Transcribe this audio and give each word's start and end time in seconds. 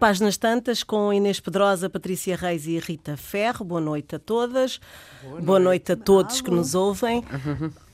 Páginas 0.00 0.38
Tantas 0.38 0.82
com 0.82 1.12
Inês 1.12 1.40
Pedrosa, 1.40 1.90
Patrícia 1.90 2.34
Reis 2.34 2.66
e 2.66 2.78
Rita 2.78 3.18
Ferro. 3.18 3.66
Boa 3.66 3.82
noite 3.82 4.16
a 4.16 4.18
todas. 4.18 4.80
Boa 5.20 5.32
noite, 5.32 5.44
Boa 5.44 5.60
noite 5.60 5.92
a 5.92 5.96
todos 5.96 6.40
que 6.40 6.50
nos 6.50 6.74
ouvem. 6.74 7.22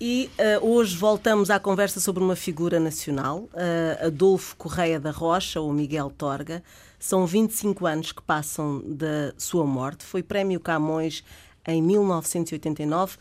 E 0.01 0.31
uh, 0.61 0.65
hoje 0.65 0.97
voltamos 0.97 1.51
à 1.51 1.59
conversa 1.59 1.99
sobre 1.99 2.23
uma 2.23 2.37
figura 2.37 2.79
nacional, 2.79 3.49
uh, 3.53 4.07
Adolfo 4.07 4.55
Correia 4.55 5.01
da 5.01 5.11
Rocha, 5.11 5.61
ou 5.61 5.73
Miguel 5.73 6.09
Torga. 6.17 6.63
São 6.97 7.27
25 7.27 7.85
anos 7.85 8.13
que 8.13 8.23
passam 8.23 8.81
da 8.87 9.35
sua 9.37 9.67
morte. 9.67 10.05
Foi 10.05 10.23
Prémio 10.23 10.61
Camões 10.61 11.25
em 11.67 11.83
1989. 11.83 13.17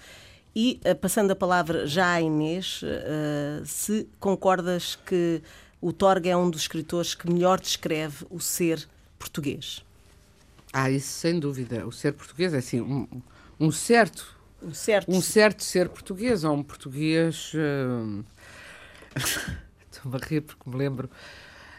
E, 0.55 0.79
uh, 0.85 0.95
passando 0.95 1.31
a 1.31 1.35
palavra 1.35 1.88
já 1.88 2.13
à 2.13 2.21
Inês, 2.21 2.81
se 3.65 4.07
concordas 4.20 4.95
que 4.95 5.41
o 5.85 5.94
Torga 5.94 6.31
é 6.31 6.35
um 6.35 6.49
dos 6.49 6.62
escritores 6.62 7.13
que 7.13 7.31
melhor 7.31 7.59
descreve 7.59 8.26
o 8.31 8.39
ser 8.39 8.89
português. 9.20 9.85
Ah, 10.73 10.89
isso 10.89 11.09
sem 11.09 11.39
dúvida. 11.39 11.85
O 11.85 11.91
ser 11.91 12.13
português 12.13 12.55
é 12.55 12.57
assim, 12.57 12.81
um, 12.81 13.07
um 13.59 13.71
certo. 13.71 14.35
Um 14.63 14.73
certo. 14.73 15.12
Um 15.12 15.21
certo 15.21 15.63
ser 15.63 15.88
português, 15.90 16.43
ou 16.43 16.55
um 16.55 16.63
português. 16.63 17.52
Uh... 17.53 18.26
Estou-me 19.91 20.17
a 20.17 20.26
rir 20.26 20.41
porque 20.41 20.67
me 20.67 20.76
lembro. 20.76 21.07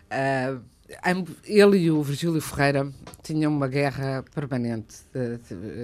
Uh, 0.05 0.62
ele 1.45 1.79
e 1.79 1.91
o 1.91 2.03
Virgílio 2.03 2.41
Ferreira 2.41 2.92
tinham 3.23 3.53
uma 3.53 3.67
guerra 3.67 4.25
permanente, 4.34 4.97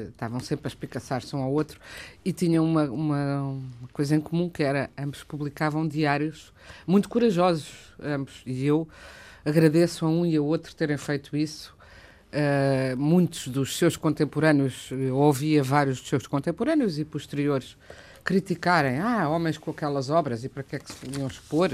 estavam 0.09 0.39
sempre 0.41 0.67
a 0.67 0.69
espicaçar-se 0.69 1.35
um 1.35 1.43
ao 1.43 1.53
outro 1.53 1.81
e 2.25 2.33
tinham 2.33 2.65
uma, 2.65 2.85
uma, 2.85 3.61
coisa 3.93 4.15
em 4.15 4.21
comum 4.21 4.49
que 4.49 4.63
era 4.63 4.91
ambos 4.97 5.25
publicavam 5.25 5.87
diários 5.87 6.53
muito 6.87 7.09
corajosos, 7.09 7.95
ambos, 8.01 8.43
e 8.47 8.65
eu 8.65 8.89
agradeço 9.45 10.07
a 10.07 10.09
um 10.09 10.25
e 10.25 10.37
a 10.37 10.43
outro 10.43 10.75
terem 10.75 10.97
feito 10.97 11.37
isso. 11.37 11.75
Uh, 12.33 12.97
muitos 12.97 13.49
dos 13.49 13.77
seus 13.77 13.95
contemporâneos, 13.95 14.89
eu 14.91 15.17
ouvia 15.17 15.63
vários 15.63 16.01
dos 16.01 16.09
seus 16.09 16.27
contemporâneos 16.27 16.99
e 16.99 17.05
posteriores 17.05 17.77
criticarem, 18.25 18.99
ah, 18.99 19.29
homens 19.29 19.59
com 19.59 19.71
aquelas 19.71 20.11
obras 20.11 20.45
e 20.45 20.49
para 20.49 20.63
que 20.63 20.77
é 20.77 20.79
que 20.79 20.93
se 20.93 21.19
iam 21.19 21.27
expor, 21.27 21.71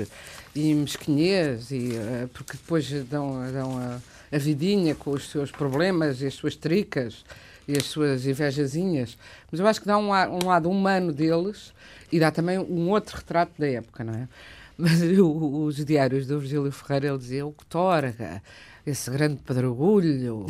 e 0.55 0.75
mesquinhez, 0.75 1.71
e, 1.71 1.91
uh, 1.93 2.29
porque 2.33 2.53
depois 2.53 2.91
dão, 3.05 3.53
dão 3.53 3.79
a, 3.79 3.99
a, 4.35 4.39
vidinha 4.39 4.95
com 4.95 5.11
os 5.11 5.31
seus 5.31 5.51
problemas 5.51 6.21
e 6.21 6.27
as 6.27 6.35
suas 6.35 6.57
tricas 6.57 7.25
e 7.67 7.77
as 7.77 7.85
suas 7.85 8.27
invejazinhas. 8.27 9.19
Mas 9.51 9.61
eu 9.61 9.67
acho 9.67 9.81
que 9.81 9.87
dá 9.87 9.99
um, 9.99 10.11
um 10.11 10.47
lado 10.47 10.71
humano 10.71 11.13
deles 11.13 11.73
e 12.11 12.19
dá 12.19 12.31
também 12.31 12.59
um 12.59 12.89
outro 12.91 13.17
retrato 13.17 13.53
da 13.59 13.69
época, 13.69 14.03
não 14.03 14.15
é? 14.15 14.29
Mas 14.77 15.01
os 15.03 15.85
diários 15.85 16.27
do 16.27 16.39
Virgílio 16.39 16.71
Ferreira, 16.71 17.09
ele 17.09 17.19
dizia 17.19 17.45
o 17.45 17.53
que 17.53 17.67
torga, 17.67 18.41
esse 18.87 19.11
grande 19.11 19.37
pedregulho, 19.45 20.47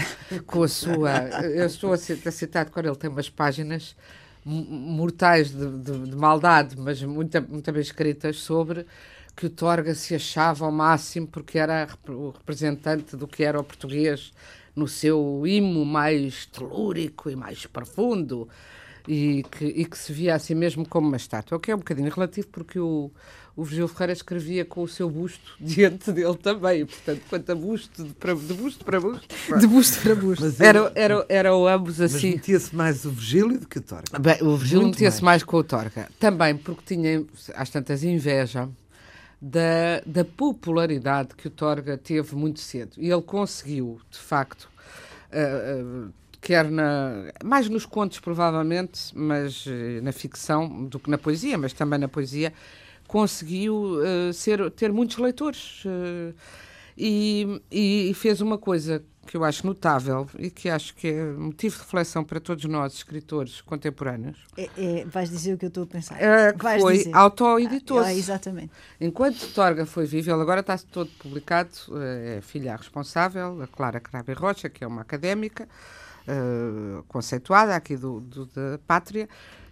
com 0.47 0.63
a 0.63 0.69
sua. 0.69 1.23
Eu 1.45 1.67
estou 1.67 1.93
a 1.93 1.97
citar 1.97 2.69
quando 2.71 2.87
ele 2.87 2.97
tem 2.97 3.09
umas 3.09 3.31
páginas 3.31 3.97
mortais 4.49 5.51
de, 5.51 5.79
de, 5.79 5.99
de, 6.11 6.17
maldade, 6.17 6.77
mas 6.79 7.03
muito, 7.03 7.41
muito 7.43 7.71
bem 7.71 7.83
escritas 7.83 8.39
sobre 8.39 8.87
que 9.37 9.47
o 9.47 9.51
Torga 9.51 9.95
se 9.95 10.15
achava 10.15 10.65
ao 10.65 10.73
máximo 10.73 11.27
porque 11.27 11.59
era 11.59 11.87
o 12.09 12.31
representante 12.31 13.17
do 13.17 13.29
que 13.29 13.45
era 13.45 13.61
o 13.61 13.65
português 13.65 14.33
no 14.75 14.89
seu 14.89 15.43
imo 15.47 15.85
mais 15.85 16.47
telúrico 16.47 17.29
e 17.29 17.37
mais 17.37 17.67
profundo 17.67 18.49
e 19.07 19.45
que, 19.51 19.65
e 19.65 19.85
que 19.85 19.99
se 19.99 20.13
via 20.13 20.35
assim 20.35 20.55
mesmo 20.55 20.89
como 20.89 21.09
uma 21.09 21.17
estátua, 21.17 21.59
o 21.59 21.61
que 21.61 21.71
é 21.71 21.75
um 21.75 21.79
bocadinho 21.79 22.11
relativo 22.11 22.49
porque 22.49 22.79
o, 22.79 23.11
o 23.59 23.65
Virgílio 23.65 23.89
Ferreira 23.89 24.13
escrevia 24.13 24.65
com 24.65 24.85
o 24.85 24.87
seu 24.87 25.11
busto 25.11 25.57
diante 25.59 26.13
dele 26.13 26.37
também, 26.37 26.87
portanto, 26.87 27.23
quanto 27.29 27.51
a 27.51 27.55
busto, 27.57 28.05
de, 28.05 28.15
para, 28.15 28.33
de 28.33 28.55
busto 28.55 28.85
para 28.85 29.01
busto. 29.01 29.27
De 29.59 29.67
busto 29.67 30.01
para 30.01 30.15
busto. 30.15 30.45
Mas 30.45 30.61
era, 30.61 30.93
era, 30.95 31.27
era, 31.29 31.51
ambos 31.51 32.01
assim. 32.01 32.29
Mas 32.29 32.37
metia-se 32.37 32.77
mais 32.77 33.05
o 33.05 33.11
Virgílio 33.11 33.59
do 33.59 33.67
que 33.67 33.79
o 33.79 33.83
Torga. 33.83 34.17
Bem, 34.17 34.37
o 34.43 34.57
Virgílio 34.57 34.87
metia-se 34.87 35.25
mais. 35.25 35.43
mais 35.43 35.43
com 35.43 35.57
o 35.57 35.65
Torga. 35.65 36.09
Também 36.21 36.57
porque 36.57 36.83
tinha, 36.95 37.25
às 37.57 37.69
tantas, 37.69 38.05
inveja 38.05 38.69
da, 39.43 40.03
da 40.07 40.25
popularidade 40.25 41.35
que 41.35 41.49
o 41.49 41.51
Torga 41.51 41.99
teve 41.99 42.37
muito 42.37 42.61
cedo. 42.61 42.93
E 42.97 43.11
ele 43.11 43.23
conseguiu, 43.23 44.01
de 44.09 44.19
facto, 44.19 44.71
uh, 45.33 46.07
uh, 46.07 46.13
quer 46.41 46.71
na, 46.71 47.33
mais 47.43 47.69
nos 47.69 47.85
contos, 47.85 48.21
provavelmente, 48.21 49.11
mas 49.17 49.67
uh, 49.67 49.71
na 50.01 50.13
ficção 50.13 50.85
do 50.85 51.01
que 51.01 51.11
na 51.11 51.19
poesia, 51.19 51.59
mas 51.59 51.73
também 51.73 51.99
na 51.99 52.07
poesia, 52.07 52.53
conseguiu 53.09 53.75
uh, 53.75 54.33
ser, 54.33 54.71
ter 54.73 54.93
muitos 54.93 55.17
leitores. 55.17 55.83
Uh, 55.85 56.35
e, 57.01 57.63
e, 57.71 58.13
fez 58.15 58.41
uma 58.41 58.59
coisa 58.59 59.03
que 59.25 59.37
eu 59.37 59.45
acho 59.45 59.65
notável 59.65 60.27
e 60.37 60.51
que 60.51 60.69
acho 60.69 60.93
que 60.97 61.07
é 61.07 61.25
motivo 61.33 61.77
de 61.77 61.83
reflexão 61.83 62.25
para 62.25 62.41
todos 62.41 62.65
nós, 62.65 62.93
escritores 62.95 63.61
contemporâneos. 63.61 64.37
É, 64.57 64.69
é, 64.77 65.05
vais 65.05 65.31
dizer 65.31 65.55
o 65.55 65.59
que 65.59 65.67
eu 65.67 65.69
estou 65.69 65.85
a 65.85 65.87
pensar. 65.87 66.21
É, 66.21 66.53
que 66.53 66.81
foi 66.81 67.09
auto-editor. 67.13 68.05
Ah, 68.05 68.13
exatamente. 68.13 68.73
Enquanto 69.01 69.47
Torga 69.55 69.87
foi 69.87 70.07
vivo, 70.07 70.29
ele 70.29 70.43
agora 70.43 70.59
está 70.59 70.77
todo 70.77 71.09
publicado, 71.21 71.71
é 72.01 72.41
filha 72.41 72.75
responsável, 72.75 73.63
a 73.63 73.69
Clara 73.69 74.01
Crave 74.01 74.33
Rocha, 74.33 74.69
que 74.69 74.83
é 74.83 74.87
uma 74.87 75.03
académica 75.03 75.69
conceituada 77.07 77.75
aqui 77.75 77.97
do, 77.97 78.21
do, 78.21 78.45
da 78.47 78.79
Pátria, 78.87 79.29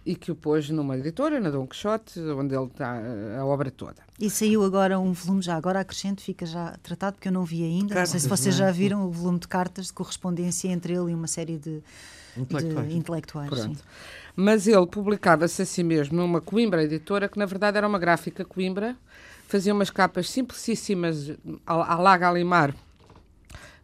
e 0.07 0.15
que 0.15 0.31
o 0.31 0.35
pôs 0.35 0.69
numa 0.69 0.97
editora, 0.97 1.37
na 1.37 1.49
Dom 1.49 1.67
Quixote, 1.67 2.17
onde 2.21 2.55
ele 2.55 2.67
está 2.67 2.97
a 3.37 3.45
obra 3.45 3.69
toda. 3.69 3.97
E 4.17 4.29
saiu 4.29 4.63
agora 4.63 4.97
um 4.97 5.11
volume, 5.11 5.41
já 5.41 5.57
agora 5.57 5.81
acrescento, 5.81 6.21
fica 6.21 6.45
já 6.45 6.77
tratado, 6.81 7.15
porque 7.15 7.27
eu 7.27 7.31
não 7.31 7.43
vi 7.43 7.61
ainda. 7.61 7.93
Cartas, 7.93 8.13
não 8.13 8.19
sei 8.19 8.19
se 8.21 8.29
vocês 8.29 8.55
já 8.55 8.71
viram 8.71 9.05
o 9.05 9.11
volume 9.11 9.37
de 9.37 9.49
cartas 9.49 9.87
de 9.87 9.93
correspondência 9.93 10.69
entre 10.69 10.93
ele 10.93 11.11
e 11.11 11.13
uma 11.13 11.27
série 11.27 11.57
de 11.57 11.83
intelectuais. 12.37 12.87
De 12.87 12.95
intelectuais 12.95 13.69
Mas 14.33 14.65
ele 14.65 14.87
publicava-se 14.87 15.61
a 15.61 15.65
si 15.65 15.83
mesmo 15.83 16.15
numa 16.15 16.39
Coimbra 16.39 16.81
editora, 16.85 17.27
que 17.27 17.37
na 17.37 17.45
verdade 17.45 17.75
era 17.75 17.85
uma 17.85 17.99
gráfica 17.99 18.45
Coimbra, 18.45 18.95
fazia 19.45 19.73
umas 19.73 19.89
capas 19.89 20.29
simplicíssimas 20.29 21.33
à 21.65 21.95
la 21.95 22.17
Galimar, 22.17 22.73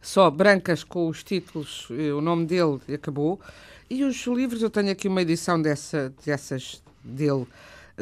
só 0.01 0.31
brancas 0.31 0.85
com 0.85 1.09
os 1.09 1.21
títulos, 1.21 1.89
o 1.89 2.21
nome 2.21 2.45
dele 2.45 2.79
e 2.87 2.93
acabou. 2.93 3.41
E 3.89 4.03
os 4.03 4.25
livros, 4.27 4.61
eu 4.61 4.69
tenho 4.69 4.91
aqui 4.91 5.07
uma 5.07 5.21
edição 5.21 5.61
dessa, 5.61 6.13
dessas 6.25 6.81
dele, 7.03 7.45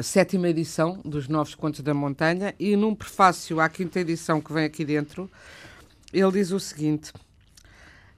sétima 0.00 0.48
edição 0.48 1.00
dos 1.04 1.26
Novos 1.26 1.54
Contos 1.54 1.80
da 1.80 1.92
Montanha, 1.92 2.54
e 2.58 2.76
num 2.76 2.94
prefácio 2.94 3.60
à 3.60 3.68
quinta 3.68 4.00
edição 4.00 4.40
que 4.40 4.52
vem 4.52 4.64
aqui 4.64 4.84
dentro, 4.84 5.30
ele 6.12 6.32
diz 6.32 6.52
o 6.52 6.60
seguinte. 6.60 7.12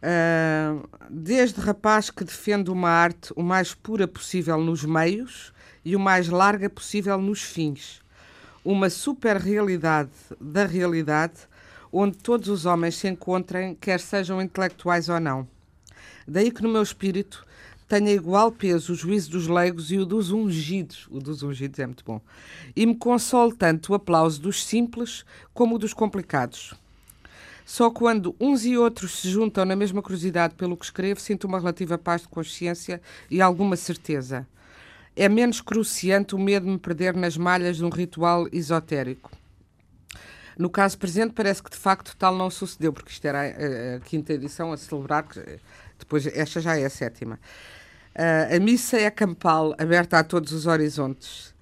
Uh, 0.02 0.86
desde 1.08 1.58
rapaz 1.60 2.10
que 2.10 2.24
defende 2.24 2.70
uma 2.70 2.90
arte 2.90 3.32
o 3.34 3.42
mais 3.42 3.72
pura 3.72 4.06
possível 4.06 4.58
nos 4.58 4.84
meios 4.84 5.50
e 5.82 5.96
o 5.96 6.00
mais 6.00 6.28
larga 6.28 6.68
possível 6.68 7.16
nos 7.16 7.40
fins. 7.40 8.02
Uma 8.62 8.90
super-realidade 8.90 10.10
da 10.38 10.66
realidade 10.66 11.48
onde 11.90 12.18
todos 12.18 12.48
os 12.48 12.66
homens 12.66 12.96
se 12.96 13.08
encontrem, 13.08 13.74
quer 13.74 13.98
sejam 13.98 14.42
intelectuais 14.42 15.08
ou 15.08 15.18
não. 15.18 15.48
Daí 16.28 16.50
que 16.50 16.62
no 16.62 16.68
meu 16.68 16.82
espírito 16.82 17.46
tenha 17.88 18.12
igual 18.12 18.50
peso 18.50 18.92
o 18.92 18.96
juízo 18.96 19.30
dos 19.30 19.46
leigos 19.46 19.90
e 19.90 19.98
o 19.98 20.06
dos 20.06 20.30
ungidos. 20.30 21.06
O 21.10 21.18
dos 21.18 21.42
ungidos 21.42 21.78
é 21.78 21.86
muito 21.86 22.04
bom. 22.04 22.20
E 22.74 22.86
me 22.86 22.94
console 22.96 23.54
tanto 23.54 23.92
o 23.92 23.94
aplauso 23.94 24.40
dos 24.40 24.64
simples 24.64 25.24
como 25.52 25.76
o 25.76 25.78
dos 25.78 25.92
complicados. 25.92 26.74
Só 27.64 27.90
quando 27.90 28.36
uns 28.38 28.64
e 28.64 28.76
outros 28.76 29.20
se 29.20 29.30
juntam 29.30 29.64
na 29.64 29.74
mesma 29.74 30.02
curiosidade 30.02 30.54
pelo 30.54 30.76
que 30.76 30.84
escrevo, 30.84 31.20
sinto 31.20 31.46
uma 31.46 31.58
relativa 31.58 31.96
paz 31.96 32.22
de 32.22 32.28
consciência 32.28 33.00
e 33.30 33.40
alguma 33.40 33.74
certeza. 33.74 34.46
É 35.16 35.28
menos 35.28 35.60
cruciante 35.60 36.34
o 36.34 36.38
medo 36.38 36.66
de 36.66 36.72
me 36.72 36.78
perder 36.78 37.14
nas 37.14 37.36
malhas 37.36 37.76
de 37.76 37.84
um 37.84 37.88
ritual 37.88 38.46
esotérico. 38.52 39.30
No 40.58 40.70
caso 40.70 40.96
presente, 40.98 41.32
parece 41.32 41.62
que 41.62 41.70
de 41.70 41.76
facto 41.76 42.14
tal 42.16 42.36
não 42.36 42.48
sucedeu, 42.48 42.92
porque 42.92 43.10
isto 43.10 43.24
era 43.24 43.40
a, 43.40 43.96
a 43.96 44.00
quinta 44.00 44.32
edição 44.32 44.72
a 44.72 44.76
celebrar, 44.76 45.26
depois 45.98 46.26
esta 46.26 46.60
já 46.60 46.78
é 46.78 46.84
a 46.84 46.90
sétima. 46.90 47.38
Uh, 48.14 48.56
a 48.56 48.60
missa 48.60 48.96
é 48.96 49.10
campal, 49.10 49.74
aberta 49.78 50.18
a 50.18 50.24
todos 50.24 50.52
os 50.52 50.66
horizontes. 50.66 51.54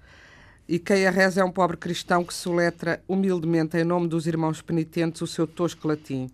E 0.67 0.79
quem 0.79 1.05
a 1.05 1.11
reza 1.11 1.41
é 1.41 1.43
um 1.43 1.51
pobre 1.51 1.75
cristão 1.75 2.23
que 2.23 2.33
soletra 2.33 3.03
humildemente, 3.07 3.77
em 3.77 3.83
nome 3.83 4.07
dos 4.07 4.27
irmãos 4.27 4.61
penitentes, 4.61 5.21
o 5.21 5.27
seu 5.27 5.45
tosco 5.45 5.87
latim, 5.87 6.29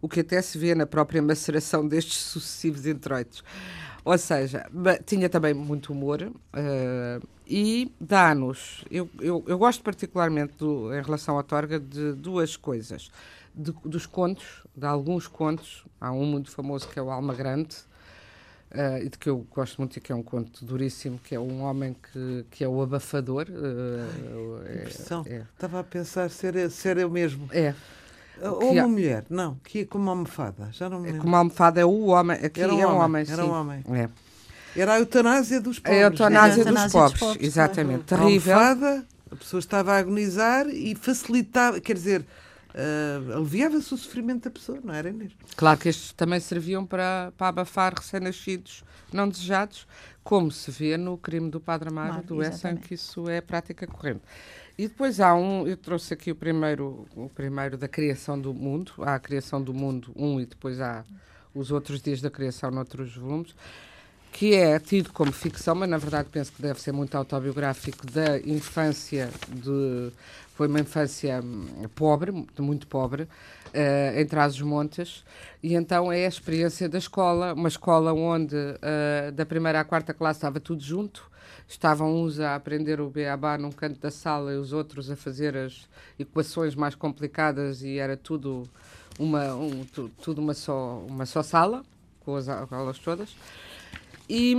o 0.00 0.08
que 0.08 0.20
até 0.20 0.40
se 0.40 0.56
vê 0.56 0.74
na 0.74 0.86
própria 0.86 1.20
maceração 1.20 1.86
destes 1.86 2.18
sucessivos 2.18 2.86
introitos. 2.86 3.42
Ou 4.04 4.18
seja, 4.18 4.68
tinha 5.06 5.28
também 5.28 5.54
muito 5.54 5.92
humor 5.92 6.22
uh, 6.22 7.28
e 7.46 7.90
dá-nos. 8.00 8.84
Eu, 8.90 9.08
eu, 9.20 9.44
eu, 9.46 9.56
gosto 9.56 9.82
particularmente, 9.82 10.54
do, 10.58 10.92
em 10.92 11.02
relação 11.02 11.38
à 11.38 11.42
Torga, 11.42 11.78
de 11.78 12.12
duas 12.12 12.56
coisas. 12.56 13.10
De, 13.54 13.72
dos 13.84 14.06
contos, 14.06 14.64
de 14.74 14.86
alguns 14.86 15.28
contos. 15.28 15.84
Há 16.00 16.12
um 16.12 16.24
muito 16.24 16.50
famoso 16.50 16.88
que 16.88 16.98
é 16.98 17.02
o 17.02 17.10
Alma 17.10 17.34
Grande, 17.34 17.76
Uh, 18.72 19.04
e 19.04 19.08
de 19.10 19.18
que 19.18 19.28
eu 19.28 19.46
gosto 19.54 19.76
muito 19.76 19.98
e 19.98 20.00
que 20.00 20.10
é 20.10 20.14
um 20.14 20.22
conto 20.22 20.64
duríssimo, 20.64 21.20
que 21.22 21.34
é 21.34 21.38
um 21.38 21.60
homem 21.60 21.94
que, 22.10 22.46
que 22.50 22.64
é 22.64 22.68
o 22.68 22.80
abafador. 22.80 23.46
Uh, 23.50 24.62
Ai, 24.64 25.28
é, 25.28 25.34
é, 25.34 25.42
Estava 25.52 25.80
a 25.80 25.84
pensar 25.84 26.30
ser, 26.30 26.70
ser 26.70 26.96
eu 26.96 27.10
mesmo. 27.10 27.50
É. 27.52 27.74
Ou 28.40 28.72
uma 28.72 28.88
mulher, 28.88 29.26
não, 29.28 29.56
que 29.62 29.80
é 29.80 29.84
como 29.84 30.04
uma 30.04 30.12
almofada, 30.12 30.70
já 30.72 30.88
não 30.88 31.00
me 31.00 31.08
lembro. 31.08 31.20
Como 31.20 31.36
a 31.36 31.40
almofada 31.40 31.82
é 31.82 31.84
o 31.84 32.06
homem, 32.06 32.38
aqui 32.38 32.62
Era 32.62 32.74
um 32.74 32.80
é 32.80 32.86
um 32.86 32.90
homem, 32.96 33.04
homem, 33.04 33.26
era 33.28 33.44
um 33.44 33.50
homem. 33.50 33.84
É. 33.92 34.08
Era 34.74 34.94
a 34.94 34.98
eutanásia 35.00 35.60
dos 35.60 35.78
pobres. 35.78 35.98
É 35.98 36.04
a 36.04 36.06
eutanásia 36.06 36.38
É 36.38 36.40
a 36.40 36.48
dos 36.48 36.58
eutanásia 36.58 36.86
dos 36.86 36.92
pobres, 36.92 37.20
pobres, 37.20 37.46
exatamente. 37.46 38.14
A 38.14 38.16
Terrível. 38.16 38.58
almofada, 38.58 39.06
a 39.30 39.36
pessoa 39.36 39.60
estava 39.60 39.92
a 39.92 39.98
agonizar 39.98 40.66
e 40.66 40.94
facilitava, 40.94 41.78
quer 41.78 41.94
dizer, 41.94 42.24
ah, 42.74 43.36
aliviava-se 43.36 43.92
o 43.92 43.96
sofrimento 43.96 44.44
da 44.44 44.50
pessoa, 44.50 44.80
não 44.82 44.94
era 44.94 45.10
Inês? 45.10 45.32
Claro 45.56 45.78
que 45.78 45.88
estes 45.88 46.12
também 46.12 46.40
serviam 46.40 46.86
para, 46.86 47.32
para 47.36 47.48
abafar 47.48 47.94
recém-nascidos 47.94 48.84
não 49.12 49.28
desejados, 49.28 49.86
como 50.24 50.50
se 50.50 50.70
vê 50.70 50.96
no 50.96 51.18
crime 51.18 51.50
do 51.50 51.60
Padre 51.60 51.90
Amaro 51.90 52.22
do 52.22 52.40
Essen, 52.40 52.52
exatamente. 52.52 52.88
que 52.88 52.94
isso 52.94 53.28
é 53.28 53.40
prática 53.40 53.86
corrente. 53.86 54.22
E 54.78 54.88
depois 54.88 55.20
há 55.20 55.34
um, 55.34 55.66
eu 55.66 55.76
trouxe 55.76 56.14
aqui 56.14 56.30
o 56.30 56.34
primeiro, 56.34 57.06
o 57.14 57.28
primeiro 57.28 57.76
da 57.76 57.86
criação 57.86 58.40
do 58.40 58.54
mundo, 58.54 58.92
há 59.00 59.16
a 59.16 59.18
criação 59.18 59.62
do 59.62 59.74
mundo 59.74 60.10
um 60.16 60.40
e 60.40 60.46
depois 60.46 60.80
há 60.80 61.04
os 61.54 61.70
outros 61.70 62.00
dias 62.00 62.22
da 62.22 62.30
criação 62.30 62.70
noutros 62.70 63.14
volumes, 63.14 63.54
que 64.32 64.54
é 64.54 64.78
tido 64.78 65.12
como 65.12 65.30
ficção, 65.30 65.74
mas 65.74 65.88
na 65.90 65.98
verdade 65.98 66.28
penso 66.32 66.50
que 66.52 66.62
deve 66.62 66.80
ser 66.80 66.92
muito 66.92 67.14
autobiográfico 67.14 68.06
da 68.10 68.38
infância 68.38 69.30
de 69.50 70.10
foi 70.62 70.68
uma 70.68 70.78
infância 70.80 71.40
hum, 71.42 71.66
pobre, 71.92 72.30
muito 72.60 72.86
pobre, 72.86 73.26
eh, 73.74 74.14
em 74.22 74.24
Trás-os-Montes, 74.24 75.24
e 75.60 75.74
então 75.74 76.12
é 76.12 76.24
a 76.24 76.28
experiência 76.28 76.88
da 76.88 76.98
escola, 76.98 77.52
uma 77.52 77.66
escola 77.66 78.12
onde 78.12 78.54
eh, 78.80 79.32
da 79.34 79.44
primeira 79.44 79.80
à 79.80 79.84
quarta 79.84 80.14
classe 80.14 80.38
estava 80.38 80.60
tudo 80.60 80.80
junto, 80.80 81.28
estavam 81.66 82.14
uns 82.14 82.38
a 82.38 82.54
aprender 82.54 83.00
o 83.00 83.10
beabá 83.10 83.58
num 83.58 83.72
canto 83.72 83.98
da 83.98 84.10
sala 84.10 84.52
e 84.52 84.56
os 84.56 84.72
outros 84.72 85.10
a 85.10 85.16
fazer 85.16 85.56
as 85.56 85.88
equações 86.16 86.76
mais 86.76 86.94
complicadas 86.94 87.82
e 87.82 87.98
era 87.98 88.16
tudo 88.16 88.62
uma, 89.18 89.54
um, 89.56 89.84
tu- 89.84 90.12
tudo 90.22 90.40
uma 90.40 90.54
só, 90.54 91.04
uma 91.08 91.26
só 91.26 91.42
sala, 91.42 91.82
com 92.20 92.36
as 92.36 92.48
au- 92.48 92.68
aulas 92.70 92.98
todas. 93.00 93.34
E, 94.34 94.54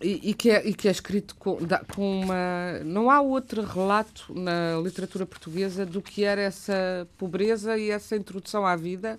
e, 0.00 0.30
e 0.30 0.34
que 0.34 0.48
é, 0.50 0.66
e 0.66 0.72
que 0.72 0.88
é 0.88 0.90
escrito 0.90 1.34
com, 1.36 1.58
com 1.94 2.20
uma. 2.22 2.78
Não 2.84 3.10
há 3.10 3.20
outro 3.20 3.62
relato 3.62 4.32
na 4.34 4.80
literatura 4.82 5.26
portuguesa 5.26 5.84
do 5.84 6.00
que 6.00 6.24
era 6.24 6.40
essa 6.40 7.06
pobreza 7.18 7.76
e 7.76 7.90
essa 7.90 8.16
introdução 8.16 8.64
à 8.64 8.74
vida. 8.74 9.18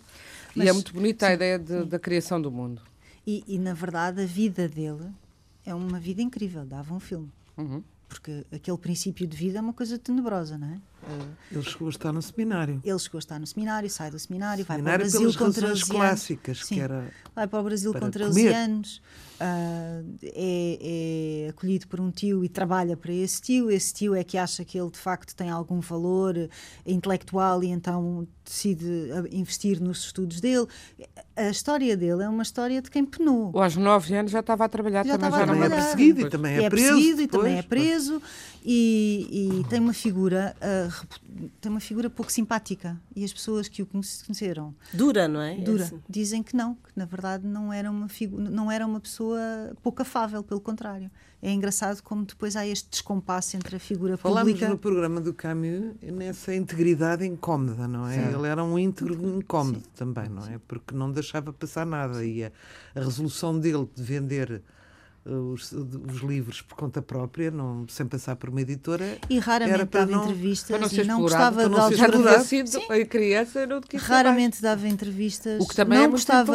e 0.55 0.59
Mas- 0.59 0.67
é 0.69 0.73
muito 0.73 0.91
bonita 0.91 1.27
a 1.27 1.33
ideia 1.33 1.59
de- 1.59 1.83
da 1.85 1.99
criação 1.99 2.41
do 2.41 2.49
mundo. 2.51 2.81
E, 3.27 3.43
e, 3.47 3.59
na 3.59 3.73
verdade, 3.75 4.23
a 4.23 4.25
vida 4.25 4.67
dele 4.67 5.07
é 5.63 5.73
uma 5.75 5.99
vida 5.99 6.21
incrível, 6.21 6.65
dava 6.65 6.91
um 6.93 6.99
filme. 6.99 7.29
Uhum. 7.55 7.83
Porque 8.09 8.43
aquele 8.51 8.77
princípio 8.77 9.27
de 9.27 9.35
vida 9.37 9.59
é 9.59 9.61
uma 9.61 9.73
coisa 9.73 9.99
tenebrosa, 9.99 10.57
não 10.57 10.67
é? 10.67 10.79
Ele 11.51 11.61
chegou 11.63 11.87
a 11.87 11.91
estar 11.91 12.11
no 12.11 12.21
seminário. 12.21 12.81
Ele 12.83 12.99
chegou 12.99 13.17
a 13.17 13.19
estar 13.19 13.39
no 13.39 13.45
seminário, 13.47 13.89
sai 13.89 14.09
do 14.11 14.17
seminário, 14.19 14.65
vai 14.65 14.81
para 14.81 15.01
o 15.01 15.09
Seminário 15.09 15.11
Brasil 15.11 15.19
pelas 15.21 15.35
com 15.35 15.45
13 15.51 15.59
razões 15.61 15.81
anos. 15.83 15.91
clássicas, 15.91 16.65
Sim. 16.65 16.75
que 16.75 16.81
era 16.81 17.11
Vai 17.35 17.47
para 17.47 17.59
o 17.59 17.63
Brasil 17.63 17.91
para 17.91 18.01
com 18.01 18.09
13 18.11 18.29
comer. 18.43 18.53
anos, 18.55 19.01
ah, 19.39 20.01
é, 20.23 21.45
é 21.45 21.49
acolhido 21.49 21.87
por 21.87 21.99
um 21.99 22.09
tio 22.11 22.43
e 22.45 22.49
trabalha 22.49 22.95
para 22.97 23.11
esse 23.13 23.41
tio. 23.41 23.69
Esse 23.69 23.93
tio 23.93 24.15
é 24.15 24.23
que 24.23 24.37
acha 24.37 24.63
que 24.63 24.77
ele 24.79 24.89
de 24.89 24.97
facto 24.97 25.35
tem 25.35 25.49
algum 25.49 25.79
valor 25.81 26.49
intelectual 26.85 27.63
e 27.63 27.67
então 27.67 28.27
decide 28.45 29.09
ah, 29.11 29.23
investir 29.31 29.81
nos 29.81 29.99
estudos 30.05 30.39
dele. 30.39 30.65
A 31.35 31.49
história 31.49 31.97
dele 31.97 32.23
é 32.23 32.29
uma 32.29 32.43
história 32.43 32.81
de 32.81 32.89
quem 32.89 33.03
penou. 33.05 33.51
Ou 33.53 33.61
aos 33.61 33.75
nove 33.75 34.15
anos 34.15 34.31
já 34.31 34.39
estava 34.39 34.63
a 34.65 34.69
trabalhar, 34.69 35.05
Já 35.05 35.17
também 35.17 35.27
estava 35.29 35.43
a 35.43 35.45
já 35.47 35.53
não 35.53 35.63
é 35.63 35.69
perseguido 35.69 36.21
e 36.21 36.29
também 36.29 36.53
é, 36.55 36.63
é 36.63 36.69
preso. 36.69 36.87
perseguido 36.93 37.21
e 37.21 37.27
também 37.27 37.57
é 37.57 37.61
preso 37.61 38.21
e, 38.63 39.59
e 39.61 39.69
tem 39.69 39.79
uma 39.81 39.93
figura 39.93 40.55
repu- 40.61 40.94
tem 41.61 41.71
uma 41.71 41.79
figura 41.79 42.09
pouco 42.09 42.31
simpática 42.31 42.99
e 43.15 43.23
as 43.23 43.31
pessoas 43.33 43.67
que 43.67 43.81
o 43.81 43.85
conhece- 43.85 44.23
conheceram 44.25 44.73
Dura, 44.93 45.27
não 45.27 45.41
é? 45.41 45.55
dura 45.55 45.83
Assim. 45.85 45.99
dizem 46.09 46.41
que 46.43 46.55
não 46.55 46.75
que 46.75 46.89
na 46.95 47.05
verdade 47.05 47.45
não 47.45 47.71
era 47.73 47.89
uma 47.91 48.07
figura 48.09 48.49
não 48.49 48.71
era 48.71 48.85
uma 48.85 48.99
pessoa 48.99 49.39
pouco 49.81 50.01
afável 50.01 50.43
pelo 50.43 50.61
contrário 50.61 51.09
é 51.41 51.51
engraçado 51.51 52.01
como 52.01 52.25
depois 52.25 52.55
há 52.55 52.65
este 52.65 52.89
descompasso 52.89 53.55
entre 53.55 53.75
a 53.75 53.79
figura 53.79 54.17
Falámos 54.17 54.51
pública 54.53 54.67
no 54.69 54.77
programa 54.79 55.21
do 55.21 55.31
Camus 55.33 55.93
nessa 56.01 56.55
integridade 56.55 57.23
incómoda, 57.23 57.87
não 57.87 58.07
é? 58.07 58.31
Ele 58.33 58.47
era 58.47 58.63
um 58.63 58.79
íntegro 58.79 59.13
incómodo 59.37 59.83
também, 59.95 60.27
não 60.27 60.43
é? 60.47 60.59
Porque 60.67 60.95
não 60.95 61.11
deixava 61.11 61.53
passar 61.53 61.85
nada 61.85 62.25
e 62.25 62.45
a, 62.45 62.51
a 62.95 62.99
resolução 62.99 63.59
dele 63.59 63.87
de 63.93 64.01
vender 64.01 64.53
uh, 64.53 64.61
os, 65.25 65.71
os 65.71 66.21
livros 66.21 66.61
por 66.61 66.75
conta 66.75 67.01
própria, 67.01 67.49
não, 67.49 67.85
sem 67.89 68.05
passar 68.05 68.35
por 68.35 68.49
uma 68.49 68.61
editora, 68.61 69.17
e 69.29 69.39
raramente 69.39 69.85
dava 69.85 70.11
não- 70.11 70.23
entrevistas 70.23 70.79
não 70.79 71.03
e 71.03 71.03
não 71.07 71.21
gostava 71.21 71.67
não 71.67 71.89
de 71.89 72.77
em 73.01 73.05
criança, 73.05 73.65
não 73.65 73.81
raramente 73.97 74.61
dava 74.61 74.87
entrevistas 74.87 75.61
O 75.63 75.67
que 75.67 75.75
também 75.75 75.97
não 75.97 76.05
é 76.05 76.07
muito 76.07 76.19
gostava 76.21 76.45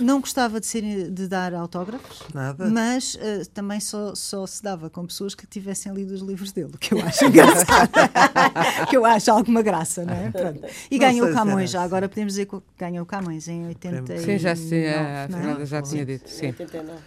não 0.00 0.20
gostava 0.20 0.60
de 0.60 0.66
ser 0.66 1.10
de 1.10 1.26
dar 1.26 1.52
autógrafos 1.54 2.22
nada. 2.32 2.70
Mas 2.70 3.18
eh, 3.20 3.42
também 3.52 3.80
só, 3.80 4.14
só 4.14 4.46
se 4.46 4.62
dava 4.62 4.88
com 4.88 5.04
pessoas 5.06 5.34
que 5.34 5.46
tivessem 5.46 5.92
lido 5.92 6.14
os 6.14 6.20
livros 6.20 6.52
dele, 6.52 6.72
que 6.78 6.94
eu 6.94 7.00
acho 7.04 7.24
engraçado. 7.26 7.90
que 8.88 8.96
eu 8.96 9.04
acho 9.04 9.30
alguma 9.30 9.62
graça, 9.62 10.04
não 10.04 10.14
é? 10.14 10.30
Pronto. 10.32 10.60
E 10.90 10.98
Não 10.98 11.06
ganhou 11.06 11.28
o 11.28 11.34
Camões, 11.34 11.70
já 11.70 11.80
assim. 11.80 11.86
agora 11.86 12.08
podemos 12.08 12.34
dizer 12.34 12.46
que 12.46 12.56
ganhou 12.78 13.02
o 13.02 13.06
Camões 13.06 13.48
em 13.48 13.66
80 13.66 14.18
Sim, 14.18 14.38
já 14.38 14.54
se, 14.54 14.86
a 14.86 15.26
não 15.28 15.38
é? 15.38 15.42
Fernanda 15.42 15.66
já 15.66 15.82
tinha 15.82 16.06
dito. 16.06 16.28
Sim. 16.30 16.46
89. 16.48 16.98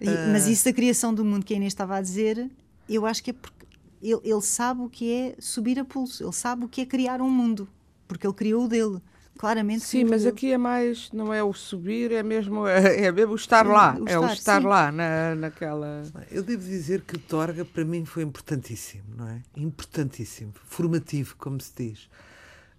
E- 0.00 0.30
Mas 0.30 0.46
isso 0.46 0.64
da 0.64 0.72
criação 0.72 1.12
do 1.14 1.24
mundo 1.24 1.44
que 1.44 1.54
a 1.54 1.56
Inês 1.56 1.72
estava 1.72 1.96
a 1.96 2.00
dizer, 2.00 2.50
eu 2.88 3.06
acho 3.06 3.22
que 3.22 3.30
é 3.30 3.32
porque 3.34 3.66
ele, 4.02 4.20
ele 4.24 4.42
sabe 4.42 4.82
o 4.82 4.88
que 4.88 5.12
é 5.12 5.34
subir 5.38 5.78
a 5.78 5.84
pulso, 5.84 6.22
ele 6.24 6.32
sabe 6.32 6.64
o 6.64 6.68
que 6.68 6.80
é 6.80 6.86
criar 6.86 7.20
um 7.20 7.30
mundo, 7.30 7.68
porque 8.08 8.26
ele 8.26 8.34
criou 8.34 8.64
o 8.64 8.68
dele. 8.68 9.00
Claramente 9.38 9.84
Sim, 9.84 10.04
mas 10.04 10.22
dele. 10.22 10.34
aqui 10.34 10.52
é 10.52 10.58
mais, 10.58 11.10
não 11.12 11.32
é 11.32 11.42
o 11.42 11.52
subir, 11.52 12.12
é 12.12 12.22
mesmo, 12.22 12.66
é 12.68 13.10
mesmo 13.10 13.32
o 13.32 13.36
estar 13.36 13.66
lá. 13.66 13.96
O 14.00 14.08
é 14.08 14.18
o 14.18 14.26
estar, 14.26 14.60
sim. 14.60 14.66
lá 14.66 14.92
na, 14.92 15.34
naquela. 15.34 16.02
Eu 16.30 16.42
devo 16.42 16.62
dizer 16.62 17.02
que 17.02 17.16
o 17.16 17.18
Torga 17.18 17.64
para 17.64 17.84
mim 17.84 18.04
foi 18.04 18.22
importantíssimo, 18.22 19.04
não 19.16 19.28
é? 19.28 19.42
Importantíssimo, 19.56 20.52
formativo, 20.64 21.34
como 21.38 21.60
se 21.60 21.72
diz. 21.76 22.08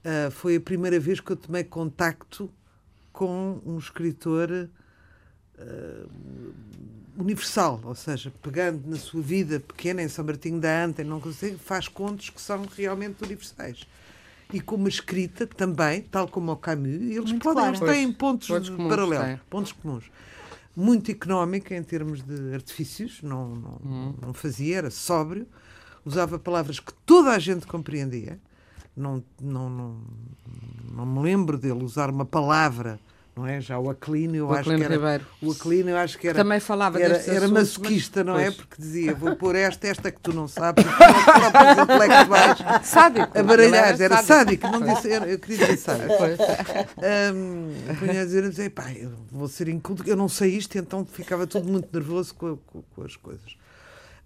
Ah, 0.03 0.29
foi 0.31 0.55
a 0.57 0.61
primeira 0.61 0.99
vez 0.99 1.19
que 1.19 1.31
eu 1.31 1.35
tomei 1.35 1.63
contacto 1.63 2.49
com 3.11 3.61
um 3.65 3.77
escritor 3.77 4.69
ah, 5.59 6.05
universal, 7.17 7.79
ou 7.83 7.93
seja, 7.95 8.31
pegando 8.41 8.81
na 8.89 8.97
sua 8.97 9.21
vida 9.21 9.59
pequena 9.59 10.01
em 10.01 10.07
São 10.07 10.25
Martinho 10.25 10.59
da 10.59 10.83
Anta, 10.85 11.01
e 11.01 11.05
não 11.05 11.19
consigo, 11.19 11.57
faz 11.59 11.87
contos 11.87 12.29
que 12.29 12.41
são 12.41 12.65
realmente 12.75 13.23
universais. 13.23 13.85
E 14.51 14.59
com 14.59 14.75
uma 14.75 14.89
escrita 14.89 15.47
também, 15.47 16.01
tal 16.01 16.27
como 16.27 16.51
o 16.51 16.55
Camus, 16.57 16.85
eles 16.87 17.31
Muito 17.31 17.43
podem, 17.43 17.67
eles 17.67 17.79
têm 17.79 18.05
Pois, 18.11 18.15
pontos, 18.17 18.47
pontos 18.47 18.65
de 18.69 18.71
comuns, 18.75 18.89
paralelos, 18.95 19.39
pontos 19.49 19.71
comuns. 19.71 20.03
Muito 20.75 21.11
económica 21.11 21.75
em 21.75 21.83
termos 21.83 22.23
de 22.23 22.53
artifícios, 22.53 23.21
não, 23.21 23.49
não, 23.55 23.79
Uhum. 23.83 24.15
não 24.21 24.33
fazia, 24.33 24.77
era 24.79 24.91
sóbrio, 24.91 25.47
usava 26.03 26.37
palavras 26.39 26.79
que 26.79 26.93
toda 27.05 27.31
a 27.31 27.39
gente 27.39 27.65
compreendia. 27.67 28.39
Não, 28.95 29.23
não, 29.41 29.69
não, 29.69 30.01
não 30.91 31.05
me 31.05 31.19
lembro 31.21 31.57
dele 31.57 31.83
usar 31.83 32.09
uma 32.11 32.25
palavra, 32.25 32.99
não 33.35 33.47
é? 33.47 33.59
Já 33.59 33.79
o 33.79 33.89
Aclínio, 33.89 34.37
eu 34.41 34.47
O 34.47 34.53
acho 34.53 34.69
que 34.69 34.83
era. 34.83 34.93
Ribeiro. 34.95 35.25
O 35.41 35.51
Aclínio, 35.51 35.89
eu 35.89 35.97
acho 35.97 36.17
que 36.19 36.27
era. 36.27 36.37
Também 36.37 36.59
falava 36.59 36.99
era, 37.01 37.17
era 37.17 37.47
masoquista, 37.47 38.23
mas- 38.23 38.27
não 38.33 38.39
é? 38.39 38.43
pois. 38.45 38.55
Porque 38.57 38.75
dizia, 38.81 39.13
vou 39.15 39.35
pôr 39.35 39.55
esta, 39.55 39.87
esta 39.87 40.11
que 40.11 40.19
tu 40.19 40.31
não 40.33 40.47
sabes, 40.47 40.83
próprios 40.85 41.77
intelectuais 41.83 42.87
Sádico. 42.87 43.37
a 43.39 43.43
baralhar, 43.43 43.93
Ele 43.93 44.03
era 44.03 44.21
sádico, 44.23 44.67
não 44.67 44.81
disse, 44.81 45.11
era- 45.11 45.27
eu 45.27 45.39
queria 45.39 45.57
dizer 45.57 45.77
sádico. 45.77 46.13
Um, 47.33 47.95
punha 47.99 48.21
a 48.21 48.25
dizer, 48.25 48.49
dizer 48.49 48.69
pá, 48.71 48.91
eu 48.93 49.11
vou 49.31 49.47
ser 49.47 49.67
inculto, 49.67 50.03
eu 50.07 50.15
não 50.15 50.29
sei 50.29 50.55
isto, 50.55 50.77
então 50.77 51.05
ficava 51.05 51.45
tudo 51.47 51.67
muito 51.71 51.87
nervoso 51.91 52.33
com, 52.35 52.57
com- 52.57 52.81
com 52.95 53.03
as 53.03 53.15
coisas. 53.15 53.55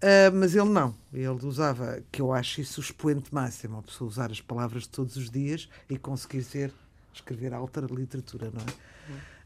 Ah, 0.02 0.32
mas 0.34 0.54
ele 0.56 0.70
não, 0.70 0.94
ele 1.14 1.28
usava, 1.44 2.00
que 2.12 2.22
eu 2.22 2.32
acho 2.32 2.62
isso 2.62 2.80
o 2.80 2.84
expoente 2.84 3.34
máximo, 3.34 3.80
a 3.80 3.82
pessoa 3.82 4.08
usar 4.10 4.32
as 4.32 4.40
palavras 4.42 4.84
de 4.84 4.90
todos 4.90 5.16
os 5.18 5.30
dias 5.30 5.68
e 5.90 5.98
conseguir 5.98 6.44
ser, 6.44 6.72
escrever 7.14 7.54
alta 7.54 7.82
literatura, 7.82 8.52
não 8.54 8.62
é? 8.62 8.97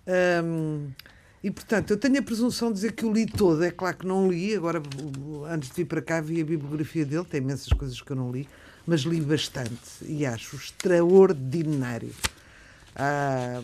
Um, 0.07 0.89
e 1.43 1.49
portanto, 1.49 1.91
eu 1.91 1.97
tenho 1.97 2.19
a 2.19 2.21
presunção 2.21 2.69
de 2.69 2.75
dizer 2.75 2.91
que 2.91 3.05
o 3.05 3.11
li 3.11 3.25
todo, 3.25 3.63
é 3.63 3.71
claro 3.71 3.97
que 3.97 4.05
não 4.05 4.29
li, 4.29 4.55
agora 4.55 4.81
antes 5.49 5.69
de 5.69 5.75
vir 5.75 5.85
para 5.85 6.01
cá 6.01 6.21
vi 6.21 6.41
a 6.41 6.45
bibliografia 6.45 7.03
dele, 7.03 7.25
tem 7.25 7.41
imensas 7.41 7.73
coisas 7.73 7.99
que 7.99 8.11
eu 8.11 8.15
não 8.15 8.31
li, 8.31 8.47
mas 8.85 9.01
li 9.01 9.19
bastante 9.19 9.71
e 10.03 10.25
acho 10.25 10.55
extraordinário. 10.55 12.13
Ah, 12.95 13.61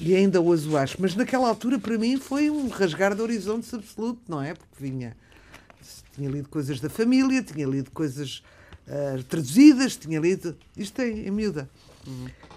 e 0.00 0.14
ainda 0.16 0.40
hoje 0.40 0.68
o 0.68 0.76
acho, 0.76 0.96
mas 0.98 1.14
naquela 1.14 1.48
altura 1.48 1.78
para 1.78 1.96
mim 1.98 2.16
foi 2.18 2.50
um 2.50 2.68
rasgar 2.68 3.14
de 3.14 3.22
horizontes 3.22 3.72
absoluto, 3.72 4.22
não 4.26 4.42
é? 4.42 4.54
Porque 4.54 4.74
vinha, 4.80 5.16
tinha 6.16 6.28
lido 6.28 6.48
coisas 6.48 6.80
da 6.80 6.88
família, 6.88 7.42
tinha 7.42 7.66
lido 7.66 7.90
coisas 7.90 8.42
ah, 8.88 9.22
traduzidas, 9.28 9.96
tinha 9.96 10.18
lido. 10.18 10.56
Isto 10.76 11.02
em, 11.02 11.28
em 11.28 11.30
miúda. 11.30 11.68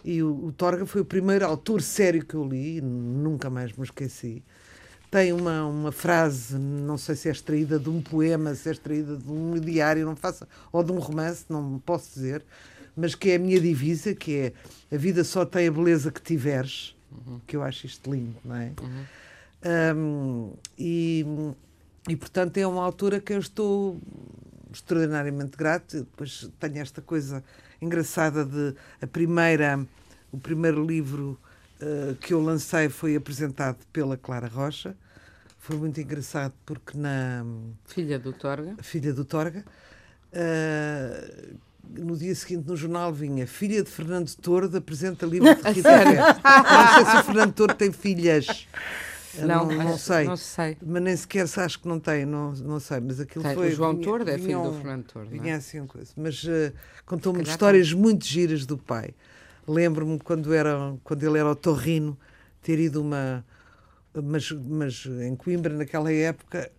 E 0.04 0.22
o, 0.22 0.46
o 0.46 0.52
Torga 0.52 0.86
foi 0.86 1.02
o 1.02 1.06
primeiro 1.06 1.46
autor 1.46 1.82
sério 1.82 2.26
que 2.26 2.36
eu 2.36 2.48
li, 2.48 2.82
nunca 2.82 3.50
mais 3.50 3.74
me 3.74 3.84
esqueci. 3.84 4.44
Tem 5.10 5.32
uma, 5.32 5.66
uma 5.66 5.92
frase, 5.92 6.58
não 6.58 6.98
sei 6.98 7.16
se 7.16 7.30
é 7.30 7.32
extraída 7.32 7.78
de 7.78 7.90
um 7.90 8.02
poema, 8.02 8.56
se 8.56 8.70
é 8.70 8.72
extraída 8.72 9.16
de 9.16 9.32
um 9.32 9.60
diário, 9.60 10.06
não 10.06 10.16
faça, 10.16 10.48
ou 10.72 10.84
de 10.84 10.92
um 10.92 10.98
romance, 10.98 11.46
não 11.50 11.80
posso 11.86 12.16
dizer, 12.16 12.44
mas 12.96 13.14
que 13.14 13.30
é 13.30 13.36
a 13.36 13.40
minha 13.40 13.60
divisa, 13.60 14.16
que 14.16 14.36
é 14.36 14.54
a 14.96 14.98
vida 14.98 15.24
só 15.24 15.46
tem 15.46 15.68
a 15.68 15.72
beleza 15.72 16.12
que 16.12 16.22
tiveres, 16.22 16.96
uhum. 17.12 17.40
que 17.46 17.56
eu 17.56 17.62
acho 17.62 17.86
isto 17.86 18.12
lindo, 18.12 18.36
não 18.44 18.56
é? 18.56 18.72
Uhum. 18.82 19.06
Um, 19.66 20.54
e, 20.78 21.26
e 22.10 22.16
portanto 22.16 22.58
é 22.58 22.68
uma 22.68 22.84
autora 22.84 23.20
que 23.20 23.34
eu 23.34 23.40
estou 23.40 23.98
extraordinariamente 24.74 25.56
grato. 25.56 26.00
Depois 26.00 26.50
tenho 26.60 26.80
esta 26.80 27.02
coisa 27.02 27.44
engraçada 27.84 28.46
de 28.46 28.74
a 29.02 29.08
primeira, 29.08 29.86
o 30.32 30.38
primeiro 30.38 30.86
livro 30.86 31.40
uh, 31.82 32.16
que 32.16 32.34
eu 32.34 32.42
lancei 32.42 32.90
foi 32.90 33.16
apresentado 33.16 33.78
pela 33.92 34.18
Clara 34.18 34.48
Rocha. 34.48 34.96
Foi 35.60 35.78
muito 35.78 36.00
engraçado 36.02 36.54
porque 36.66 36.98
na 36.98 37.46
filha 37.86 38.20
do 38.20 38.34
Torga, 38.34 38.76
filha 38.82 39.14
do 39.14 39.24
Torga, 39.24 39.64
uh, 40.34 41.58
no 41.90 42.18
dia 42.18 42.34
seguinte 42.34 42.68
no 42.68 42.76
jornal 42.76 43.14
vinha 43.14 43.46
filha 43.46 43.84
de 43.84 43.90
Fernando 43.90 44.34
Tordo 44.36 44.78
apresenta 44.78 45.26
livro 45.26 45.54
de 45.54 45.62
Rita 45.72 45.90
Não 46.06 46.94
sei 46.96 47.06
se 47.06 47.18
o 47.18 47.24
Fernando 47.24 47.54
Tordo 47.54 47.76
tem 47.76 47.92
filhas. 47.92 48.68
Não, 49.42 49.66
não, 49.66 49.84
não, 49.84 49.98
sei. 49.98 50.26
Não 50.26 50.38
sei. 50.38 50.78
Mas 50.86 51.02
nem 51.02 51.16
sequer 51.16 51.46
acho 51.58 51.80
que 51.80 51.88
não 51.88 52.00
tem, 52.00 52.26
não, 52.26 52.52
não 52.54 52.80
sei. 52.80 53.00
Mas 53.00 53.20
aquilo 53.20 53.44
foi. 53.44 53.70
O 53.70 53.72
João 53.72 53.96
Tordo 53.96 54.30
é 54.30 54.38
filho 54.38 54.64
do 54.64 54.74
Fernando 54.74 55.04
Tordo. 55.06 55.30
Vinha 55.30 55.54
é? 55.54 55.56
assim 55.58 55.80
uma 55.80 55.88
coisa. 55.88 56.12
Mas 56.16 56.44
uh, 56.44 56.74
contou-me 57.06 57.44
histórias 57.44 57.90
tem. 57.90 57.98
muito 57.98 58.26
giras 58.26 58.66
do 58.66 58.78
pai. 58.78 59.14
Lembro-me 59.68 60.20
quando, 60.20 60.54
era, 60.54 60.96
quando 61.04 61.24
ele 61.24 61.40
era 61.40 61.50
o 61.50 61.56
Torrino, 61.56 62.18
ter 62.62 62.80
ido 62.80 63.02
uma. 63.02 63.46
Mas, 64.14 64.52
mas 64.52 65.08
em 65.24 65.36
Coimbra, 65.36 65.74
naquela 65.74 66.12
época, 66.12 66.72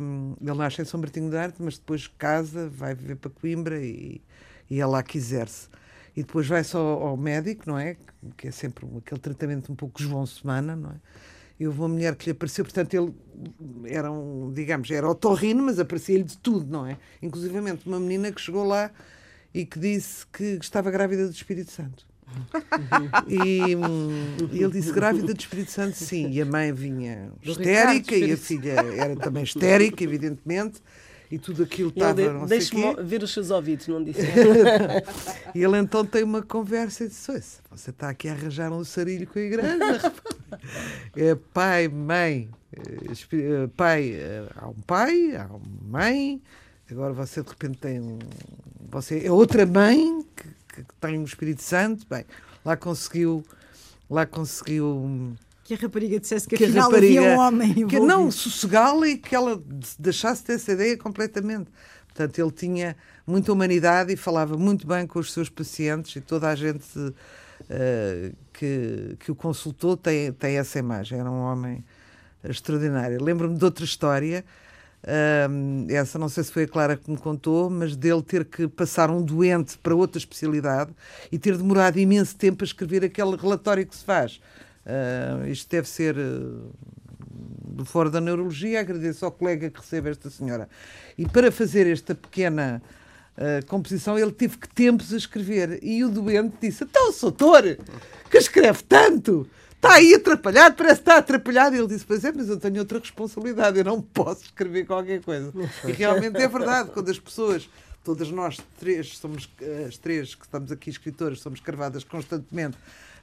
um, 0.00 0.34
ele 0.40 0.56
nasce 0.56 0.82
em 0.82 0.84
São 0.84 0.98
Martinho 0.98 1.30
de 1.30 1.36
Arte, 1.36 1.62
mas 1.62 1.78
depois 1.78 2.08
casa, 2.08 2.68
vai 2.68 2.94
viver 2.94 3.14
para 3.14 3.30
Coimbra 3.30 3.78
e, 3.80 4.20
e 4.68 4.80
é 4.80 4.86
lá 4.86 5.00
quiser-se. 5.00 5.68
E 6.16 6.22
depois 6.22 6.48
vai 6.48 6.64
só 6.64 6.80
ao 6.80 7.16
médico, 7.16 7.62
não 7.66 7.78
é? 7.78 7.96
Que 8.36 8.48
é 8.48 8.50
sempre 8.50 8.84
aquele 8.98 9.20
tratamento 9.20 9.70
um 9.70 9.76
pouco 9.76 10.02
João 10.02 10.26
Semana, 10.26 10.74
não 10.74 10.90
é? 10.90 10.96
E 11.60 11.66
houve 11.66 11.78
uma 11.78 11.88
mulher 11.88 12.16
que 12.16 12.24
lhe 12.24 12.30
apareceu, 12.32 12.64
portanto, 12.64 12.94
ele 12.94 13.12
era 13.84 14.10
um, 14.10 14.50
digamos, 14.50 14.90
era 14.90 15.06
otorrino, 15.06 15.62
mas 15.62 15.78
aparecia-lhe 15.78 16.24
de 16.24 16.38
tudo, 16.38 16.66
não 16.66 16.86
é? 16.86 16.96
Inclusive 17.20 17.54
uma 17.84 18.00
menina 18.00 18.32
que 18.32 18.40
chegou 18.40 18.64
lá 18.64 18.90
e 19.52 19.66
que 19.66 19.78
disse 19.78 20.26
que 20.32 20.58
estava 20.58 20.90
grávida 20.90 21.26
do 21.26 21.32
Espírito 21.32 21.70
Santo. 21.70 22.06
e, 23.28 23.74
e, 24.54 24.62
ele 24.62 24.72
disse 24.72 24.90
grávida 24.90 25.34
do 25.34 25.38
Espírito 25.38 25.70
Santo, 25.70 25.96
sim. 25.96 26.30
E 26.30 26.40
a 26.40 26.46
mãe 26.46 26.72
vinha 26.72 27.30
histérica 27.42 28.16
e 28.16 28.32
a 28.32 28.36
filha 28.38 28.72
era 28.96 29.14
também 29.16 29.42
histérica, 29.42 30.02
evidentemente 30.02 30.80
e 31.30 31.38
tudo 31.38 31.62
aquilo 31.62 31.90
estava. 31.90 32.14
De, 32.14 32.46
Deixe-me 32.46 32.94
ver 33.04 33.22
os 33.22 33.32
seus 33.32 33.50
ouvidos, 33.50 33.86
não 33.86 34.02
disse. 34.02 34.20
e 35.54 35.62
ele 35.62 35.78
então 35.78 36.04
tem 36.04 36.24
uma 36.24 36.42
conversa 36.42 37.04
e 37.04 37.08
disse: 37.08 37.60
Você 37.70 37.90
está 37.90 38.08
aqui 38.08 38.28
a 38.28 38.32
arranjar 38.32 38.72
um 38.72 38.82
sarilho 38.82 39.26
com 39.26 39.38
a 39.38 39.42
igreja? 39.42 40.12
é 41.16 41.34
pai, 41.52 41.86
mãe, 41.86 42.48
eh, 42.72 43.12
eh, 43.32 43.68
pai, 43.76 44.10
eh, 44.12 44.48
há 44.56 44.68
um 44.68 44.80
pai, 44.86 45.36
há 45.36 45.46
uma 45.46 46.00
mãe, 46.00 46.42
agora 46.90 47.12
você 47.12 47.42
de 47.42 47.48
repente 47.48 47.78
tem 47.78 48.00
um. 48.00 48.18
Você 48.90 49.24
é 49.24 49.30
outra 49.30 49.64
mãe 49.64 50.26
que, 50.34 50.48
que 50.74 50.94
tem 51.00 51.16
um 51.16 51.24
Espírito 51.24 51.62
Santo. 51.62 52.04
Bem, 52.10 52.24
lá 52.64 52.76
conseguiu. 52.76 53.44
Lá 54.08 54.26
conseguiu 54.26 55.36
que 55.64 55.74
a 55.74 55.76
rapariga 55.76 56.18
dissesse 56.18 56.48
que, 56.48 56.56
que 56.56 56.64
afinal 56.64 56.90
rapariga, 56.90 57.20
havia 57.20 57.36
um 57.36 57.38
homem 57.38 57.70
envolvido. 57.70 57.88
Que 57.88 58.00
não, 58.00 58.30
sossegá-la 58.30 59.08
e 59.08 59.18
que 59.18 59.34
ela 59.34 59.62
deixasse 59.98 60.44
dessa 60.44 60.72
ideia 60.72 60.96
completamente. 60.96 61.70
Portanto, 62.08 62.38
ele 62.38 62.50
tinha 62.50 62.96
muita 63.26 63.52
humanidade 63.52 64.12
e 64.12 64.16
falava 64.16 64.56
muito 64.56 64.86
bem 64.86 65.06
com 65.06 65.18
os 65.18 65.32
seus 65.32 65.48
pacientes 65.48 66.16
e 66.16 66.20
toda 66.20 66.48
a 66.48 66.54
gente 66.56 66.86
uh, 66.98 68.36
que, 68.52 69.16
que 69.20 69.30
o 69.30 69.34
consultou 69.34 69.96
tem, 69.96 70.32
tem 70.32 70.58
essa 70.58 70.78
imagem. 70.78 71.20
Era 71.20 71.30
um 71.30 71.40
homem 71.40 71.84
extraordinário. 72.42 73.22
Lembro-me 73.22 73.56
de 73.56 73.64
outra 73.64 73.84
história, 73.84 74.44
uh, 75.04 75.92
essa 75.92 76.18
não 76.18 76.28
sei 76.28 76.42
se 76.42 76.52
foi 76.52 76.64
a 76.64 76.68
Clara 76.68 76.96
que 76.96 77.08
me 77.10 77.16
contou, 77.16 77.70
mas 77.70 77.94
dele 77.94 78.22
ter 78.22 78.44
que 78.44 78.66
passar 78.66 79.08
um 79.08 79.22
doente 79.22 79.78
para 79.78 79.94
outra 79.94 80.18
especialidade 80.18 80.90
e 81.30 81.38
ter 81.38 81.56
demorado 81.56 81.98
imenso 81.98 82.36
tempo 82.36 82.64
a 82.64 82.66
escrever 82.66 83.04
aquele 83.04 83.36
relatório 83.36 83.86
que 83.86 83.94
se 83.94 84.04
faz. 84.04 84.40
Uh, 84.86 85.46
isto 85.48 85.70
deve 85.70 85.88
ser 85.88 86.16
uh, 86.16 86.72
do 87.30 87.84
Fórum 87.84 88.10
da 88.10 88.20
Neurologia. 88.20 88.80
Agradeço 88.80 89.24
ao 89.24 89.32
colega 89.32 89.70
que 89.70 89.80
recebe 89.80 90.10
esta 90.10 90.30
senhora. 90.30 90.68
E 91.16 91.26
para 91.26 91.52
fazer 91.52 91.86
esta 91.86 92.14
pequena 92.14 92.82
uh, 93.36 93.64
composição, 93.66 94.18
ele 94.18 94.32
teve 94.32 94.58
que 94.58 94.68
tempos 94.68 95.12
a 95.12 95.16
escrever. 95.16 95.78
E 95.82 96.04
o 96.04 96.08
doente 96.08 96.56
disse: 96.60 96.84
Então, 96.84 97.12
doutor, 97.20 97.78
que 98.30 98.38
escreve 98.38 98.82
tanto, 98.84 99.48
está 99.74 99.94
aí 99.94 100.14
atrapalhado, 100.14 100.76
parece 100.76 100.96
que 100.96 101.02
está 101.02 101.18
atrapalhado. 101.18 101.76
E 101.76 101.78
ele 101.78 101.88
disse: 101.88 102.04
Pois 102.06 102.24
é, 102.24 102.32
mas 102.32 102.48
eu 102.48 102.58
tenho 102.58 102.78
outra 102.78 102.98
responsabilidade, 102.98 103.78
eu 103.78 103.84
não 103.84 104.00
posso 104.00 104.44
escrever 104.44 104.86
qualquer 104.86 105.20
coisa. 105.20 105.52
E 105.86 105.92
realmente 105.92 106.38
é 106.38 106.48
verdade, 106.48 106.90
quando 106.90 107.10
as 107.10 107.18
pessoas 107.18 107.68
todas 108.02 108.30
nós 108.30 108.58
três 108.78 109.18
somos 109.18 109.48
as 109.86 109.98
três 109.98 110.34
que 110.34 110.46
estamos 110.46 110.72
aqui 110.72 110.88
escritoras 110.88 111.40
somos 111.40 111.60
carvadas 111.60 112.02
constantemente 112.02 112.78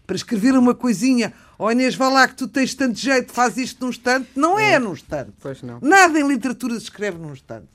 para 0.07 0.15
escrever 0.15 0.53
uma 0.53 0.73
coisinha, 0.73 1.33
oh 1.59 1.69
Inês, 1.69 1.93
vá 1.93 2.07
lá 2.07 2.25
que 2.27 2.35
tu 2.35 2.47
tens 2.47 2.73
tanto 2.73 2.97
jeito, 2.97 3.33
faz 3.33 3.57
isto 3.57 3.83
num 3.83 3.89
instante. 3.89 4.29
Não 4.33 4.57
é, 4.57 4.73
é 4.73 4.79
num 4.79 4.93
instante. 4.93 5.33
Pois 5.41 5.61
não. 5.61 5.79
Nada 5.81 6.17
em 6.17 6.25
literatura 6.25 6.75
se 6.75 6.83
escreve 6.83 7.17
num 7.17 7.33
instante. 7.33 7.67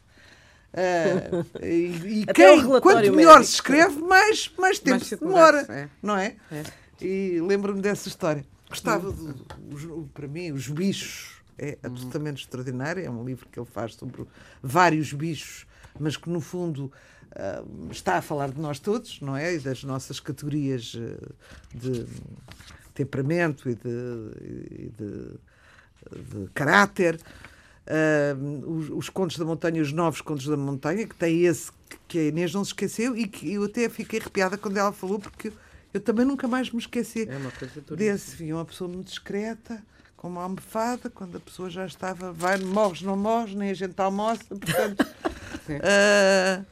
Uh, 0.72 1.62
e, 1.62 2.22
e 2.22 2.26
quem, 2.26 2.66
quanto 2.80 3.12
melhor 3.12 3.34
médico. 3.34 3.44
se 3.44 3.54
escreve, 3.54 4.00
mais, 4.00 4.50
mais 4.58 4.78
tempo 4.78 4.96
mais 4.96 5.06
se 5.06 5.16
demora, 5.16 5.66
é. 5.68 5.88
não 6.02 6.16
é? 6.16 6.36
é. 6.50 6.62
E 6.98 7.38
lembro-me 7.42 7.82
dessa 7.82 8.08
história. 8.08 8.42
Gostava, 8.70 9.12
de, 9.12 9.34
para 10.14 10.26
mim, 10.26 10.50
os 10.50 10.66
bichos 10.68 11.42
é 11.58 11.72
uhum. 11.72 11.90
absolutamente 11.90 12.44
extraordinário. 12.44 13.04
É 13.04 13.10
um 13.10 13.22
livro 13.22 13.46
que 13.52 13.58
ele 13.60 13.68
faz 13.70 13.94
sobre 13.94 14.24
vários 14.62 15.12
bichos, 15.12 15.66
mas 16.02 16.16
que 16.16 16.28
no 16.28 16.40
fundo 16.40 16.92
uh, 17.32 17.90
está 17.90 18.16
a 18.16 18.22
falar 18.22 18.50
de 18.50 18.60
nós 18.60 18.78
todos, 18.78 19.20
não 19.20 19.36
é? 19.36 19.54
E 19.54 19.58
das 19.58 19.84
nossas 19.84 20.20
categorias 20.20 20.94
uh, 20.94 21.34
de 21.74 22.06
temperamento 22.94 23.70
e 23.70 23.74
de, 23.74 23.88
e 24.70 24.92
de, 24.98 26.44
de 26.44 26.50
caráter. 26.52 27.18
Uh, 27.84 28.70
os, 28.70 28.90
os, 28.90 29.08
Contos 29.08 29.36
da 29.38 29.44
Montanha, 29.44 29.82
os 29.82 29.92
novos 29.92 30.20
Contos 30.20 30.46
da 30.46 30.56
Montanha, 30.56 31.06
que 31.06 31.16
tem 31.16 31.42
esse 31.42 31.72
que 32.06 32.18
a 32.18 32.22
Inês 32.24 32.54
não 32.54 32.64
se 32.64 32.70
esqueceu 32.70 33.16
e 33.16 33.26
que 33.26 33.52
eu 33.52 33.64
até 33.64 33.88
fiquei 33.88 34.20
arrepiada 34.20 34.56
quando 34.56 34.76
ela 34.76 34.92
falou, 34.92 35.18
porque 35.18 35.52
eu 35.92 36.00
também 36.00 36.24
nunca 36.24 36.46
mais 36.46 36.70
me 36.70 36.78
esqueci 36.78 37.28
é 37.28 37.94
desse. 37.96 38.36
Vi 38.36 38.52
uma 38.52 38.64
pessoa 38.64 38.88
muito 38.88 39.08
discreta, 39.08 39.82
com 40.16 40.28
uma 40.28 40.42
almofada, 40.42 41.10
quando 41.10 41.36
a 41.36 41.40
pessoa 41.40 41.68
já 41.68 41.84
estava, 41.84 42.32
vai, 42.32 42.56
morres, 42.58 43.02
não 43.02 43.16
morres, 43.16 43.54
nem 43.54 43.70
a 43.70 43.74
gente 43.74 43.98
almoça, 44.00 44.44
portanto. 44.48 45.04
uh, 45.68 46.66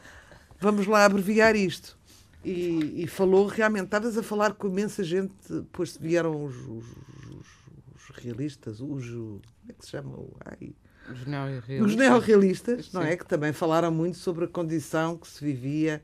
vamos 0.58 0.86
lá 0.86 1.04
abreviar 1.04 1.54
isto. 1.56 1.98
E, 2.44 3.02
e, 3.02 3.06
falou 3.06 3.46
realmente, 3.46 3.84
estavas 3.84 4.16
a 4.16 4.22
falar 4.22 4.54
com 4.54 4.66
imensa 4.66 5.04
gente, 5.04 5.34
depois 5.48 5.96
vieram 5.96 6.42
os, 6.42 6.56
os, 6.56 6.86
os, 7.26 7.46
os 7.94 8.16
realistas, 8.16 8.80
os. 8.80 9.06
Como 9.10 9.42
é 9.68 9.72
que 9.74 9.84
se 9.84 9.90
chama? 9.90 10.18
Ai, 10.46 10.72
os 11.10 11.26
neorrealistas. 11.26 11.86
Os 11.86 11.96
neorrealistas, 11.96 12.92
não 12.92 13.02
é? 13.02 13.16
Que 13.16 13.26
também 13.26 13.52
falaram 13.52 13.90
muito 13.90 14.16
sobre 14.16 14.46
a 14.46 14.48
condição 14.48 15.16
que 15.16 15.28
se 15.28 15.44
vivia 15.44 16.02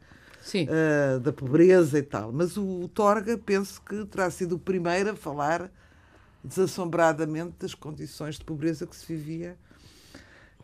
uh, 0.55 1.21
da 1.21 1.33
pobreza 1.33 1.99
e 1.99 2.03
tal. 2.03 2.33
Mas 2.33 2.57
o, 2.57 2.83
o 2.83 2.89
Torga, 2.89 3.39
penso 3.39 3.81
que 3.81 4.05
terá 4.05 4.31
sido 4.31 4.57
o 4.57 4.59
primeiro 4.59 5.11
a 5.11 5.17
falar 5.17 5.71
desassombradamente 6.45 7.55
das 7.59 7.75
condições 7.75 8.37
de 8.37 8.45
pobreza 8.45 8.87
que 8.87 8.95
se 8.95 9.07
vivia 9.07 9.57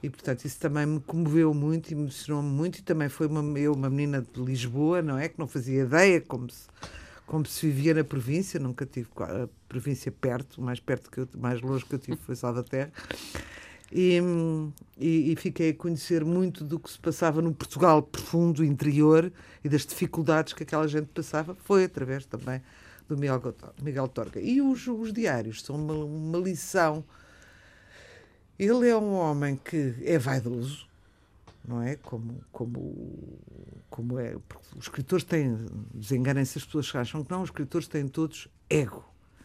e, 0.02 0.10
portanto, 0.10 0.44
isso 0.44 0.58
também 0.58 0.84
me 0.84 1.00
comoveu 1.00 1.54
muito 1.54 1.94
me 1.94 2.02
emocionou-me 2.02 2.48
muito. 2.48 2.78
E 2.78 2.82
também 2.82 3.08
foi 3.08 3.28
uma, 3.28 3.58
eu, 3.58 3.72
uma 3.72 3.88
menina 3.88 4.20
de 4.20 4.42
Lisboa, 4.42 5.00
não 5.00 5.16
é? 5.16 5.28
Que 5.28 5.38
não 5.38 5.46
fazia 5.46 5.82
ideia 5.82 6.20
como 6.20 6.50
se, 6.50 6.66
como 7.24 7.46
se 7.46 7.66
vivia 7.66 7.94
na 7.94 8.02
província. 8.02 8.58
Nunca 8.58 8.84
tive 8.84 9.08
a 9.20 9.48
província 9.68 10.10
perto, 10.10 10.60
mais 10.60 10.80
perto 10.80 11.08
que 11.08 11.20
eu, 11.20 11.28
mais 11.36 11.60
longe 11.60 11.84
que 11.84 11.94
eu 11.94 11.98
tive 12.00 12.16
foi 12.16 12.34
Salvaterra. 12.34 12.90
E, 13.92 14.18
e, 14.98 15.32
e, 15.32 15.36
fiquei 15.36 15.70
a 15.70 15.74
conhecer 15.74 16.24
muito 16.24 16.64
do 16.64 16.80
que 16.80 16.90
se 16.90 16.98
passava 16.98 17.42
no 17.42 17.52
Portugal 17.52 18.02
profundo, 18.02 18.64
interior 18.64 19.30
e 19.62 19.68
das 19.68 19.84
dificuldades 19.84 20.54
que 20.54 20.62
aquela 20.62 20.88
gente 20.88 21.08
passava. 21.08 21.54
Foi 21.54 21.84
através 21.84 22.24
também 22.24 22.60
do 23.06 23.16
Miguel, 23.16 23.54
Miguel 23.82 24.08
Torga. 24.08 24.40
E 24.40 24.60
os, 24.60 24.88
os 24.88 25.12
diários 25.12 25.62
são 25.62 25.76
uma, 25.76 25.94
uma 25.94 26.38
lição 26.38 27.04
ele 28.58 28.88
é 28.88 28.96
um 28.96 29.14
homem 29.14 29.56
que 29.56 29.94
é 30.02 30.18
vaidoso, 30.18 30.86
não 31.66 31.82
é? 31.82 31.96
Como, 31.96 32.40
como, 32.50 33.38
como 33.88 34.18
é. 34.18 34.36
Os 34.76 34.84
escritores 34.84 35.24
têm. 35.24 35.66
Desenganem-se 35.94 36.58
as 36.58 36.64
pessoas 36.64 36.90
que 36.90 36.98
acham 36.98 37.24
que 37.24 37.30
não, 37.30 37.42
os 37.42 37.48
escritores 37.48 37.86
têm 37.86 38.08
todos 38.08 38.48
ego. 38.68 39.04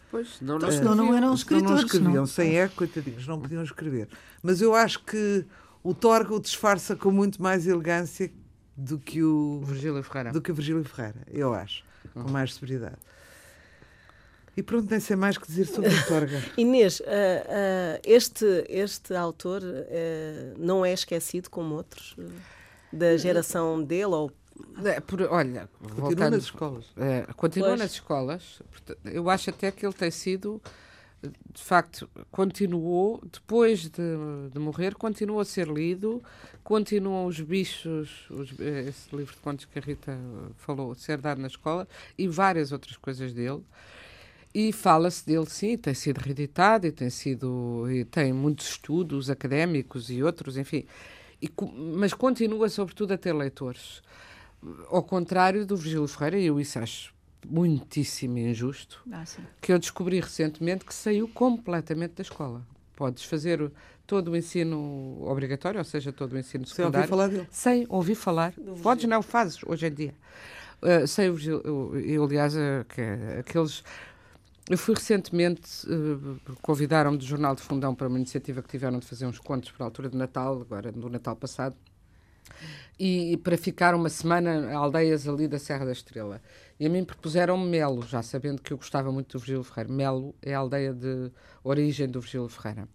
Pois, 0.10 0.40
não, 0.40 0.58
não, 0.58 0.70
não, 0.70 0.96
não 0.96 1.16
eram 1.16 1.34
escritores. 1.34 1.70
Não, 1.70 1.78
não 1.78 1.86
escreviam, 1.86 2.14
não. 2.14 2.26
sem 2.26 2.58
ego, 2.58 2.74
coitadinhos, 2.76 3.28
não 3.28 3.40
podiam 3.40 3.64
escrever. 3.64 4.08
Mas 4.42 4.62
eu 4.62 4.74
acho 4.74 5.04
que 5.04 5.46
o 5.84 5.94
Torga 5.94 6.34
o 6.34 6.40
disfarça 6.40 6.96
com 6.96 7.12
muito 7.12 7.42
mais 7.42 7.68
elegância 7.68 8.32
do 8.76 9.00
que 9.00 9.24
o 9.24 9.62
Virgílio 9.66 10.02
Ferreira. 10.04 10.32
do 10.32 10.42
que 10.42 10.52
o 10.52 10.56
Virgílio 10.56 10.84
Ferreira, 10.84 11.22
eu 11.28 11.54
acho, 11.54 11.84
com 12.14 12.30
mais 12.30 12.54
severidade. 12.54 12.98
E 14.58 14.64
pronto, 14.64 14.90
nem 14.90 15.00
sei 15.00 15.16
mais 15.16 15.38
que 15.38 15.46
dizer 15.46 15.66
sobre 15.68 15.90
o 15.94 16.06
Torga. 16.08 16.44
Inês, 16.58 17.00
ah, 17.06 17.08
ah, 17.48 18.00
este, 18.04 18.66
este 18.68 19.14
autor 19.14 19.62
ah, 19.64 20.54
não 20.58 20.84
é 20.84 20.92
esquecido 20.92 21.48
como 21.50 21.76
outros 21.76 22.16
da 22.92 23.16
geração 23.18 23.84
dele 23.84 24.06
ou 24.06 24.32
É, 24.84 25.00
por- 25.00 25.22
olha, 25.22 25.70
Continua 25.80 26.02
voltando, 26.02 26.32
nas 26.32 26.44
escolas. 26.46 26.86
É, 26.98 27.22
continua 27.36 27.70
Pois. 27.70 27.80
nas 27.82 27.92
escolas. 27.92 28.62
Eu 29.06 29.30
acho 29.30 29.52
até 29.52 29.70
que 29.72 29.86
ele 29.86 29.94
tem 29.94 30.10
sido, 30.10 30.60
de 31.22 31.62
facto, 31.64 32.10
continuou, 32.32 33.22
depois 33.32 33.82
de, 33.84 34.50
de 34.52 34.58
morrer, 34.58 34.96
continua 34.96 35.44
a 35.44 35.46
ser 35.46 35.68
lido, 35.68 36.24
continuam 36.64 37.28
os 37.28 37.40
bichos, 37.40 38.26
os- 38.32 38.60
esse 38.60 39.16
livro 39.16 39.36
de 39.36 39.42
contos 39.42 39.66
que 39.66 39.78
a 39.78 39.82
Rita 39.84 40.18
falou, 40.56 40.96
ser 40.96 41.20
dado 41.20 41.40
na 41.40 41.48
escola, 41.48 41.88
e 42.18 42.28
várias 42.28 42.72
outras 42.72 42.98
coisas 42.98 43.32
dele. 43.34 43.62
E 44.60 44.72
fala-se 44.74 45.24
dele, 45.24 45.46
sim, 45.48 45.78
tem 45.78 45.94
sido 45.94 46.18
reeditado 46.18 46.88
e 46.88 46.92
tem 46.92 47.12
sido 47.12 47.86
e 47.92 48.04
tem 48.06 48.34
muitos 48.34 48.70
estudos 48.72 49.30
académicos 49.30 50.10
e 50.10 50.24
outros, 50.24 50.58
enfim. 50.58 50.84
E 51.40 51.48
mas 52.00 52.12
continua, 52.12 52.68
sobretudo, 52.68 53.14
a 53.14 53.18
ter 53.20 53.34
leitores. 53.34 54.02
Ao 54.90 55.04
contrário 55.04 55.64
do 55.64 55.78
Virgílio 55.78 56.08
Ferreira, 56.08 56.40
e 56.40 56.48
eu 56.48 56.60
isso 56.60 56.80
acho 56.80 57.14
muitíssimo 57.48 58.40
injusto, 58.40 59.00
Ah, 59.12 59.24
sim. 59.28 59.44
que 59.62 59.72
eu 59.72 59.78
descobri 59.78 60.20
recentemente 60.20 60.84
que 60.86 60.94
saiu 60.94 61.28
completamente 61.28 62.14
da 62.16 62.24
escola. 62.24 62.66
Podes 62.96 63.26
fazer 63.26 63.72
todo 64.08 64.32
o 64.32 64.36
ensino 64.36 65.20
obrigatório, 65.22 65.78
ou 65.78 65.84
seja, 65.86 66.12
todo 66.12 66.34
o 66.34 66.40
ensino 66.40 66.66
Você 66.66 66.82
ouviu 66.82 67.02
secundário, 67.04 67.10
falar 67.10 67.28
dele? 67.28 67.48
sem 67.52 67.86
ouvir 67.90 68.16
falar. 68.16 68.54
Podes 68.82 69.06
não, 69.06 69.22
fazes 69.22 69.60
hoje 69.64 69.86
em 69.86 69.94
dia. 69.94 70.16
Uh, 70.82 71.06
sem 71.06 71.30
o 71.30 71.34
Virgílio- 71.36 71.62
eu, 71.64 72.00
eu, 72.00 72.24
aliás, 72.24 72.56
uh, 72.56 72.84
que 72.90 73.02
é 73.02 73.38
aqueles. 73.42 73.84
Eu 74.70 74.78
fui 74.78 74.94
recentemente, 74.96 75.88
uh, 75.88 76.38
convidaram-me 76.62 77.18
do 77.18 77.24
Jornal 77.24 77.56
de 77.56 77.62
Fundão 77.62 77.96
para 77.96 78.08
uma 78.08 78.18
iniciativa 78.18 78.62
que 78.62 78.68
tiveram 78.68 79.00
de 79.00 79.06
fazer 79.06 79.26
uns 79.26 79.40
contos 79.40 79.72
para 79.72 79.86
a 79.86 79.88
altura 79.88 80.10
de 80.10 80.18
Natal, 80.18 80.60
agora 80.60 80.92
do 80.92 81.10
Natal 81.10 81.38
passado, 81.38 81.74
e, 83.00 83.32
e 83.32 83.38
para 83.38 83.58
ficar 83.58 83.96
uma 83.96 84.10
semana 84.10 84.70
a 84.72 84.76
aldeias 84.76 85.26
ali 85.26 85.48
da 85.48 85.58
Serra 85.58 85.86
da 85.86 85.94
Estrela. 85.94 86.42
E 86.78 86.86
a 86.86 86.90
mim 86.90 87.06
propuseram 87.06 87.58
Melo, 87.58 88.06
já 88.06 88.22
sabendo 88.22 88.62
que 88.62 88.74
eu 88.74 88.78
gostava 88.78 89.10
muito 89.10 89.38
do 89.38 89.40
Virgílio 89.40 89.64
Ferreira. 89.64 89.94
Melo 89.94 90.36
é 90.42 90.54
a 90.54 90.60
aldeia 90.60 90.94
de 90.94 91.32
origem 91.64 92.10
do 92.10 92.20
Virgílio 92.20 92.50
Ferreira. 92.50 92.90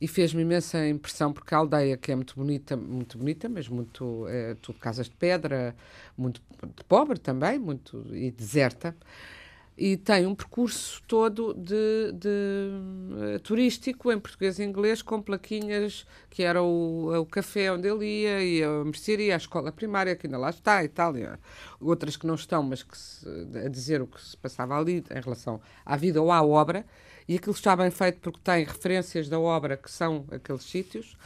E 0.00 0.08
fez-me 0.08 0.42
imensa 0.42 0.86
impressão 0.88 1.32
porque 1.32 1.54
a 1.54 1.58
aldeia, 1.58 1.96
que 1.96 2.10
é 2.10 2.16
muito 2.16 2.34
bonita, 2.34 2.76
muito 2.76 3.16
bonita, 3.16 3.48
mas 3.48 3.68
muito 3.68 4.26
é, 4.28 4.54
tudo 4.56 4.78
casas 4.78 5.08
de 5.08 5.14
pedra, 5.14 5.74
muito 6.18 6.42
de 6.76 6.84
pobre 6.84 7.18
também, 7.18 7.58
muito 7.58 8.04
e 8.12 8.30
deserta, 8.30 8.94
e 9.76 9.96
tem 9.96 10.26
um 10.26 10.34
percurso 10.34 11.02
todo 11.06 11.52
de, 11.52 12.12
de, 12.12 12.70
eh, 13.34 13.38
turístico 13.40 14.10
em 14.10 14.18
português 14.18 14.58
e 14.58 14.64
inglês 14.64 15.02
com 15.02 15.20
plaquinhas 15.20 16.06
que 16.30 16.42
era 16.42 16.62
o, 16.62 17.14
o 17.20 17.26
café 17.26 17.70
onde 17.70 17.86
ele 17.86 18.06
ia 18.06 18.42
e 18.42 18.64
a 18.64 18.84
mercearia, 18.84 19.34
a 19.34 19.36
escola 19.36 19.70
primária 19.70 20.16
que 20.16 20.26
ainda 20.26 20.38
lá 20.38 20.48
está 20.48 20.82
e 20.82 20.88
tal, 20.88 21.16
e, 21.16 21.24
eh, 21.24 21.38
outras 21.78 22.16
que 22.16 22.26
não 22.26 22.36
estão, 22.36 22.62
mas 22.62 22.82
que 22.82 22.96
se, 22.96 23.28
a 23.64 23.68
dizer 23.68 24.00
o 24.00 24.06
que 24.06 24.20
se 24.22 24.36
passava 24.36 24.78
ali 24.78 25.04
em 25.10 25.20
relação 25.20 25.60
à 25.84 25.94
vida 25.96 26.22
ou 26.22 26.32
à 26.32 26.42
obra, 26.42 26.86
e 27.28 27.36
aquilo 27.36 27.54
está 27.54 27.76
bem 27.76 27.90
feito 27.90 28.20
porque 28.20 28.40
tem 28.42 28.64
referências 28.64 29.28
da 29.28 29.38
obra 29.38 29.76
que 29.76 29.90
são 29.90 30.24
aqueles 30.30 30.62
sítios. 30.62 31.16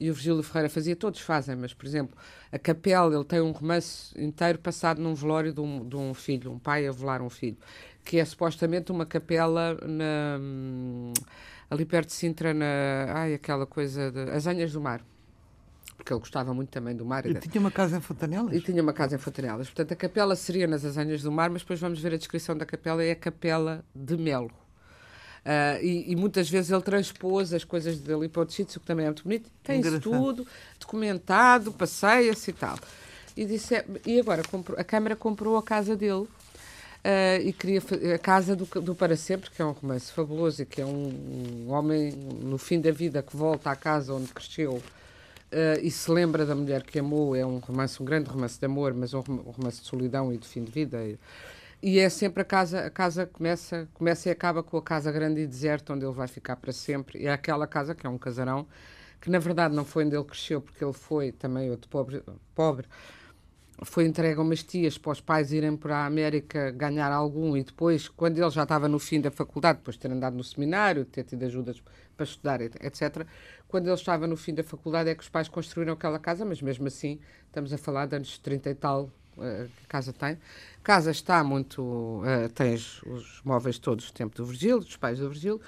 E 0.00 0.10
o 0.10 0.14
Virgílio 0.14 0.42
Ferreira 0.42 0.68
fazia, 0.68 0.96
todos 0.96 1.20
fazem, 1.20 1.54
mas, 1.54 1.72
por 1.72 1.86
exemplo, 1.86 2.16
a 2.50 2.58
Capela, 2.58 3.14
ele 3.14 3.24
tem 3.24 3.40
um 3.40 3.52
romance 3.52 4.12
inteiro 4.20 4.58
passado 4.58 5.00
num 5.00 5.14
velório 5.14 5.52
de 5.52 5.60
um, 5.60 5.88
de 5.88 5.94
um 5.94 6.12
filho, 6.12 6.50
um 6.50 6.58
pai 6.58 6.88
a 6.88 6.90
velar 6.90 7.22
um 7.22 7.30
filho, 7.30 7.56
que 8.04 8.18
é 8.18 8.24
supostamente 8.24 8.90
uma 8.90 9.06
capela 9.06 9.74
na, 9.86 10.38
hum, 10.40 11.12
ali 11.70 11.84
perto 11.84 12.08
de 12.08 12.14
Sintra, 12.14 12.52
na, 12.52 12.66
ai, 13.14 13.34
aquela 13.34 13.66
coisa 13.66 14.10
de 14.10 14.30
As 14.30 14.46
Anhas 14.46 14.72
do 14.72 14.80
Mar. 14.80 15.02
Porque 15.96 16.12
ele 16.12 16.20
gostava 16.20 16.52
muito 16.52 16.70
também 16.70 16.96
do 16.96 17.04
mar. 17.04 17.24
e 17.26 17.34
tinha 17.34 17.60
uma 17.60 17.70
casa 17.70 17.96
em 17.96 18.00
Fontanelas? 18.00 18.52
e 18.52 18.60
tinha 18.60 18.82
uma 18.82 18.92
casa 18.92 19.14
em 19.14 19.18
Fontanelas. 19.18 19.68
Portanto, 19.68 19.92
a 19.92 19.96
capela 19.96 20.34
seria 20.34 20.66
nas 20.66 20.84
Azanhas 20.84 21.22
do 21.22 21.30
Mar, 21.30 21.48
mas 21.48 21.62
depois 21.62 21.78
vamos 21.78 22.00
ver 22.00 22.12
a 22.12 22.16
descrição 22.16 22.56
da 22.56 22.66
capela, 22.66 23.04
é 23.04 23.12
a 23.12 23.16
capela 23.16 23.84
de 23.94 24.16
Melo. 24.16 24.50
Ah, 25.44 25.78
e, 25.80 26.10
e 26.10 26.16
muitas 26.16 26.48
vezes 26.50 26.70
ele 26.72 26.82
transpôs 26.82 27.52
as 27.52 27.62
coisas 27.62 28.00
dali 28.00 28.28
para 28.28 28.40
outros 28.40 28.56
sítios, 28.56 28.76
o 28.76 28.80
que 28.80 28.86
também 28.86 29.04
é 29.06 29.08
muito 29.08 29.22
bonito. 29.22 29.48
Tem 29.62 29.78
isso 29.78 29.88
Engraçado. 29.88 30.10
tudo 30.12 30.46
documentado, 30.80 31.72
passeia-se 31.72 32.50
e 32.50 32.54
tal. 32.54 32.76
E, 33.36 33.44
disse, 33.44 33.84
e 34.04 34.18
agora 34.20 34.42
comprou- 34.42 34.78
a 34.78 34.84
Câmara 34.84 35.14
comprou 35.16 35.56
a 35.56 35.62
casa 35.62 35.96
dele 35.96 36.26
ah, 37.04 37.36
e 37.40 37.52
queria 37.52 37.82
a 38.14 38.18
casa 38.18 38.54
do, 38.54 38.64
do 38.80 38.94
Para 38.94 39.16
Sempre, 39.16 39.50
que 39.50 39.60
é 39.60 39.64
um 39.64 39.72
romance 39.72 40.12
fabuloso 40.12 40.62
e 40.62 40.66
que 40.66 40.80
é 40.80 40.86
um, 40.86 41.66
um 41.66 41.72
homem 41.72 42.12
no 42.12 42.58
fim 42.58 42.80
da 42.80 42.92
vida 42.92 43.22
que 43.22 43.36
volta 43.36 43.70
à 43.70 43.76
casa 43.76 44.14
onde 44.14 44.32
cresceu 44.32 44.80
ah, 45.50 45.78
e 45.82 45.90
se 45.90 46.10
lembra 46.10 46.46
da 46.46 46.54
mulher 46.54 46.82
que 46.82 46.98
amou. 46.98 47.34
É 47.34 47.44
um 47.44 47.58
romance, 47.58 48.00
um 48.02 48.06
grande 48.06 48.30
romance 48.30 48.58
de 48.58 48.66
amor, 48.66 48.94
mas 48.94 49.14
um 49.14 49.22
um 49.28 49.50
romance 49.50 49.80
de 49.80 49.86
solidão 49.86 50.32
e 50.32 50.38
de 50.38 50.46
fim 50.46 50.62
de 50.64 50.70
vida. 50.70 50.98
E 51.82 51.98
é 51.98 52.08
sempre 52.08 52.42
a 52.42 52.44
casa, 52.44 52.86
a 52.86 52.90
casa 52.90 53.26
começa, 53.26 53.88
começa 53.92 54.28
e 54.28 54.32
acaba 54.32 54.62
com 54.62 54.76
a 54.76 54.82
casa 54.82 55.10
grande 55.10 55.40
e 55.40 55.46
deserta, 55.46 55.92
onde 55.92 56.04
ele 56.04 56.14
vai 56.14 56.28
ficar 56.28 56.54
para 56.56 56.72
sempre. 56.72 57.18
E 57.20 57.26
é 57.26 57.32
aquela 57.32 57.66
casa 57.66 57.94
que 57.94 58.06
é 58.06 58.10
um 58.10 58.16
casarão, 58.18 58.68
que 59.20 59.28
na 59.28 59.40
verdade 59.40 59.74
não 59.74 59.84
foi 59.84 60.04
onde 60.04 60.14
ele 60.14 60.24
cresceu, 60.24 60.60
porque 60.60 60.84
ele 60.84 60.92
foi 60.92 61.32
também 61.32 61.70
outro 61.70 61.88
pobre, 61.90 62.22
pobre 62.54 62.86
foi 63.84 64.04
entregue 64.06 64.38
a 64.38 64.42
umas 64.42 64.62
tias 64.62 64.98
para 64.98 65.12
os 65.12 65.20
pais 65.20 65.52
irem 65.52 65.76
para 65.76 65.96
a 65.98 66.06
América 66.06 66.70
ganhar 66.70 67.10
algum 67.10 67.56
e 67.56 67.64
depois, 67.64 68.08
quando 68.08 68.38
ele 68.38 68.50
já 68.50 68.62
estava 68.62 68.88
no 68.88 68.98
fim 68.98 69.20
da 69.20 69.30
faculdade, 69.30 69.78
depois 69.78 69.96
de 69.96 70.00
ter 70.02 70.10
andado 70.12 70.36
no 70.36 70.44
seminário, 70.44 71.04
ter 71.04 71.24
tido 71.24 71.42
ajudas 71.44 71.82
para 72.16 72.24
estudar, 72.24 72.60
et- 72.60 72.76
etc., 72.84 73.26
quando 73.66 73.86
ele 73.86 73.94
estava 73.94 74.26
no 74.26 74.36
fim 74.36 74.54
da 74.54 74.62
faculdade 74.62 75.08
é 75.10 75.14
que 75.14 75.22
os 75.22 75.28
pais 75.28 75.48
construíram 75.48 75.94
aquela 75.94 76.18
casa, 76.18 76.44
mas 76.44 76.60
mesmo 76.60 76.86
assim 76.86 77.18
estamos 77.46 77.72
a 77.72 77.78
falar 77.78 78.06
de 78.06 78.16
anos 78.16 78.38
30 78.38 78.68
e 78.70 78.74
tal 78.74 79.10
eh, 79.38 79.66
que 79.80 79.86
casa 79.88 80.12
tem. 80.12 80.38
Casa 80.82 81.10
está 81.10 81.42
muito... 81.42 82.22
tem 82.54 82.74
os, 82.74 83.02
os 83.04 83.40
móveis 83.42 83.78
todos 83.78 84.06
do 84.06 84.12
tempo 84.12 84.36
do 84.36 84.44
Virgílio, 84.44 84.80
dos 84.80 84.96
pais 84.96 85.18
do 85.18 85.28
Virgílio, 85.30 85.60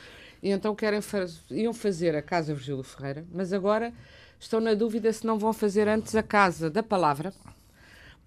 e 0.43 0.51
então 0.51 0.75
querem 0.75 1.01
faz, 1.01 1.41
iam 1.51 1.73
fazer 1.73 2.15
a 2.15 2.21
casa 2.23 2.55
Virgílio 2.55 2.83
Ferreira, 2.83 3.25
mas 3.33 3.53
agora 3.53 3.93
estão 4.39 4.61
na 4.61 4.75
dúvida 4.75 5.11
se 5.13 5.27
não 5.27 5.39
vão 5.39 5.53
fazer 5.55 5.89
antes 5.89 6.15
a 6.15 6.23
casa 6.23 6.69
da 6.71 6.83
palavra, 6.83 7.33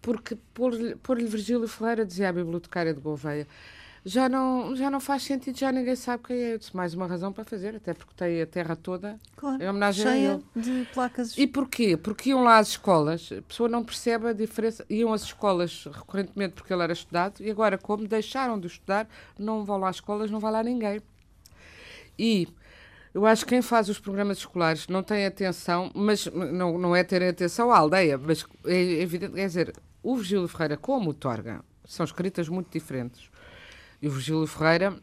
porque 0.08 0.38
pôr-lhe 0.54 0.96
pôr 0.96 1.18
Virgílio 1.18 1.68
Ferreira, 1.68 2.06
dizia 2.06 2.30
a 2.30 2.32
bibliotecária 2.32 2.94
de 2.94 3.02
Gouveia, 3.02 3.46
já 4.06 4.30
não, 4.30 4.74
já 4.74 4.90
não 4.90 5.02
faz 5.02 5.24
sentido, 5.24 5.60
já 5.60 5.70
ninguém 5.70 5.98
sabe 5.98 6.24
quem 6.24 6.38
é. 6.38 6.54
Eu 6.54 6.58
disse, 6.60 6.74
mais 6.74 6.94
uma 6.94 7.06
razão 7.06 7.34
para 7.34 7.44
fazer, 7.44 7.76
até 7.76 7.94
porque 7.94 8.14
tem 8.16 8.42
a 8.42 8.48
terra 8.48 8.74
toda 8.78 9.20
Claro. 9.36 9.62
em 9.62 9.68
homenagem 9.68 10.06
a 10.06 10.10
Cheia 10.10 10.42
ele. 10.56 10.64
de 10.64 10.88
placas. 10.94 11.38
E 11.38 11.46
porquê? 11.46 11.98
Porque 11.98 12.30
iam 12.30 12.42
lá 12.42 12.58
às 12.58 12.70
escolas, 12.70 13.30
a 13.38 13.42
pessoa 13.42 13.68
não 13.68 13.84
percebe 13.84 14.30
a 14.30 14.32
diferença, 14.34 14.86
iam 14.90 15.12
às 15.12 15.24
escolas 15.24 15.84
recorrentemente 15.92 16.54
porque 16.54 16.72
ele 16.72 16.84
era 16.84 16.94
estudado, 16.94 17.44
e 17.44 17.52
agora, 17.52 17.78
como 17.78 18.08
deixaram 18.08 18.58
de 18.58 18.68
estudar, 18.68 19.10
não 19.38 19.66
vão 19.66 19.78
lá 19.78 19.90
às 19.90 19.98
escolas, 19.98 20.32
não 20.32 20.40
vai 20.40 20.54
lá 20.54 20.64
ninguém. 20.64 21.02
E 22.18 22.48
eu 23.14 23.26
acho 23.26 23.44
que 23.44 23.50
quem 23.50 23.62
faz 23.62 23.90
os 23.90 24.00
programas 24.00 24.38
escolares 24.38 24.88
não 24.88 25.04
tem 25.04 25.26
atenção, 25.26 25.92
mas 25.94 26.28
não, 26.28 26.78
não 26.78 26.96
é 26.96 27.04
ter 27.04 27.22
atenção 27.24 27.72
à 27.74 27.78
aldeia, 27.80 28.18
mas 28.18 28.46
é 28.64 29.02
evidente, 29.02 29.34
quer 29.34 29.48
dizer, 29.48 29.74
o 30.12 30.16
Virgílio 30.16 30.48
Ferreira 30.48 30.78
como 30.78 31.10
o 31.10 31.14
Torga 31.14 31.64
são 31.86 32.04
escritas 32.06 32.48
muito 32.50 32.72
diferentes. 32.72 33.30
E 34.02 34.08
o 34.08 34.12
Virgílio 34.12 34.46
Ferreira 34.48 34.98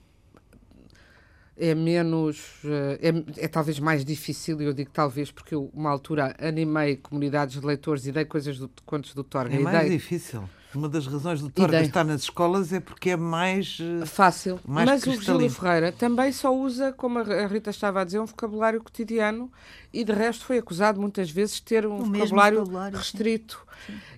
é 1.57 1.75
menos. 1.75 2.61
eh, 2.65 2.99
É, 3.39 3.45
é 3.45 3.49
talvez 3.49 3.79
mais 3.79 4.05
difícil, 4.05 4.61
e 4.61 4.65
eu 4.65 4.73
digo 4.73 4.91
talvez 4.91 5.31
porque 5.31 5.55
eu, 5.55 5.71
uma 5.73 5.91
altura, 5.91 6.35
animei 6.39 6.97
comunidades 6.97 7.61
de 7.61 7.67
leitores 7.67 8.07
e 8.07 8.13
dei 8.13 8.25
coisas 8.25 8.59
do, 8.59 8.67
de 8.67 8.83
contos 8.85 9.15
do 9.15 9.23
Torga. 9.23 9.55
É 9.55 9.59
mais 9.59 9.81
dei- 9.81 9.91
difícil. 9.99 10.49
Uma 10.75 10.89
das 10.89 11.07
razões 11.07 11.41
do 11.41 11.49
Torga 11.49 11.81
estar 11.83 12.05
nas 12.05 12.23
escolas 12.23 12.73
é 12.73 12.81
porque 12.81 13.11
é 13.11 13.17
mais. 13.17 13.79
eh, 13.81 14.07
Fácil. 14.07 14.59
Mais 14.67 14.89
Mas 14.89 15.03
o 15.03 15.11
Virgílio 15.11 15.19
cristalino. 15.49 15.51
Ferreira 15.51 15.93
também 15.93 16.33
só 16.33 16.55
usa, 16.55 16.93
como 16.93 17.19
a 17.19 17.47
Rita 17.47 17.71
estava 17.71 18.01
a 18.01 18.05
dizer, 18.05 18.19
um 18.19 18.27
vocabulário 18.27 18.83
cotidiano 18.83 19.51
e 19.93 20.05
de 20.05 20.13
resto 20.13 20.45
foi 20.45 20.59
acusado 20.59 21.01
muitas 21.01 21.31
vezes 21.31 21.57
de 21.57 21.63
ter 21.63 21.87
um 21.87 21.99
vocabulário, 22.13 22.59
vocabulário, 22.61 22.97
sim. 22.99 23.03
restrito. 23.03 23.65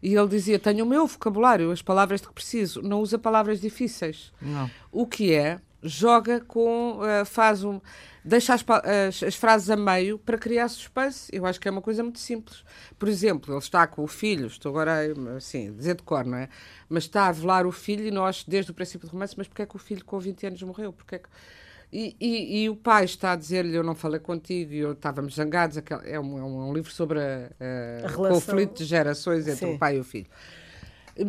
E 0.03 0.15
ele 0.15 0.29
dizia: 0.29 0.59
Tenho 0.59 0.85
o 0.85 0.89
meu 0.89 1.07
vocabulário, 1.07 1.71
as 1.71 1.83
palavras 1.83 2.21
de 2.21 2.29
que 2.29 2.33
preciso, 2.35 2.83
não 2.83 3.01
usa 3.01 3.19
palavras 3.19 3.61
difíceis. 3.61 4.33
Não. 4.41 4.71
O 4.93 5.07
que 5.07 5.33
é, 5.35 5.61
joga 5.83 6.41
com. 6.41 7.01
eh, 7.03 7.25
faz 7.25 7.65
um. 7.65 7.81
Deixa 8.27 8.55
as, 8.55 8.65
as- 9.09 9.23
as 9.23 9.35
frases 9.37 9.71
a 9.71 9.77
meio 9.77 10.19
para 10.19 10.37
criar 10.37 10.69
suspense. 10.69 11.31
Eu 11.33 11.47
acho 11.47 11.61
que 11.61 11.69
é 11.69 11.71
uma 11.71 11.81
coisa 11.81 12.03
muito 12.03 12.19
simples. 12.19 12.65
Por 12.99 13.09
exemplo, 13.09 13.53
ele 13.55 13.61
está 13.61 13.87
com 13.87 14.03
o 14.03 14.07
filho, 14.09 14.49
estou 14.49 14.71
agora 14.71 14.99
assim, 15.37 15.73
dizer 15.73 15.95
de 15.95 16.03
cor, 16.03 16.25
não 16.25 16.39
é? 16.39 16.49
Mas 16.89 17.05
está 17.05 17.29
a 17.29 17.33
velar 17.33 17.67
o 17.67 17.71
filho 17.73 18.05
e 18.05 18.11
nós, 18.11 18.45
desde 18.47 18.73
o 18.73 18.75
princípio 18.75 19.09
do 19.09 19.13
romance, 19.13 19.35
mas 19.37 19.47
porque 19.47 19.63
é 19.63 19.67
que 19.67 19.77
o 19.77 19.79
filho 19.79 20.05
com 20.05 20.19
20 20.19 20.47
anos 20.49 20.63
morreu? 20.63 20.93
Porque 20.93 21.15
é 21.15 21.19
que... 21.21 21.29
E, 21.93 22.17
e, 22.21 22.65
e, 22.65 22.69
o 22.69 22.75
pai 22.75 23.05
está 23.05 23.31
a 23.31 23.37
dizer-lhe: 23.37 23.77
Eu 23.77 23.85
não 23.85 23.95
falei 23.95 24.19
contigo, 24.19 24.73
e 24.73 24.79
eu 24.79 24.91
estávamos 24.91 25.37
zangados. 25.37 25.79
É 26.05 26.19
um, 26.19 26.37
é 26.39 26.43
um 26.43 26.75
livro 26.75 26.91
sobre 26.91 27.21
a, 27.21 27.49
a, 28.05 28.09
a 28.09 28.13
conflito 28.13 28.79
de 28.79 28.85
gerações 28.85 29.47
entre 29.47 29.67
Sim. 29.67 29.75
o 29.77 29.79
pai 29.79 29.97
e 29.97 30.01
o 30.01 30.05
filho. 30.05 30.27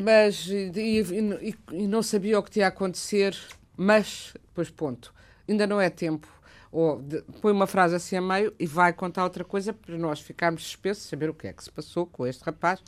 Mas, 0.04 0.48
e, 0.48 1.56
e, 1.72 1.88
não 1.88 2.02
sabia 2.02 2.38
o 2.40 2.44
que 2.44 2.52
tinha 2.52 2.66
a 2.66 2.70
acontecer, 2.70 3.38
mas, 3.78 4.34
pois, 4.54 4.70
ponto, 4.70 5.14
ainda 5.48 5.66
não 5.66 5.80
é 5.80 5.90
tempo. 5.90 6.28
Ou 6.72 7.02
de, 7.02 7.22
põe 7.42 7.52
uma 7.52 7.68
frase 7.68 7.96
assim 7.96 8.16
a 8.16 8.22
meio 8.22 8.54
e 8.60 8.66
vai 8.66 8.94
contar 8.94 9.24
outra 9.24 9.44
coisa 9.44 9.74
para 9.74 9.98
nós 9.98 10.20
ficarmos 10.20 10.64
suspeitos, 10.64 11.02
saber 11.04 11.30
o 11.30 11.34
que 11.34 11.48
é 11.48 11.54
que 11.54 11.64
se 11.64 11.72
passou 11.72 12.06
com 12.06 12.26
este 12.26 12.44
rapaz 12.44 12.82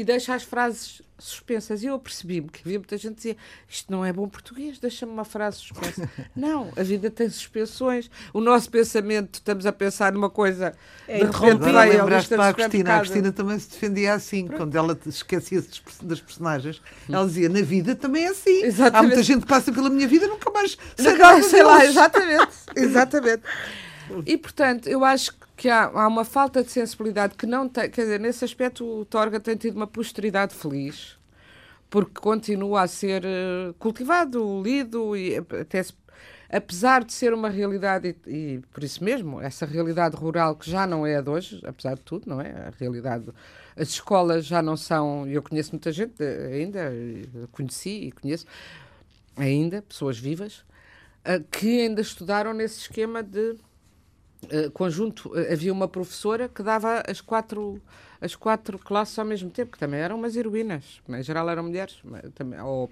e 0.00 0.04
deixa 0.04 0.34
as 0.34 0.42
frases 0.42 1.02
suspensas. 1.18 1.82
E 1.82 1.86
eu 1.86 1.98
percebi-me 1.98 2.48
que 2.48 2.60
havia 2.64 2.78
muita 2.78 2.96
gente 2.96 3.10
que 3.10 3.16
dizia 3.16 3.36
isto 3.68 3.92
não 3.92 4.02
é 4.02 4.10
bom 4.10 4.26
português, 4.26 4.78
deixa-me 4.78 5.12
uma 5.12 5.26
frase 5.26 5.58
suspensa. 5.58 6.10
não, 6.34 6.72
a 6.74 6.82
vida 6.82 7.10
tem 7.10 7.28
suspensões. 7.28 8.10
O 8.32 8.40
nosso 8.40 8.70
pensamento, 8.70 9.34
estamos 9.34 9.66
a 9.66 9.72
pensar 9.72 10.10
numa 10.12 10.30
coisa 10.30 10.72
é 11.06 11.18
de 11.18 11.24
repente 11.24 11.70
vai 11.70 11.90
lembraste 11.90 12.34
para 12.34 12.48
a 12.48 12.54
Cristina. 12.54 12.96
A 12.96 13.00
Cristina 13.00 13.30
também 13.30 13.58
se 13.58 13.68
defendia 13.68 14.14
assim, 14.14 14.46
Pronto. 14.46 14.58
quando 14.58 14.74
ela 14.74 14.98
esquecia 15.04 15.62
das 16.02 16.20
personagens. 16.20 16.80
Ela 17.06 17.26
dizia, 17.26 17.50
na 17.50 17.60
vida 17.60 17.94
também 17.94 18.24
é 18.24 18.28
assim. 18.28 18.62
Exatamente. 18.64 18.96
Há 18.96 19.02
muita 19.02 19.22
gente 19.22 19.40
que 19.42 19.48
passa 19.48 19.70
pela 19.70 19.90
minha 19.90 20.08
vida 20.08 20.26
nunca 20.26 20.50
mais 20.50 20.78
sei, 20.96 21.12
nunca, 21.12 21.42
sei 21.42 21.62
lá, 21.62 21.84
exatamente. 21.84 22.48
exatamente. 22.74 23.42
E, 24.26 24.36
portanto, 24.36 24.88
eu 24.88 25.04
acho 25.04 25.32
que 25.56 25.68
há, 25.68 25.84
há, 25.84 26.08
uma 26.08 26.24
falta 26.24 26.62
de 26.62 26.70
sensibilidade 26.70 27.34
que 27.34 27.46
não 27.46 27.68
tem. 27.68 27.90
Quer 27.90 28.02
dizer, 28.02 28.20
nesse 28.20 28.44
aspecto, 28.44 28.84
o 28.84 29.04
Torga 29.04 29.38
tem 29.38 29.56
tido 29.56 29.76
uma 29.76 29.86
posteridade 29.86 30.54
feliz, 30.54 31.18
porque 31.88 32.20
continua 32.20 32.82
a 32.82 32.88
ser 32.88 33.24
uh, 33.24 33.74
cultivado, 33.78 34.62
lido 34.62 35.16
e 35.16 35.36
até 35.36 35.82
se, 35.82 35.92
apesar 36.50 37.04
de 37.04 37.12
ser 37.12 37.34
uma 37.34 37.48
realidade, 37.48 38.16
e, 38.26 38.30
e, 38.30 38.58
por 38.72 38.82
isso 38.82 39.04
mesmo, 39.04 39.40
essa 39.40 39.66
realidade 39.66 40.16
rural 40.16 40.56
que 40.56 40.70
já 40.70 40.86
não 40.86 41.06
é 41.06 41.16
a 41.16 41.20
de 41.20 41.30
hoje, 41.30 41.60
apesar 41.64 41.94
de 41.94 42.02
tudo, 42.02 42.28
não 42.28 42.40
é? 42.40 42.50
A 42.50 42.72
realidade. 42.78 43.26
As 43.76 43.88
escolas 43.88 44.44
já 44.46 44.60
não 44.60 44.76
são. 44.76 45.26
Eu 45.26 45.42
conheço 45.42 45.72
muita 45.72 45.92
gente 45.92 46.22
ainda, 46.22 46.92
conheci 47.52 48.06
e 48.06 48.12
conheço 48.12 48.46
ainda, 49.36 49.80
pessoas 49.82 50.18
vivas, 50.18 50.64
que 51.50 51.82
ainda 51.82 52.00
estudaram 52.00 52.52
nesse 52.52 52.80
esquema 52.80 53.22
de 53.22 53.56
eh, 54.48 54.70
conjunto, 54.72 55.28
uh, 55.28 55.52
havia 55.52 55.72
uma 55.72 55.86
professora 55.86 56.48
que 56.48 56.62
dava 56.62 57.02
as 57.06 57.20
quatro, 57.20 57.80
as 58.20 58.34
quatro 58.34 58.78
classes 58.78 59.18
ao 59.18 59.24
mesmo 59.24 59.50
tempo, 59.50 59.72
que 59.72 59.78
também 59.78 60.00
eram 60.00 60.16
umas 60.16 60.34
heroínas. 60.34 61.00
Em 61.08 61.22
geral 61.22 61.48
eram 61.50 61.64
mulheres, 61.64 62.02
também, 62.34 62.58
ou, 62.60 62.90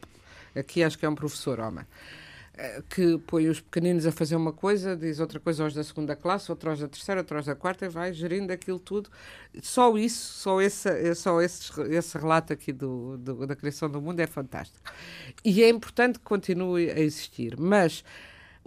aqui 0.55 0.83
acho 0.83 0.99
que 0.99 1.07
é 1.07 1.09
um 1.09 1.15
professor 1.15 1.59
homem, 1.59 1.85
uh, 1.85 2.83
que 2.91 3.17
põe 3.27 3.49
os 3.49 3.61
pequeninos 3.61 4.05
a 4.05 4.13
fazer 4.13 4.37
uma 4.37 4.53
coisa, 4.53 4.95
diz 4.95 5.21
outra 5.21 5.41
coisa 5.41 5.65
aos 5.65 5.73
da 5.73 5.83
segunda 5.83 6.15
classe, 6.15 6.51
outro 6.51 6.69
aos 6.69 6.81
da 6.81 6.89
terceira, 6.89 7.23
outro 7.23 7.39
aos 7.39 7.47
da 7.47 7.55
quarta, 7.55 7.87
e 7.87 7.89
vai 7.89 8.13
gerindo 8.13 8.53
aquilo 8.53 8.79
tudo. 8.79 9.09
Só 9.63 9.97
isso, 9.97 10.35
só 10.35 10.61
esse, 10.61 11.15
só 11.15 11.41
esse, 11.41 11.73
esse 11.91 12.19
relato 12.19 12.53
aqui 12.53 12.73
do, 12.75 13.17
do, 13.17 13.47
da 13.47 13.57
criação 13.57 13.89
do 13.89 14.03
mundo 14.03 14.21
é 14.21 14.27
fantástico. 14.27 14.85
E 15.43 15.63
é 15.63 15.69
importante 15.71 16.19
que 16.19 16.25
continue 16.27 16.91
a 16.91 17.01
existir, 17.01 17.59
mas 17.59 18.05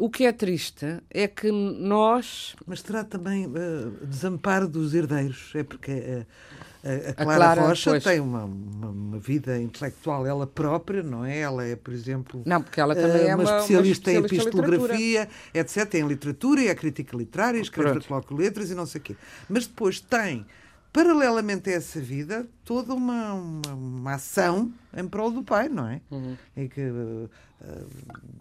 o 0.01 0.09
que 0.09 0.25
é 0.25 0.31
triste 0.31 0.97
é 1.11 1.27
que 1.27 1.51
nós. 1.51 2.55
Mas 2.65 2.81
terá 2.81 3.03
também 3.03 3.45
uh, 3.45 3.51
desamparo 4.03 4.67
dos 4.67 4.95
herdeiros, 4.95 5.51
é 5.53 5.61
porque 5.61 5.91
uh, 5.91 6.25
a, 6.83 7.09
a, 7.11 7.13
Clara, 7.13 7.35
Clara 7.35 7.61
Rocha 7.67 7.91
pois. 7.91 8.03
tem 8.03 8.19
uma, 8.19 8.45
uma, 8.45 8.89
uma, 8.89 9.19
vida 9.19 9.61
intelectual 9.61 10.25
ela 10.25 10.47
própria, 10.47 11.03
não 11.03 11.23
é? 11.23 11.37
Ela 11.37 11.65
é, 11.65 11.75
por 11.75 11.93
exemplo, 11.93 12.41
não, 12.43 12.63
porque 12.63 12.81
ela 12.81 12.95
também 12.95 13.25
uh, 13.25 13.27
é 13.27 13.35
uma, 13.35 13.43
especialista, 13.43 13.77
uma 13.77 13.91
especialista 13.91 14.11
em 14.11 14.17
epistolografia, 14.17 15.29
em 15.53 15.59
etc., 15.59 15.93
em 15.93 16.07
literatura, 16.07 16.61
e 16.61 16.67
é 16.67 16.73
crítica 16.73 17.15
literária, 17.15 17.59
escreve 17.59 17.99
para 17.99 18.07
Coloque 18.07 18.33
Letras 18.33 18.71
e 18.71 18.73
não 18.73 18.87
sei 18.87 18.99
o 18.99 19.03
quê. 19.03 19.15
Mas 19.47 19.67
depois 19.67 19.99
tem, 19.99 20.47
paralelamente 20.91 21.69
a 21.69 21.73
essa 21.73 22.01
vida, 22.01 22.47
toda 22.65 22.95
uma, 22.95 23.33
uma, 23.33 23.73
uma 23.73 24.13
ação 24.15 24.73
em 24.95 25.07
prol 25.07 25.31
do 25.31 25.43
pai, 25.43 25.69
não 25.69 25.87
é? 25.87 26.01
Uhum. 26.11 26.37
Em 26.55 26.67
que 26.67 26.81
Uh, 27.61 27.85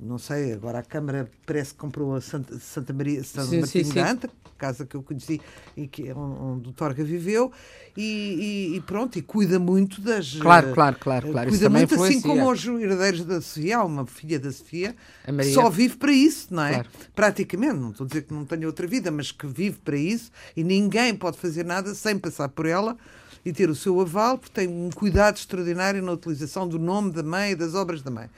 não 0.01 0.17
sei, 0.17 0.55
agora 0.55 0.79
a 0.79 0.83
Câmara 0.83 1.31
parece 1.45 1.75
que 1.75 1.79
comprou 1.79 2.15
a 2.15 2.23
Santa, 2.23 2.59
Santa 2.59 2.91
Maria 2.95 3.23
Santa 3.23 3.49
sim, 3.49 3.61
Martim 3.61 3.85
sim, 3.85 4.31
casa 4.57 4.87
que 4.87 4.95
eu 4.95 5.03
conheci 5.03 5.41
e 5.77 5.87
que 5.87 6.09
é 6.09 6.15
onde 6.15 6.71
o 6.71 6.73
Torga 6.73 7.05
viveu, 7.05 7.53
e, 7.97 8.71
e, 8.73 8.77
e, 8.77 8.81
pronto, 8.81 9.19
e 9.19 9.23
cuida 9.23 9.59
muito 9.59 10.01
das. 10.01 10.37
Claro, 10.37 10.73
claro, 10.73 10.97
claro. 10.99 11.33
claro. 11.33 11.51
Cuida 11.51 11.69
muito, 11.69 11.95
assim 12.03 12.21
como 12.21 12.51
os 12.51 12.65
herdeiros 12.65 13.25
da 13.25 13.41
Sofia, 13.43 13.83
uma 13.83 14.07
filha 14.07 14.39
da 14.39 14.51
Sofia, 14.51 14.97
que 15.25 15.45
só 15.53 15.69
vive 15.69 15.97
para 15.97 16.13
isso, 16.13 16.55
não 16.55 16.63
é? 16.63 16.73
Claro. 16.73 16.89
Praticamente, 17.15 17.75
não 17.75 17.91
estou 17.91 18.05
a 18.05 18.09
dizer 18.09 18.23
que 18.23 18.33
não 18.33 18.47
tenha 18.47 18.67
outra 18.67 18.87
vida, 18.87 19.11
mas 19.11 19.33
que 19.33 19.47
vive 19.47 19.79
para 19.79 19.97
isso 19.97 20.31
e 20.57 20.65
ninguém 20.65 21.15
pode 21.15 21.37
fazer 21.37 21.65
nada 21.65 21.95
sem 21.95 22.19
passar 22.19 22.49
por 22.49 22.65
ela 22.65 22.97
e 23.45 23.53
ter 23.53 23.71
o 23.71 23.75
seu 23.75 24.01
aval, 24.01 24.39
porque 24.39 24.55
tem 24.55 24.69
um 24.69 24.91
cuidado 24.91 25.37
extraordinário 25.37 26.03
na 26.03 26.13
utilização 26.13 26.69
do 26.69 26.79
nome 26.79 27.13
da 27.13 27.23
mãe 27.23 27.53
e 27.53 27.55
das 27.55 27.75
obras 27.75 28.03
da 28.03 28.11
mãe. 28.11 28.29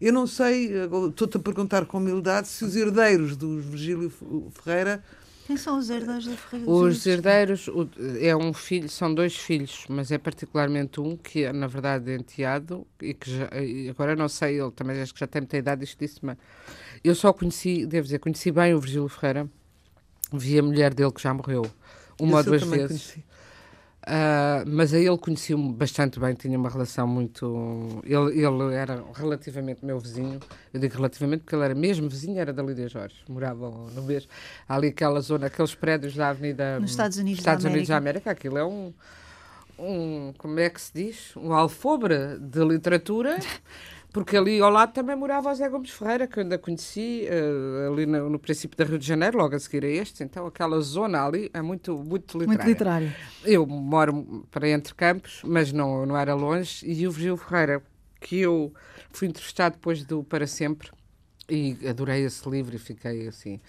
Eu 0.00 0.12
não 0.12 0.26
sei, 0.26 0.70
estou-te 1.08 1.36
a 1.36 1.40
perguntar 1.40 1.86
com 1.86 1.98
humildade, 1.98 2.48
se 2.48 2.64
os 2.64 2.76
herdeiros 2.76 3.36
do 3.36 3.60
Virgílio 3.60 4.12
Ferreira. 4.52 5.02
Quem 5.46 5.56
são 5.56 5.78
os 5.78 5.88
herdeiros 5.90 6.26
da 6.26 6.36
Ferreira? 6.36 6.70
Os 6.70 7.06
herdeiros 7.06 7.70
é 8.20 8.34
um 8.36 8.52
filho, 8.52 8.88
são 8.88 9.14
dois 9.14 9.36
filhos, 9.36 9.84
mas 9.88 10.10
é 10.10 10.18
particularmente 10.18 11.00
um 11.00 11.16
que 11.16 11.44
é, 11.44 11.52
na 11.52 11.66
verdade, 11.66 12.10
é 12.10 12.16
enteado 12.16 12.86
e 13.00 13.14
que 13.14 13.30
já, 13.30 13.48
agora 13.90 14.16
não 14.16 14.28
sei, 14.28 14.60
ele 14.60 14.70
também 14.72 15.00
acho 15.00 15.14
que 15.14 15.20
já 15.20 15.26
tem 15.26 15.42
muita 15.42 15.56
idade, 15.56 15.84
isto 15.84 15.98
disse-me. 15.98 16.36
Eu 17.02 17.14
só 17.14 17.32
conheci, 17.32 17.86
devo 17.86 18.04
dizer, 18.04 18.18
conheci 18.18 18.50
bem 18.50 18.74
o 18.74 18.80
Virgílio 18.80 19.08
Ferreira, 19.08 19.48
vi 20.32 20.58
a 20.58 20.62
mulher 20.62 20.92
dele 20.92 21.12
que 21.12 21.22
já 21.22 21.32
morreu 21.32 21.64
uma 22.20 22.38
ou 22.38 22.44
duas 22.44 22.62
vezes. 22.62 22.88
Conheci. 22.88 23.24
Uh, 24.06 24.68
mas 24.68 24.92
a 24.92 24.98
ele 24.98 25.16
conheci-me 25.16 25.72
bastante 25.72 26.20
bem, 26.20 26.34
tinha 26.34 26.58
uma 26.58 26.68
relação 26.68 27.06
muito. 27.06 28.02
Ele, 28.04 28.44
ele 28.44 28.74
era 28.74 29.02
relativamente 29.14 29.82
meu 29.82 29.98
vizinho, 29.98 30.38
eu 30.74 30.80
digo 30.80 30.94
relativamente 30.94 31.40
porque 31.40 31.56
ele 31.56 31.64
era 31.64 31.74
mesmo 31.74 32.06
vizinho, 32.06 32.38
era 32.38 32.52
da 32.52 32.62
Lídia 32.62 32.86
Jorge, 32.86 33.16
moravam 33.28 33.88
no 33.94 34.02
mesmo. 34.02 34.28
Ali 34.68 34.88
aquela 34.88 35.20
zona, 35.22 35.46
aqueles 35.46 35.74
prédios 35.74 36.14
da 36.14 36.28
Avenida. 36.28 36.78
Nos 36.80 36.90
Estados 36.90 37.16
Unidos, 37.16 37.38
Estados 37.38 37.64
da, 37.64 37.70
Unidos 37.70 37.90
América. 37.90 37.92
da 37.92 38.10
América, 38.10 38.30
aquilo 38.30 38.58
é 38.58 38.64
um. 38.64 38.92
Um, 39.76 40.32
como 40.38 40.60
é 40.60 40.68
que 40.68 40.80
se 40.80 40.92
diz? 40.94 41.36
Um 41.36 41.52
alfobre 41.52 42.38
de 42.38 42.62
literatura 42.62 43.38
Porque 44.14 44.36
ali 44.36 44.60
ao 44.60 44.70
lado 44.70 44.92
também 44.92 45.16
morava 45.16 45.50
o 45.50 45.54
Zé 45.56 45.68
Gomes 45.68 45.90
Ferreira, 45.90 46.28
que 46.28 46.38
eu 46.38 46.44
ainda 46.44 46.56
conheci, 46.56 47.26
uh, 47.28 47.92
ali 47.92 48.06
no, 48.06 48.30
no, 48.30 48.38
princípio 48.38 48.78
da 48.78 48.84
Rio 48.84 48.96
de 48.96 49.04
Janeiro, 49.04 49.36
logo 49.36 49.56
a 49.56 49.58
seguir 49.58 49.84
a 49.84 49.88
este. 49.88 50.22
Então 50.22 50.46
aquela 50.46 50.80
zona 50.82 51.26
ali 51.26 51.50
é 51.52 51.60
muito, 51.60 51.98
muito 51.98 52.38
literária. 52.38 52.46
Muito 52.46 52.64
literária. 52.64 53.16
Eu 53.44 53.66
moro 53.66 54.46
para 54.52 54.68
entre 54.68 54.94
campos, 54.94 55.42
mas 55.44 55.72
não, 55.72 56.06
não 56.06 56.16
era 56.16 56.32
longe. 56.32 56.86
E 56.86 57.08
o 57.08 57.10
Virgílio 57.10 57.36
Ferreira, 57.36 57.82
que 58.20 58.38
eu 58.38 58.72
fui 59.10 59.26
entrevistado 59.26 59.74
depois 59.74 60.04
do 60.04 60.22
Para 60.22 60.46
Sempre, 60.46 60.92
e 61.50 61.76
adorei 61.88 62.24
esse 62.24 62.48
livro 62.48 62.76
e 62.76 62.78
fiquei 62.78 63.26
assim. 63.26 63.60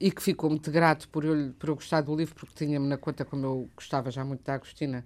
E 0.00 0.10
que 0.10 0.20
ficou 0.20 0.50
muito 0.50 0.68
grato 0.72 1.08
por 1.10 1.24
eu, 1.24 1.54
por 1.56 1.68
eu 1.68 1.76
gostar 1.76 2.00
do 2.00 2.16
livro, 2.16 2.34
porque 2.34 2.52
tinha-me 2.56 2.88
na 2.88 2.96
conta, 2.96 3.24
como 3.24 3.46
eu 3.46 3.70
gostava 3.76 4.10
já 4.10 4.24
muito 4.24 4.42
da 4.42 4.54
Agostina 4.54 5.04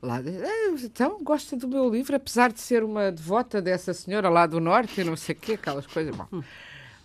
Lá, 0.00 0.18
ah, 0.18 0.76
então, 0.80 1.18
gosta 1.22 1.56
do 1.56 1.66
meu 1.66 1.88
livro, 1.88 2.14
apesar 2.14 2.52
de 2.52 2.60
ser 2.60 2.84
uma 2.84 3.10
devota 3.10 3.60
dessa 3.60 3.92
senhora 3.92 4.28
lá 4.28 4.46
do 4.46 4.60
norte 4.60 5.00
e 5.00 5.04
não 5.04 5.16
sei 5.16 5.34
o 5.34 5.38
quê, 5.38 5.52
aquelas 5.54 5.86
coisas. 5.86 6.14
Bom. 6.14 6.26
Hum. 6.32 6.42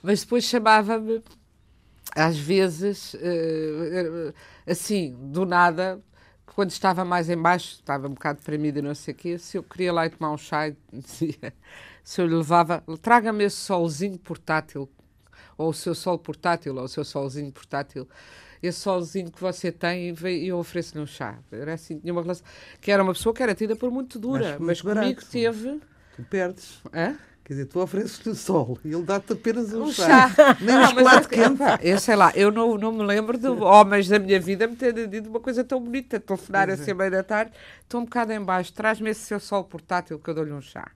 Mas 0.02 0.22
depois 0.22 0.44
chamava-me, 0.44 1.24
às 2.16 2.38
vezes, 2.38 3.16
uh, 3.16 4.34
assim, 4.68 5.16
do 5.20 5.46
nada, 5.46 6.00
quando 6.46 6.70
estava 6.70 7.04
mais 7.04 7.30
embaixo, 7.30 7.76
estava 7.76 8.08
um 8.08 8.14
bocado 8.14 8.40
deprimido 8.40 8.78
e 8.78 8.82
não 8.82 8.94
sei 8.94 9.14
o 9.14 9.18
quê, 9.18 9.38
se 9.40 9.58
eu 9.58 9.64
queria 9.64 9.92
lá 9.92 10.06
ir 10.06 10.12
tomar 10.12 10.32
um 10.32 10.38
chá, 10.38 10.72
dizia, 10.92 11.54
se 12.04 12.22
eu 12.22 12.28
lhe 12.28 12.36
levava, 12.36 12.84
traga-me 13.02 13.44
esse 13.46 13.56
solzinho 13.56 14.20
portátil, 14.20 14.88
ou 15.58 15.70
o 15.70 15.74
seu 15.74 15.96
sol 15.96 16.20
portátil, 16.20 16.76
ou 16.76 16.84
o 16.84 16.88
seu 16.88 17.04
solzinho 17.04 17.52
portátil, 17.52 18.08
esse 18.64 18.80
solzinho 18.80 19.30
que 19.30 19.42
você 19.42 19.72
tem 19.72 20.16
e 20.16 20.48
eu 20.48 20.58
ofereço-lhe 20.58 21.04
um 21.04 21.06
chá. 21.06 21.38
Era 21.52 21.74
assim, 21.74 22.00
tinha 22.00 22.14
uma 22.14 22.22
relação, 22.22 22.46
que 22.80 22.90
era 22.90 23.04
uma 23.04 23.14
pessoa 23.14 23.36
que 23.36 23.44
era 23.44 23.54
tida 23.54 23.76
por 23.76 23.92
muito 23.92 24.18
dura, 24.18 24.58
mas 24.58 24.82
barato. 24.82 25.06
comigo 25.06 25.22
teve... 25.30 25.82
Tu 26.16 26.24
perdes. 26.24 26.80
Hã? 26.94 27.18
Quer 27.44 27.54
dizer, 27.54 27.66
tu 27.66 27.82
ofereces-lhe 27.82 28.32
o 28.32 28.36
sol 28.36 28.80
e 28.86 28.94
ele 28.94 29.04
dá-te 29.04 29.34
apenas 29.34 29.74
um, 29.74 29.84
um 29.84 29.92
chá. 29.92 30.30
chá. 30.30 30.58
Nem 30.64 30.78
um 30.78 30.88
chocolate 30.88 31.28
é, 31.28 31.30
quente. 31.30 31.62
Eu 31.82 32.00
sei 32.00 32.16
lá, 32.16 32.32
eu 32.36 32.52
não, 32.52 32.78
não 32.78 32.94
me 32.94 33.04
lembro 33.04 33.38
de 33.38 33.48
homens 33.48 34.08
da 34.08 34.18
minha 34.18 34.40
vida 34.40 34.66
me 34.66 34.78
terem 34.78 35.10
dito 35.10 35.30
uma 35.30 35.42
coisa 35.42 35.62
tão 35.62 35.82
bonita. 35.82 36.22
Telefonar 36.22 36.70
assim 36.70 36.92
à 36.92 36.96
meia 36.96 37.12
da 37.12 37.24
tarde, 37.24 37.52
estou 37.82 38.00
um 38.00 38.06
bocado 38.06 38.32
em 38.32 38.40
baixo, 38.40 38.72
traz-me 38.72 39.10
esse 39.10 39.22
seu 39.22 39.42
sol 39.42 39.66
portátil 39.66 40.18
que 40.20 40.30
eu 40.30 40.34
dou-lhe 40.34 40.54
um 40.54 40.62
chá. 40.62 40.90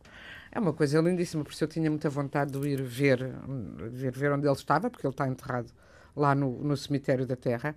É 0.50 0.58
uma 0.58 0.72
coisa 0.72 1.02
lindíssima, 1.02 1.44
por 1.44 1.52
isso 1.52 1.66
eu 1.66 1.68
tinha 1.68 1.90
muita 1.90 2.10
vontade 2.10 2.58
de 2.58 2.66
ir 2.66 2.82
ver, 2.82 3.30
ver, 3.90 4.14
ver 4.14 4.32
onde 4.32 4.48
ele 4.48 4.56
estava, 4.56 4.90
porque 4.90 5.06
ele 5.06 5.14
está 5.14 5.28
enterrado 5.28 5.70
lá 6.18 6.36
no, 6.36 6.60
no 6.64 6.76
cemitério 6.76 7.26
da 7.26 7.36
Terra, 7.36 7.76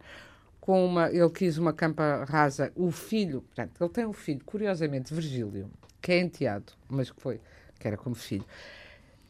com 0.61 0.85
uma, 0.85 1.11
ele 1.11 1.31
quis 1.31 1.59
uma 1.59 1.73
campa 1.73 2.25
rasa, 2.29 2.73
o 2.75 2.91
filho, 2.91 3.43
portanto, 3.43 3.83
ele 3.83 3.91
tem 3.91 4.07
um 4.07 4.13
filho, 4.13 4.41
curiosamente, 4.45 5.13
Virgílio, 5.13 5.71
que 6.01 6.13
é 6.13 6.21
enteado, 6.21 6.73
mas 6.89 7.11
que 7.11 7.21
foi, 7.21 7.41
que 7.79 7.87
era 7.87 7.97
como 7.97 8.15
filho, 8.15 8.45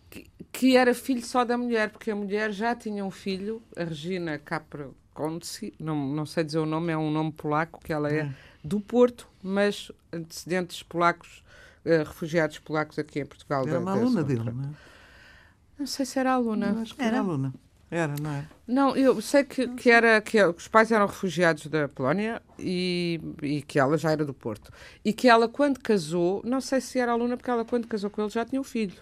que, 0.08 0.26
que 0.50 0.76
era 0.76 0.94
filho 0.94 1.24
só 1.24 1.44
da 1.44 1.56
mulher, 1.56 1.90
porque 1.90 2.10
a 2.10 2.16
mulher 2.16 2.52
já 2.52 2.74
tinha 2.74 3.04
um 3.04 3.10
filho, 3.10 3.62
a 3.76 3.84
Regina 3.84 4.38
Capra 4.38 4.90
Konci, 5.14 5.72
não, 5.78 5.96
não 6.08 6.26
sei 6.26 6.44
dizer 6.44 6.58
o 6.58 6.66
nome, 6.66 6.92
é 6.92 6.96
um 6.96 7.10
nome 7.10 7.32
polaco, 7.32 7.80
que 7.82 7.92
ela 7.92 8.10
é 8.10 8.24
hum. 8.24 8.32
do 8.64 8.80
Porto, 8.80 9.28
mas 9.42 9.90
antecedentes 10.12 10.82
polacos, 10.82 11.44
uh, 11.84 12.04
refugiados 12.04 12.58
polacos 12.58 12.98
aqui 12.98 13.20
em 13.20 13.26
Portugal. 13.26 13.66
Era 13.66 13.80
uma 13.80 13.92
aluna 13.92 14.22
dele, 14.22 14.50
não 14.50 14.64
é? 14.64 14.68
Não 15.78 15.86
sei 15.86 16.04
se 16.04 16.18
era 16.18 16.32
aluna. 16.32 16.68
Eu 16.68 16.78
acho 16.80 16.94
que 16.94 17.00
era, 17.00 17.16
era 17.16 17.18
aluna. 17.20 17.54
Era, 17.90 18.14
não 18.20 18.30
é? 18.30 18.44
Não, 18.68 18.96
eu 18.96 19.20
sei 19.20 19.42
que, 19.42 19.66
que, 19.68 19.90
era, 19.90 20.20
que 20.20 20.40
os 20.44 20.68
pais 20.68 20.92
eram 20.92 21.06
refugiados 21.06 21.66
da 21.66 21.88
Polónia 21.88 22.40
e, 22.56 23.20
e 23.42 23.62
que 23.62 23.80
ela 23.80 23.98
já 23.98 24.12
era 24.12 24.24
do 24.24 24.32
Porto. 24.32 24.72
E 25.04 25.12
que 25.12 25.28
ela, 25.28 25.48
quando 25.48 25.80
casou, 25.80 26.40
não 26.44 26.60
sei 26.60 26.80
se 26.80 27.00
era 27.00 27.10
aluna, 27.10 27.36
porque 27.36 27.50
ela, 27.50 27.64
quando 27.64 27.88
casou 27.88 28.08
com 28.08 28.22
ele, 28.22 28.30
já 28.30 28.44
tinha 28.44 28.60
um 28.60 28.64
filho. 28.64 28.94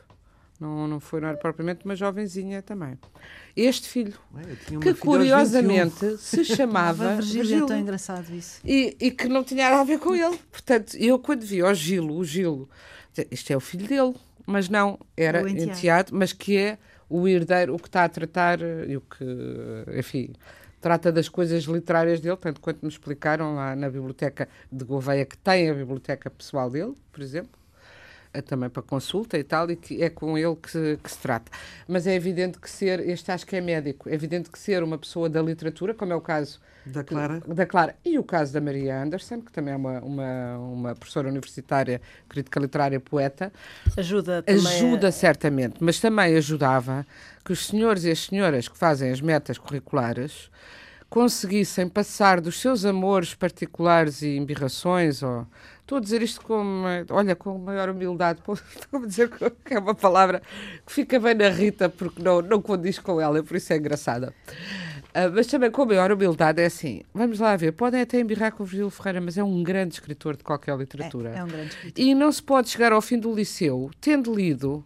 Não, 0.59 0.89
não 0.89 0.99
foi, 0.99 1.21
não 1.21 1.29
era 1.29 1.37
propriamente 1.37 1.85
uma 1.85 1.95
jovenzinha 1.95 2.63
também. 2.63 2.99
Este 3.55 3.89
filho, 3.89 4.15
que 4.81 4.95
curiosamente 4.95 6.17
se 6.17 6.43
chamava 6.47 7.17
Virgílio. 7.17 7.65
É 7.65 7.67
tão 7.69 7.79
engraçado 7.79 8.35
isso. 8.35 8.61
E, 8.65 8.97
e 8.99 9.11
que 9.11 9.29
não 9.29 9.45
tinha 9.45 9.69
nada 9.69 9.83
a 9.83 9.85
ver 9.85 10.01
com 10.01 10.15
ele. 10.15 10.37
Portanto, 10.51 10.97
eu 10.97 11.19
quando 11.19 11.45
vi 11.45 11.63
o 11.63 11.75
Gilo, 11.75 12.17
o 12.17 12.25
Gilo, 12.25 12.69
isto 13.31 13.53
é 13.53 13.57
o 13.57 13.61
filho 13.61 13.87
dele, 13.87 14.15
mas 14.47 14.69
não, 14.69 14.99
era 15.17 15.49
enteado, 15.49 16.13
mas 16.13 16.33
que 16.33 16.57
é 16.57 16.79
o 17.09 17.27
herdeiro, 17.27 17.75
o 17.75 17.79
que 17.79 17.89
está 17.89 18.05
a 18.05 18.09
tratar 18.09 18.61
e 18.61 18.97
o 18.97 19.01
que, 19.01 19.25
enfim, 19.99 20.33
trata 20.81 21.11
das 21.11 21.29
coisas 21.29 21.65
literárias 21.65 22.21
dele, 22.21 22.37
tanto 22.37 22.61
quanto 22.61 22.83
nos 22.83 22.95
explicaram 22.95 23.55
lá 23.55 23.75
na 23.75 23.89
biblioteca 23.89 24.49
de 24.71 24.85
Gouveia, 24.85 25.25
que 25.25 25.37
tem 25.39 25.71
a 25.71 25.75
biblioteca 25.75 26.31
pessoal 26.31 26.71
dele, 26.71 26.95
por 27.13 27.23
exemplo, 27.23 27.59
é 28.33 28.43
também 28.43 28.69
para 28.69 28.83
consulta 28.83 29.39
e 29.39 29.45
tal, 29.45 29.71
e 29.71 29.77
que 29.77 30.03
é 30.03 30.11
com 30.11 30.37
ele 30.37 30.55
que 30.57 30.99
que 31.03 31.11
se, 31.11 31.19
trata. 31.19 31.51
Mas 31.87 32.07
é 32.07 32.15
evidente 32.15 32.59
que 32.61 32.71
ser, 32.71 33.01
este 33.01 33.33
acho 33.33 33.47
que 33.47 33.57
é 33.57 33.61
médico, 33.61 34.09
é 34.09 34.15
evidente 34.15 34.51
que 34.51 34.59
ser 34.59 34.83
uma 34.83 34.99
pessoa 34.99 35.29
da 35.29 35.41
literatura, 35.43 35.95
como 35.95 36.13
é 36.13 36.17
o 36.17 36.21
caso 36.21 36.61
da 36.93 37.05
Clara, 37.05 37.41
da 37.47 37.67
Clara 37.67 37.97
e 38.05 38.19
o 38.19 38.25
caso 38.25 38.53
da 38.53 38.61
Maria 38.61 39.03
Anderson, 39.03 39.41
que 39.41 39.53
também 39.53 39.75
é 39.75 39.77
uma, 39.77 40.01
uma, 40.01 40.59
uma 40.59 40.95
professora 40.95 41.29
universitária, 41.29 42.01
crítica 42.29 42.61
literária, 42.61 43.01
poeta, 43.01 43.53
ajuda, 43.97 44.45
ajuda 44.47 45.09
a... 45.09 45.13
certamente, 45.13 45.77
mas 45.81 46.01
também 46.01 46.37
ajudava 46.37 47.07
que 47.45 47.53
os 47.53 47.67
senhores 47.67 48.05
e 48.05 48.11
as 48.11 48.21
senhoras 48.21 48.69
que 48.69 48.77
fazem 48.77 49.11
as 49.11 49.21
metas 49.21 49.59
curriculares 49.59 50.51
conseguissem 51.09 51.89
passar 51.89 52.41
dos 52.41 52.61
seus 52.61 52.85
amores 52.85 53.35
particulares 53.35 54.21
e 54.21 54.37
embirrações 54.37 55.23
ou 55.23 55.47
Estou 55.89 55.97
a 55.97 56.01
dizer 56.03 56.21
isto 56.21 56.43
com, 56.43 56.83
olha, 57.09 57.35
com 57.35 57.57
maior 57.57 57.89
humildade. 57.89 58.41
Estou 58.77 59.03
a 59.03 59.07
dizer 59.07 59.31
que 59.65 59.73
é 59.73 59.79
uma 59.79 59.95
palavra 59.95 60.43
que 60.85 60.93
fica 60.93 61.19
bem 61.19 61.35
na 61.35 61.49
Rita 61.49 61.89
porque 61.89 62.23
não, 62.23 62.43
não 62.43 62.61
condiz 62.61 62.99
com 62.99 63.19
ela, 63.19 63.43
por 63.43 63.57
isso 63.57 63.73
é 63.73 63.79
engraçada. 63.79 64.35
Uh, 65.19 65.33
mas 65.35 65.47
também 65.47 65.71
com 65.71 65.85
maior 65.85 66.13
humildade 66.13 66.63
é 66.63 66.67
assim. 66.67 67.03
Vamos 67.13 67.41
lá 67.41 67.57
ver, 67.57 67.73
podem 67.73 68.01
até 68.01 68.21
embirrar 68.21 68.53
com 68.53 68.63
o 68.63 68.67
Virgílio 68.67 68.91
Ferreira, 68.91 69.21
mas 69.21 69.37
é 69.37 69.43
um 69.43 69.63
grande 69.63 69.95
escritor 69.95 70.37
de 70.37 70.45
qualquer 70.45 70.77
literatura. 70.77 71.31
É, 71.31 71.39
é 71.39 71.45
um 71.45 71.49
grande 71.49 71.71
escritor. 71.71 72.05
E 72.05 72.15
não 72.15 72.31
se 72.31 72.43
pode 72.43 72.69
chegar 72.69 72.93
ao 72.93 73.03
fim 73.03 73.19
do 73.19 73.35
liceu 73.35 73.91
tendo 74.01 74.35
lido 74.35 74.85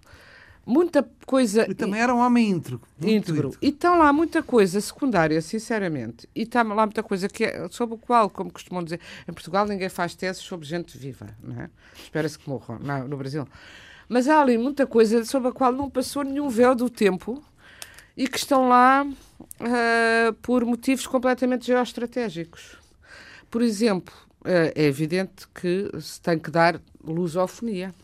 muita 0.64 1.06
coisa. 1.26 1.66
E 1.68 1.74
também 1.74 2.00
era 2.00 2.14
um 2.14 2.18
homem 2.18 2.50
íntegro. 2.50 2.80
Íntegro. 3.00 3.50
E 3.60 3.68
estão 3.68 3.98
lá 3.98 4.12
muita 4.12 4.42
coisa 4.42 4.80
secundária, 4.80 5.40
sinceramente. 5.42 6.28
E 6.34 6.42
está 6.42 6.62
lá 6.62 6.86
muita 6.86 7.02
coisa 7.02 7.28
que 7.28 7.44
é, 7.44 7.68
sobre 7.70 7.96
o 7.96 7.98
qual, 7.98 8.30
como 8.30 8.50
costumam 8.50 8.82
dizer, 8.82 9.00
em 9.28 9.32
Portugal 9.32 9.66
ninguém 9.66 9.88
faz 9.88 10.14
teses 10.14 10.42
sobre 10.42 10.66
gente 10.66 10.96
viva, 10.96 11.26
não 11.42 11.60
é? 11.60 11.70
Espera-se 12.02 12.38
que 12.38 12.48
morram 12.48 12.78
não, 12.78 13.06
no 13.08 13.16
Brasil. 13.16 13.46
Mas 14.08 14.28
há 14.28 14.40
ali 14.40 14.58
muita 14.58 14.86
coisa 14.86 15.24
sobre 15.24 15.48
a 15.48 15.52
qual 15.52 15.72
não 15.72 15.88
passou 15.88 16.22
nenhum 16.22 16.48
véu 16.48 16.74
do 16.74 16.90
tempo 16.90 17.42
e 18.16 18.28
que 18.28 18.38
estão 18.38 18.68
lá 18.68 19.04
uh, 19.04 20.32
por 20.42 20.64
motivos 20.64 21.06
completamente 21.06 21.66
geoestratégicos. 21.66 22.76
Por 23.50 23.62
exemplo, 23.62 24.14
uh, 24.40 24.72
é 24.74 24.84
evidente 24.84 25.46
que 25.54 25.90
se 26.00 26.20
tem 26.20 26.38
que 26.38 26.50
dar 26.50 26.80
lusofonia 27.02 27.94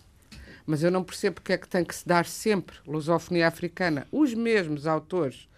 mas 0.68 0.82
eu 0.82 0.90
não 0.90 1.02
percebo 1.02 1.36
porque 1.36 1.54
é 1.54 1.56
que 1.56 1.66
tem 1.66 1.82
que 1.82 1.94
se 1.94 2.06
dar 2.06 2.26
sempre 2.26 2.76
lusofonia 2.86 3.48
africana. 3.48 4.06
Os 4.12 4.34
mesmos 4.34 4.86
autores, 4.86 5.48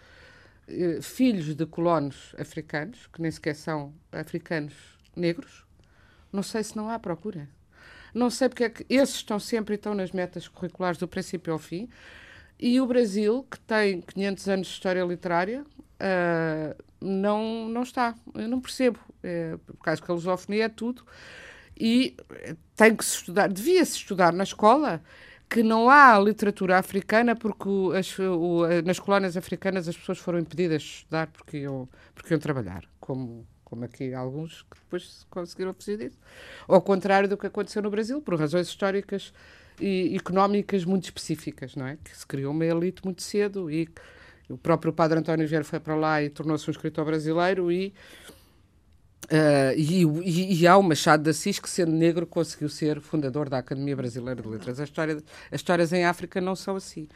eh, 0.68 1.00
filhos 1.02 1.52
de 1.52 1.66
colonos 1.66 2.32
africanos, 2.38 3.08
que 3.12 3.20
nem 3.20 3.28
sequer 3.28 3.56
são 3.56 3.92
africanos 4.12 4.72
negros, 5.16 5.64
não 6.32 6.44
sei 6.44 6.62
se 6.62 6.76
não 6.76 6.88
há 6.88 6.96
procura. 6.96 7.48
Não 8.14 8.30
sei 8.30 8.48
porque 8.48 8.62
é 8.62 8.70
que 8.70 8.86
esses 8.88 9.16
estão 9.16 9.40
sempre 9.40 9.74
estão 9.74 9.96
nas 9.96 10.12
metas 10.12 10.46
curriculares 10.46 10.96
do 10.96 11.08
princípio 11.08 11.52
ao 11.52 11.58
fim. 11.58 11.88
E 12.60 12.80
o 12.80 12.86
Brasil, 12.86 13.46
que 13.50 13.58
tem 13.60 14.02
500 14.02 14.48
anos 14.48 14.66
de 14.66 14.72
história 14.74 15.02
literária, 15.02 15.62
uh, 15.62 16.84
não, 17.00 17.68
não 17.68 17.82
está. 17.82 18.14
Eu 18.34 18.48
não 18.48 18.60
percebo. 18.60 18.98
É, 19.22 19.56
por 19.66 19.78
causa 19.78 20.00
que 20.00 20.10
a 20.10 20.14
lusofonia 20.14 20.64
é 20.64 20.68
tudo 20.68 21.04
e 21.78 22.16
tem 22.74 22.96
que 22.96 23.04
se 23.04 23.16
estudar, 23.16 23.48
devia-se 23.48 23.96
estudar 23.96 24.32
na 24.32 24.44
escola 24.44 25.02
que 25.48 25.62
não 25.62 25.90
há 25.90 26.18
literatura 26.18 26.78
africana 26.78 27.36
porque 27.36 27.68
as, 27.98 28.18
o, 28.18 28.62
nas 28.84 28.98
colónias 28.98 29.36
africanas 29.36 29.88
as 29.88 29.96
pessoas 29.96 30.18
foram 30.18 30.38
impedidas 30.38 30.82
de 30.82 30.88
estudar 30.88 31.26
porque 31.26 31.58
iam, 31.58 31.88
porque 32.14 32.32
iam 32.32 32.40
trabalhar, 32.40 32.84
como, 32.98 33.46
como 33.62 33.84
aqui 33.84 34.14
alguns 34.14 34.62
que 34.62 34.78
depois 34.78 35.26
conseguiram 35.28 35.74
fazer 35.74 36.00
isso. 36.00 36.18
Ao 36.68 36.80
contrário 36.80 37.28
do 37.28 37.36
que 37.36 37.46
aconteceu 37.46 37.82
no 37.82 37.90
Brasil, 37.90 38.22
por 38.22 38.38
razões 38.38 38.68
históricas 38.68 39.32
e 39.80 40.16
económicas 40.16 40.84
muito 40.84 41.04
específicas, 41.04 41.74
não 41.74 41.86
é? 41.86 41.96
Que 42.02 42.16
se 42.16 42.26
criou 42.26 42.52
uma 42.52 42.64
elite 42.64 43.04
muito 43.04 43.22
cedo 43.22 43.70
e 43.70 43.88
o 44.48 44.58
próprio 44.58 44.92
Padre 44.92 45.18
António 45.18 45.46
Vieira 45.46 45.64
foi 45.64 45.80
para 45.80 45.94
lá 45.94 46.22
e 46.22 46.28
tornou-se 46.28 46.68
um 46.68 46.72
escritor 46.72 47.04
brasileiro 47.04 47.70
e 47.70 47.92
Uh, 49.26 49.70
e, 49.76 50.02
e, 50.02 50.60
e, 50.62 50.66
há 50.66 50.76
o 50.76 50.82
Machado 50.82 51.22
de 51.22 51.30
Assis, 51.30 51.60
que 51.60 51.70
sendo 51.70 51.92
negro 51.92 52.26
conseguiu 52.26 52.68
ser 52.68 53.00
fundador 53.00 53.48
da 53.48 53.58
Academia 53.58 53.94
Brasileira 53.94 54.42
de 54.42 54.48
Letras. 54.48 54.80
As, 54.80 54.88
história, 54.88 55.18
as 55.52 55.60
histórias 55.60 55.92
em 55.92 56.04
África 56.04 56.40
não 56.40 56.56
são 56.56 56.74
assim. 56.74 57.06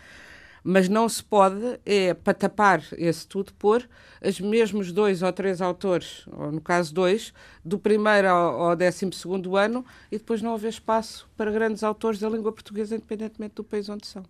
Mas 0.67 0.89
não 0.89 1.07
se 1.11 1.23
pode, 1.23 1.79
é, 1.85 2.15
para 2.15 2.33
tapar 2.33 2.83
esse 2.97 3.27
tudo, 3.27 3.53
pôr 3.53 3.87
os 4.27 4.41
mesmos 4.41 4.91
dois 4.93 5.23
ou 5.23 5.31
três 5.31 5.61
autores, 5.61 6.25
ou 6.33 6.51
no 6.51 6.61
caso 6.61 6.95
dois, 6.95 7.35
do 7.63 7.79
primeiro 7.79 8.29
ao, 8.29 8.63
ao 8.63 8.77
décimo 8.77 9.13
segundo 9.13 9.59
ano, 9.59 9.85
e 10.11 10.17
depois 10.17 10.41
não 10.41 10.55
haver 10.55 10.71
espaço 10.71 11.29
para 11.37 11.53
grandes 11.53 11.83
autores 11.83 12.19
da 12.19 12.31
língua 12.31 12.51
portuguesa, 12.51 12.97
independentemente 12.97 13.57
do 13.57 13.63
país 13.63 13.91
onde 13.91 14.07
são. 14.07 14.25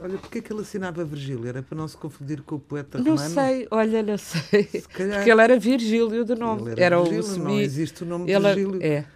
Olha, 0.00 0.18
porque 0.18 0.38
é 0.38 0.42
que 0.42 0.52
ele 0.52 0.60
assinava 0.60 1.04
Virgílio? 1.04 1.48
Era 1.48 1.62
para 1.62 1.76
não 1.76 1.88
se 1.88 1.96
confundir 1.96 2.42
com 2.42 2.56
o 2.56 2.60
poeta 2.60 2.98
não 2.98 3.16
romano? 3.16 3.28
Não 3.28 3.34
sei, 3.34 3.66
olha, 3.70 4.02
não 4.02 4.18
sei. 4.18 4.64
Calhar... 4.64 5.16
Porque 5.16 5.30
ele 5.30 5.40
era 5.40 5.58
Virgílio 5.58 6.24
de 6.24 6.34
nome. 6.34 6.70
Ele 6.70 6.82
era, 6.82 6.96
era 6.96 7.02
Virgílio, 7.02 7.40
o 7.40 7.44
não 7.44 7.58
existe 7.58 8.02
o 8.02 8.06
nome 8.06 8.30
ele... 8.30 8.54
Virgílio. 8.54 8.82
É. 8.82 9.06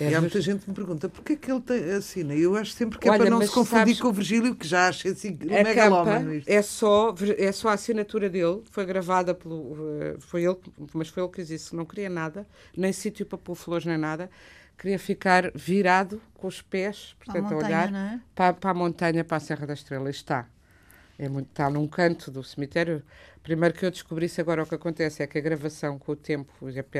É, 0.00 0.10
e 0.10 0.14
há 0.14 0.20
muita 0.20 0.40
gente 0.40 0.64
que 0.64 0.70
me 0.70 0.74
pergunta 0.74 1.08
porquê 1.08 1.34
é 1.34 1.36
que 1.36 1.50
ele 1.50 1.60
tem, 1.60 1.90
assina. 1.92 2.34
Eu 2.34 2.56
acho 2.56 2.72
sempre 2.72 2.98
que 2.98 3.08
é 3.08 3.10
Olha, 3.10 3.20
para 3.20 3.30
não 3.30 3.40
se 3.40 3.48
confundir 3.48 3.78
sabes, 3.78 4.00
com 4.00 4.08
o 4.08 4.12
Virgílio, 4.12 4.54
que 4.54 4.66
já 4.66 4.88
acha 4.88 5.08
assim 5.08 5.38
um 5.42 5.62
megalómano. 5.62 6.42
É 6.46 6.62
só, 6.62 7.14
é 7.38 7.52
só 7.52 7.68
a 7.68 7.72
assinatura 7.74 8.28
dele, 8.28 8.62
foi 8.70 8.84
gravada 8.84 9.34
pelo. 9.34 9.76
Eh, 10.00 10.16
foi 10.18 10.44
ele, 10.44 10.58
mas 10.92 11.08
foi 11.08 11.22
ele 11.22 11.32
que 11.32 11.44
disse: 11.44 11.76
não 11.76 11.84
queria 11.84 12.10
nada, 12.10 12.46
nem 12.76 12.92
sítio 12.92 13.24
para 13.24 13.38
pôr 13.38 13.54
flores, 13.54 13.86
nem 13.86 13.98
nada 13.98 14.28
queria 14.76 14.98
ficar 14.98 15.52
virado 15.54 16.20
com 16.34 16.46
os 16.46 16.60
pés, 16.60 17.14
portanto, 17.18 17.46
a, 17.46 17.50
montanha, 17.54 17.62
a 17.62 17.66
olhar 17.66 17.94
é? 17.94 18.20
para, 18.34 18.54
para, 18.54 18.70
a 18.70 18.74
montanha, 18.74 19.24
para 19.24 19.36
a 19.36 19.40
Serra 19.40 19.66
da 19.66 19.74
Estrela. 19.74 20.08
E 20.08 20.10
está. 20.10 20.48
É 21.18 21.28
muito, 21.28 21.48
está 21.48 21.70
num 21.70 21.86
canto 21.86 22.30
do 22.30 22.42
cemitério. 22.42 23.02
Primeiro 23.42 23.74
que 23.74 23.86
eu 23.86 23.90
descobrisse 23.90 24.40
agora 24.40 24.62
o 24.62 24.66
que 24.66 24.74
acontece 24.74 25.22
é 25.22 25.26
que 25.26 25.38
a 25.38 25.40
gravação 25.40 25.98
com 25.98 26.12
o 26.12 26.16
tempo 26.16 26.52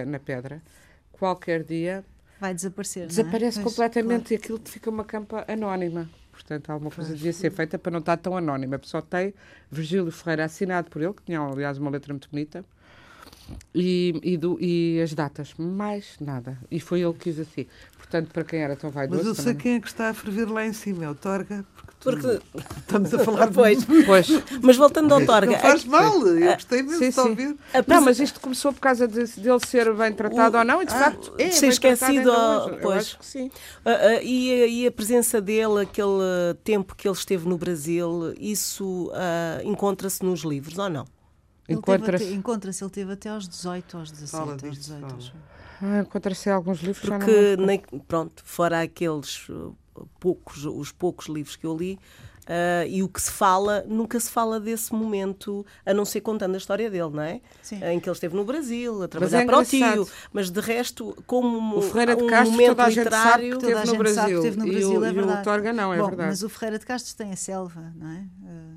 na 0.06 0.18
pedra, 0.18 0.62
qualquer 1.10 1.64
dia 1.64 2.04
vai 2.40 2.54
desaparecer. 2.54 3.06
Desaparece 3.06 3.60
é? 3.60 3.62
completamente 3.62 4.28
pois, 4.28 4.28
claro. 4.28 4.34
e 4.34 4.36
aquilo 4.36 4.60
fica 4.64 4.90
uma 4.90 5.04
campa 5.04 5.44
anónima. 5.48 6.08
Portanto, 6.32 6.70
alguma 6.70 6.90
coisa 6.90 7.10
pois. 7.10 7.18
devia 7.18 7.32
ser 7.32 7.50
feita 7.50 7.78
para 7.78 7.92
não 7.92 8.00
estar 8.00 8.16
tão 8.16 8.36
anónima. 8.36 8.80
Só 8.82 9.00
tem 9.00 9.32
Virgílio 9.70 10.10
Ferreira 10.10 10.44
assinado 10.44 10.90
por 10.90 11.00
ele, 11.00 11.14
que 11.14 11.22
tinha, 11.22 11.40
aliás, 11.40 11.78
uma 11.78 11.90
letra 11.90 12.12
muito 12.12 12.28
bonita, 12.28 12.64
e, 13.74 14.20
e, 14.22 14.36
do, 14.36 14.58
e 14.60 15.00
as 15.00 15.14
datas. 15.14 15.54
Mais 15.54 16.16
nada. 16.20 16.58
E 16.70 16.80
foi 16.80 17.00
ele 17.00 17.12
que 17.12 17.20
quis 17.20 17.38
assim. 17.38 17.66
Portanto, 18.14 18.32
para 18.32 18.44
quem 18.44 18.60
era 18.62 18.76
tão 18.76 18.90
vaidoso. 18.90 19.18
Mas 19.18 19.26
eu 19.26 19.34
sei 19.34 19.44
também... 19.44 19.58
quem 19.58 19.74
é 19.74 19.80
que 19.80 19.88
está 19.88 20.10
a 20.10 20.14
ferver 20.14 20.48
lá 20.48 20.64
em 20.64 20.72
cima, 20.72 21.04
é 21.04 21.10
o 21.10 21.16
Torga, 21.16 21.64
porque 21.98 22.40
estamos 22.78 23.12
a 23.12 23.18
falar 23.18 23.50
pois. 23.52 23.84
pois. 24.06 24.28
Mas 24.62 24.76
voltando 24.76 25.12
ao 25.12 25.26
Torga. 25.26 25.50
Não 25.50 25.58
faz 25.58 25.84
mal, 25.84 26.24
eu 26.24 26.52
gostei 26.52 26.82
mesmo 26.84 26.98
sim, 26.98 27.10
de 27.10 27.20
ouvir. 27.20 27.56
Não, 27.88 28.00
mas 28.02 28.20
isto 28.20 28.38
começou 28.40 28.72
por 28.72 28.78
causa 28.78 29.08
de, 29.08 29.24
dele 29.24 29.58
ser 29.66 29.92
bem 29.94 30.12
tratado 30.12 30.56
o... 30.56 30.60
ou 30.60 30.64
não, 30.64 30.80
e 30.80 30.86
de 30.86 30.94
ah, 30.94 30.98
facto 30.98 31.34
é. 31.38 31.50
Ser 31.50 31.68
esquecido, 31.68 32.30
pois. 32.80 32.98
acho 32.98 33.18
que 33.18 33.26
sim. 33.26 33.46
Uh, 33.84 33.90
uh, 33.90 34.22
e, 34.22 34.82
e, 34.82 34.86
a 34.86 34.92
presença 34.92 35.40
dele, 35.40 35.82
aquele 35.82 36.54
tempo 36.62 36.94
que 36.94 37.08
ele 37.08 37.16
esteve 37.16 37.48
no 37.48 37.58
Brasil, 37.58 38.32
isso 38.38 39.08
uh, 39.08 39.68
encontra-se 39.68 40.24
nos 40.24 40.42
livros 40.42 40.78
ou 40.78 40.88
não? 40.88 41.04
Encontra-se, 41.68 42.32
encontra-se, 42.32 42.84
ele 42.84 42.90
teve 42.90 43.12
até 43.12 43.30
aos 43.30 43.48
18, 43.48 43.96
aos 43.96 44.10
17, 44.12 44.66
aos 44.66 44.78
18. 44.78 45.32
Ah, 45.82 46.00
encontra-se 46.00 46.48
alguns 46.50 46.80
livros 46.80 47.08
Porque, 47.08 47.56
nem, 47.58 47.80
pronto, 48.06 48.42
fora 48.44 48.80
aqueles 48.82 49.46
poucos, 50.20 50.64
os 50.64 50.90
poucos 50.92 51.26
livros 51.26 51.56
que 51.56 51.66
eu 51.66 51.76
li, 51.76 51.98
Uh, 52.44 52.84
e 52.90 53.02
o 53.02 53.08
que 53.08 53.22
se 53.22 53.30
fala, 53.30 53.82
nunca 53.88 54.20
se 54.20 54.30
fala 54.30 54.60
desse 54.60 54.92
momento, 54.92 55.64
a 55.86 55.94
não 55.94 56.04
ser 56.04 56.20
contando 56.20 56.54
a 56.54 56.58
história 56.58 56.90
dele, 56.90 57.08
não 57.08 57.22
é? 57.22 57.40
Sim. 57.62 57.76
Em 57.82 57.98
que 57.98 58.06
ele 58.06 58.12
esteve 58.14 58.36
no 58.36 58.44
Brasil, 58.44 59.02
a 59.02 59.08
trabalhar 59.08 59.40
é 59.40 59.46
para 59.46 59.58
o 59.60 59.64
tio. 59.64 60.06
Mas 60.30 60.50
de 60.50 60.60
resto, 60.60 61.16
como 61.26 61.78
O 61.78 61.80
Ferreira 61.80 62.14
de 62.14 62.22
um 62.22 62.26
Castro, 62.26 62.50
momento 62.52 62.68
toda 62.68 62.84
a 62.84 62.90
gente 62.90 63.08
sabe 63.08 63.44
literário. 63.44 63.58
que 63.58 63.64
Toda 63.64 63.80
a 63.80 63.80
Teve 63.80 63.80
no 63.80 63.86
sabe 63.86 63.96
que 63.96 64.12
Brasil. 64.14 64.42
teve 64.42 64.56
no 64.58 64.66
E 64.66 64.70
Brasil, 64.72 64.90
o- 65.00 65.04
é 65.04 65.08
e 65.08 65.10
o 65.10 65.14
verdade. 65.14 65.42
Torga 65.42 65.72
não, 65.72 65.94
é 65.94 65.96
Bom, 65.96 66.06
verdade. 66.08 66.28
Mas 66.28 66.42
o 66.42 66.48
Ferreira 66.50 66.78
de 66.78 66.84
Castro 66.84 67.16
tem 67.16 67.32
a 67.32 67.36
selva, 67.36 67.92
não 67.96 68.08
é? 68.10 68.18
Uh, 68.42 68.73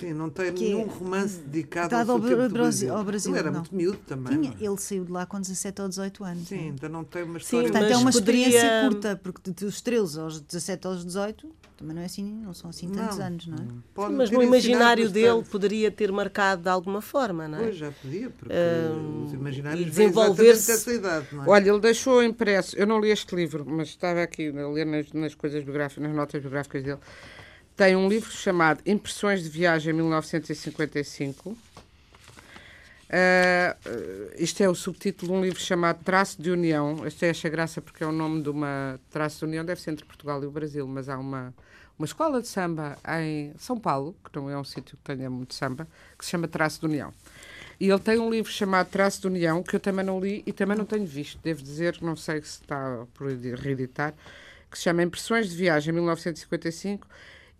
Sim, 0.00 0.12
não 0.14 0.30
tem 0.30 0.52
Que- 0.52 0.64
nenhum 0.64 0.86
romance 0.86 1.38
dedicado 1.38 1.90
Dado 1.90 2.10
ao, 2.12 2.16
ao 2.16 2.22
tempo 2.22 2.36
Brasil- 2.36 2.52
Brasil. 2.52 2.96
ao 2.96 3.04
Brasil, 3.04 3.30
Ele 3.32 3.38
era 3.38 3.50
não. 3.50 3.60
muito 3.60 3.74
miúdo 3.74 3.98
também. 4.06 4.40
tinha, 4.40 4.56
é? 4.60 4.64
ele 4.64 4.78
saiu 4.78 5.04
de 5.04 5.12
lá 5.12 5.26
com 5.26 5.40
17 5.40 5.82
ou 5.82 5.88
18 5.88 6.24
anos. 6.24 6.48
Sim, 6.48 6.56
é? 6.56 6.60
ainda 6.60 6.88
não 6.88 7.04
tem 7.04 7.22
uma 7.22 7.38
Sim, 7.38 7.44
história. 7.44 7.68
Portanto, 7.70 7.82
mas 7.82 7.92
é 7.92 7.96
uma 7.96 8.12
poderia- 8.12 8.48
experiência 8.48 8.88
curta, 8.88 9.20
porque 9.22 9.40
de- 9.50 9.64
dos 9.66 9.80
13 9.80 10.18
aos 10.20 10.40
17 10.40 10.86
aos 10.86 11.04
18 11.04 11.48
também 11.76 11.94
não 11.96 12.02
é 12.02 12.04
assim, 12.04 12.24
não 12.44 12.52
são 12.52 12.68
assim 12.68 12.90
tantos 12.90 13.16
Não. 13.16 13.24
anos, 13.26 13.46
não 13.46 13.56
é? 13.56 13.66
Pode 13.94 14.12
Mas 14.14 14.30
no 14.30 14.42
imaginário 14.42 15.08
dele 15.08 15.42
poderia 15.50 15.90
ter 15.90 16.12
marcado 16.12 16.62
de 16.64 16.68
alguma 16.68 17.00
forma, 17.00 17.48
não 17.48 17.56
é? 17.58 17.62
Pois, 17.62 17.76
já 17.76 17.90
podia, 17.90 18.28
porque 18.28 18.52
Hum, 18.52 19.24
os 19.24 19.32
imaginários 19.32 19.86
e 19.86 19.90
desenvolver-se- 19.90 20.66
dessa 20.72 20.92
idade, 20.92 21.26
não 21.32 21.44
é? 21.44 21.48
Olha, 21.48 21.70
ele 21.70 21.80
deixou 21.80 22.22
impresso, 22.22 22.76
eu 22.76 22.86
não 22.86 23.00
li 23.00 23.08
este 23.10 23.34
livro, 23.34 23.64
mas 23.66 23.88
estava 23.88 24.22
aqui 24.22 24.48
a 24.50 24.68
ler 24.68 24.84
nas, 24.84 25.10
nas 25.14 25.34
coisas 25.34 25.64
biográficas, 25.64 26.04
nas 26.06 26.14
notas 26.14 26.40
biográficas 26.42 26.82
dele. 26.82 26.98
Tem 27.80 27.96
um 27.96 28.10
livro 28.10 28.30
chamado 28.30 28.82
Impressões 28.84 29.42
de 29.42 29.48
Viagem 29.48 29.94
1955. 29.94 31.56
Ah, 33.08 33.74
ah, 33.74 34.34
isto 34.36 34.62
é 34.62 34.68
o 34.68 34.74
subtítulo 34.74 35.32
de 35.32 35.38
um 35.38 35.42
livro 35.42 35.58
chamado 35.58 36.04
Traço 36.04 36.42
de 36.42 36.50
União. 36.50 37.06
Isto 37.06 37.22
é 37.22 37.28
esta 37.28 37.48
graça 37.48 37.80
porque 37.80 38.04
é 38.04 38.06
o 38.06 38.12
nome 38.12 38.42
de 38.42 38.50
uma 38.50 39.00
Traço 39.10 39.38
de 39.38 39.44
União, 39.46 39.64
deve 39.64 39.80
ser 39.80 39.92
entre 39.92 40.04
Portugal 40.04 40.42
e 40.42 40.46
o 40.46 40.50
Brasil, 40.50 40.86
mas 40.86 41.08
há 41.08 41.16
uma, 41.16 41.54
uma 41.98 42.04
escola 42.04 42.42
de 42.42 42.48
samba 42.48 42.98
em 43.18 43.54
São 43.56 43.80
Paulo, 43.80 44.14
que 44.22 44.38
não 44.38 44.50
é 44.50 44.58
um 44.58 44.64
sítio 44.64 44.98
que 44.98 45.02
tenha 45.02 45.30
muito 45.30 45.54
samba, 45.54 45.88
que 46.18 46.24
se 46.26 46.32
chama 46.32 46.46
Traço 46.46 46.80
de 46.80 46.84
União. 46.84 47.14
E 47.80 47.88
ele 47.88 48.00
tem 48.00 48.18
um 48.18 48.28
livro 48.28 48.52
chamado 48.52 48.90
Traço 48.90 49.22
de 49.22 49.26
União, 49.26 49.62
que 49.62 49.74
eu 49.74 49.80
também 49.80 50.04
não 50.04 50.20
li 50.20 50.42
e 50.44 50.52
também 50.52 50.76
não 50.76 50.84
tenho 50.84 51.06
visto. 51.06 51.40
Devo 51.42 51.62
dizer, 51.62 51.96
não 52.02 52.14
sei 52.14 52.42
se 52.42 52.60
está 52.60 53.06
por 53.14 53.26
reeditar, 53.30 54.12
que 54.70 54.76
se 54.76 54.84
chama 54.84 55.02
Impressões 55.02 55.48
de 55.48 55.56
Viagem 55.56 55.94
1955 55.94 57.08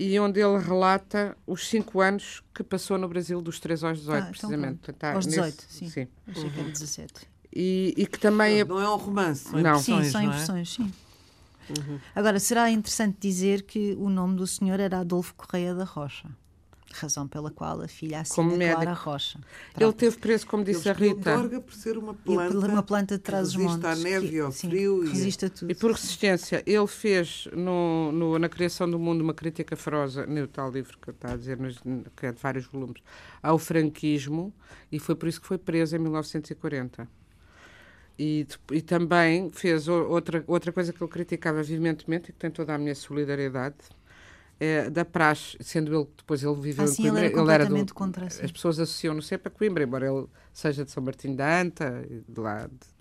e 0.02 0.18
onde 0.18 0.40
ele 0.40 0.58
relata 0.58 1.36
os 1.46 1.68
cinco 1.68 2.00
anos 2.00 2.42
que 2.54 2.62
passou 2.64 2.96
no 2.96 3.06
Brasil 3.06 3.42
dos 3.42 3.60
3 3.60 3.84
aos 3.84 3.98
18, 3.98 4.14
Ah, 4.14 4.18
então 4.20 4.30
precisamente. 4.30 4.78
pronto. 4.78 4.90
Está 4.92 5.12
Aos 5.12 5.26
nesse- 5.26 5.38
18, 5.40 5.64
sim. 5.68 6.08
Achei 6.26 6.50
que 6.50 6.60
era 6.60 6.70
17. 6.70 7.12
E, 7.54 7.94
e 7.96 8.06
que 8.06 8.18
também 8.18 8.60
é. 8.60 8.64
Não 8.64 8.80
é 8.80 8.88
um 8.88 8.96
romance, 8.96 9.44
são 9.50 9.60
Não. 9.60 9.72
impressões, 9.72 10.06
Sim, 10.06 10.10
são 10.12 10.22
não 10.22 10.30
é? 10.30 10.34
impressões, 10.34 10.72
sim. 10.72 10.92
Agora, 12.14 12.40
será 12.40 12.70
interessante 12.70 13.16
dizer 13.20 13.62
que 13.62 13.94
o 13.98 14.08
nome 14.08 14.36
do 14.36 14.46
senhor 14.46 14.80
era 14.80 14.98
Adolfo 15.00 15.34
Correia 15.34 15.74
da 15.74 15.84
Rocha, 15.84 16.28
razão 16.92 17.26
pela 17.28 17.50
qual 17.50 17.80
a 17.82 17.88
filha 17.88 18.20
assina 18.20 18.34
Como 18.36 18.56
Clara 18.58 18.78
médico. 18.80 19.04
Rocha. 19.10 19.38
Ele 19.78 19.92
teve 19.92 20.16
preso, 20.18 20.46
como 20.46 20.62
Ele 20.62 20.72
disse 20.72 20.88
a 20.88 20.92
Rita, 20.92 21.34
Torga 21.36 21.60
por 21.60 21.72
ser 21.74 21.96
uma 21.96 22.14
planta, 22.14 22.58
uma 22.68 22.82
planta 22.82 23.16
de 23.16 23.22
trás 23.22 23.52
dos 23.52 23.54
resiste 23.54 23.84
montes. 23.84 24.00
à 24.00 24.02
neve 24.02 24.28
que- 24.28 24.34
e 24.36 24.40
ao 24.40 24.52
sim, 24.52 24.68
frio. 24.68 25.04
e- 25.04 25.08
resiste 25.08 25.44
a 25.44 25.50
tudo. 25.50 25.70
E 25.70 25.74
por 25.74 25.92
resistência, 25.92 26.62
ele 26.66 26.86
fez 26.86 27.48
no, 27.52 28.10
no- 28.12 28.38
na 28.38 28.48
criação 28.48 28.90
do 28.90 28.98
mundo 28.98 29.20
uma 29.22 29.32
crítica 29.34 29.76
feroz, 29.76 30.16
no 30.16 30.46
tal 30.48 30.70
livro 30.70 30.98
que 30.98 31.10
está 31.10 31.32
a 31.32 31.36
dizer, 31.36 31.58
nos- 31.58 31.78
que 32.16 32.26
é 32.26 32.32
de 32.32 32.40
vários 32.42 32.66
volumes, 32.66 33.02
ao 33.42 33.58
franquismo, 33.58 34.52
e 34.90 34.98
foi 34.98 35.14
por 35.14 35.28
isso 35.28 35.40
que 35.40 35.46
foi 35.46 35.58
preso 35.58 35.94
em 35.96 35.98
1940. 35.98 37.06
E, 38.18 38.46
e 38.72 38.82
também 38.82 39.50
fez 39.50 39.88
outra, 39.88 40.44
outra 40.46 40.70
coisa 40.72 40.92
que 40.92 41.02
ele 41.02 41.10
criticava 41.10 41.62
veementemente 41.62 42.28
e 42.30 42.32
que 42.32 42.38
tem 42.38 42.50
toda 42.50 42.74
a 42.74 42.78
minha 42.78 42.94
solidariedade, 42.94 43.76
é 44.60 44.90
da 44.90 45.04
praxe, 45.04 45.56
sendo 45.60 45.94
ele 45.94 46.06
depois 46.16 46.42
ele 46.44 46.54
viveu 46.60 46.84
Assim, 46.84 47.04
em 47.04 47.06
ele 47.06 47.30
Coimbra, 47.30 47.54
era 47.54 47.64
do- 47.66 47.94
contra, 47.94 48.26
as 48.26 48.52
pessoas 48.52 48.78
associam-no 48.78 49.22
sempre 49.22 49.48
a 49.48 49.50
Coimbra, 49.50 49.82
embora 49.84 50.06
ele 50.06 50.26
seja 50.52 50.84
de 50.84 50.90
São 50.90 51.02
Martinho 51.02 51.34
da 51.36 51.60
Anta, 51.60 52.04
de 52.28 52.40
lá 52.40 52.66
de- 52.66 53.00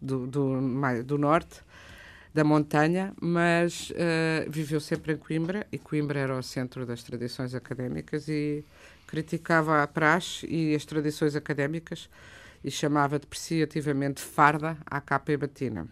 do, 0.00 0.26
do, 0.26 1.02
do 1.04 1.18
norte 1.18 1.62
da 2.34 2.44
montanha, 2.44 3.14
mas 3.20 3.90
eh, 3.96 4.46
viveu 4.48 4.80
sempre 4.80 5.14
em 5.14 5.16
Coimbra 5.16 5.66
e 5.72 5.78
Coimbra 5.78 6.20
era 6.20 6.38
o 6.38 6.42
centro 6.42 6.86
das 6.86 7.02
tradições 7.02 7.54
académicas 7.54 8.28
e 8.28 8.64
criticava 9.06 9.82
a 9.82 9.86
praxe 9.86 10.46
e 10.46 10.74
as 10.74 10.84
tradições 10.84 11.34
académicas 11.34 12.08
e 12.62 12.70
chamava 12.70 13.18
depreciativamente 13.18 14.20
farda 14.20 14.76
à 14.86 15.00
capa 15.00 15.32
e 15.32 15.36
batina. 15.36 15.88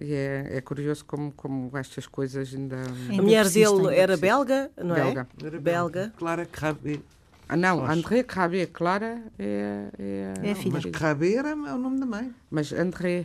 E 0.00 0.12
é, 0.14 0.56
é 0.56 0.60
curioso 0.60 1.04
como, 1.04 1.32
como 1.32 1.76
estas 1.76 2.06
coisas 2.06 2.54
ainda... 2.54 2.76
A 2.76 3.10
Ainda 3.10 3.22
mulher 3.22 3.42
persistem. 3.42 3.82
dele 3.82 3.96
era 3.96 4.16
belga, 4.16 4.70
não 4.76 4.94
é? 4.94 5.04
Belga. 5.04 5.28
Era 5.42 5.60
Belga. 5.60 6.12
Clara 6.16 6.46
Crabé. 6.46 7.00
Ah, 7.48 7.56
não. 7.56 7.84
André 7.84 8.22
Crabé, 8.22 8.66
Clara 8.66 9.22
é, 9.38 9.88
é, 9.98 10.34
É 10.42 10.52
a 10.52 10.54
filha. 10.54 10.72
Mas 10.74 10.84
Crabé 10.84 11.34
era 11.34 11.48
é 11.50 11.54
o 11.54 11.78
nome 11.78 11.98
da 11.98 12.06
mãe. 12.06 12.32
Mas 12.50 12.72
André, 12.72 13.24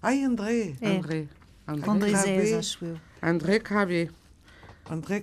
Ai, 0.00 0.22
André. 0.22 0.76
É. 0.80 0.96
André, 0.96 1.28
André, 1.66 1.84
Com 1.84 1.98
dois. 1.98 2.24
E's, 2.24 2.52
acho 2.54 2.84
eu. 2.84 3.00
André 3.20 3.58
Crabé. 3.58 4.08
André. 4.88 5.22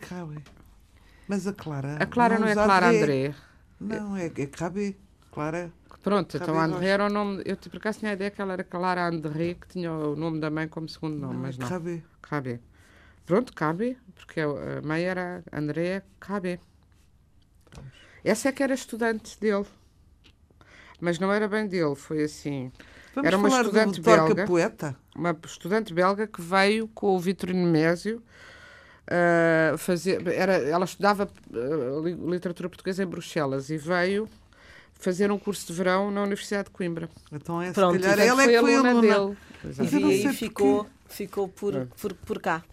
Mas 1.28 1.48
a 1.48 1.54
Clara. 1.54 1.98
A 2.00 2.06
Clara 2.06 2.38
não, 2.38 2.48
é 2.48 2.52
usa 2.52 2.64
Clara 2.66 2.90
André. 2.90 3.34
Não, 3.80 4.18
é, 4.18 4.26
é. 4.26 4.94
Clara. 5.32 5.72
Pronto, 6.06 6.38
então 6.38 6.54
Crabé 6.54 6.60
André 6.74 6.88
era 6.88 7.06
o 7.08 7.10
nome. 7.10 7.42
Eu 7.46 7.58
por 7.58 7.78
acaso 7.78 7.98
tinha 7.98 8.12
a 8.12 8.14
ideia 8.14 8.30
que 8.30 8.40
ela 8.40 8.54
era 8.54 8.64
Clara 8.64 9.08
André, 9.08 9.56
que 9.56 9.68
tinha 9.68 9.92
o 9.92 10.16
nome 10.16 10.40
da 10.40 10.52
mãe 10.52 10.68
como 10.68 10.88
segundo 10.88 11.18
nome, 11.18 11.34
Não, 11.34 11.42
mas 11.42 11.58
é 11.58 11.62
não. 11.62 11.68
Crabé. 11.68 12.04
Cabé. 12.22 12.60
Pronto, 13.26 13.52
cabe, 13.54 13.98
porque 14.14 14.40
a 14.40 14.82
mãe 14.84 15.02
era 15.04 15.44
Andréa 15.52 16.06
Cabé. 16.20 16.60
Essa 18.24 18.50
é 18.50 18.52
que 18.52 18.62
era 18.62 18.76
estudante 18.76 19.40
dele. 19.40 19.66
Mas 21.02 21.18
não 21.18 21.34
era 21.34 21.48
bem 21.48 21.68
dele, 21.68 21.96
foi 21.96 22.24
assim. 22.24 22.72
Vamos 23.16 23.28
Era 23.28 23.38
uma 23.38 23.50
estudante 23.50 24.00
belga. 24.00 24.46
poeta? 24.46 24.96
Uma 25.16 25.36
estudante 25.44 25.92
belga 25.92 26.28
que 26.28 26.42
veio 26.42 26.88
com 26.90 27.16
o 27.16 27.20
Vitorino 27.20 27.68
Mésio 27.68 28.22
ah, 29.08 29.76
fazer. 29.78 30.26
Era, 30.28 30.54
ela 30.54 30.86
estudava 30.86 31.28
li- 32.04 32.14
literatura 32.32 32.70
portuguesa 32.70 33.04
em 33.04 33.08
Bruxelas 33.08 33.70
e 33.70 33.78
veio 33.78 34.30
fazer 35.06 35.32
um 35.32 35.38
curso 35.38 35.68
de 35.68 35.74
verão 35.74 36.10
na 36.10 36.24
Universidade 36.24 36.66
de 36.66 36.72
Coimbra. 36.72 37.08
Então 37.32 37.62
é, 37.62 37.68
se 37.68 37.74
Pronto, 37.74 38.00
calhar 38.00 38.16
Portanto, 38.18 38.28
ela 38.28 38.42
é 38.44 38.48
que 38.48 38.60
foi 38.60 38.74
aluna 38.76 38.90
aluna. 38.90 39.02
dele. 39.02 39.38
E, 39.66 39.84
vi- 39.88 40.22
sei 40.22 40.32
e 40.32 40.34
ficou, 40.34 40.88
ficou 41.08 41.48
por, 41.48 41.76
É. 41.76 41.88
por, 42.02 42.14
por 42.16 42.42
cá. 42.42 42.64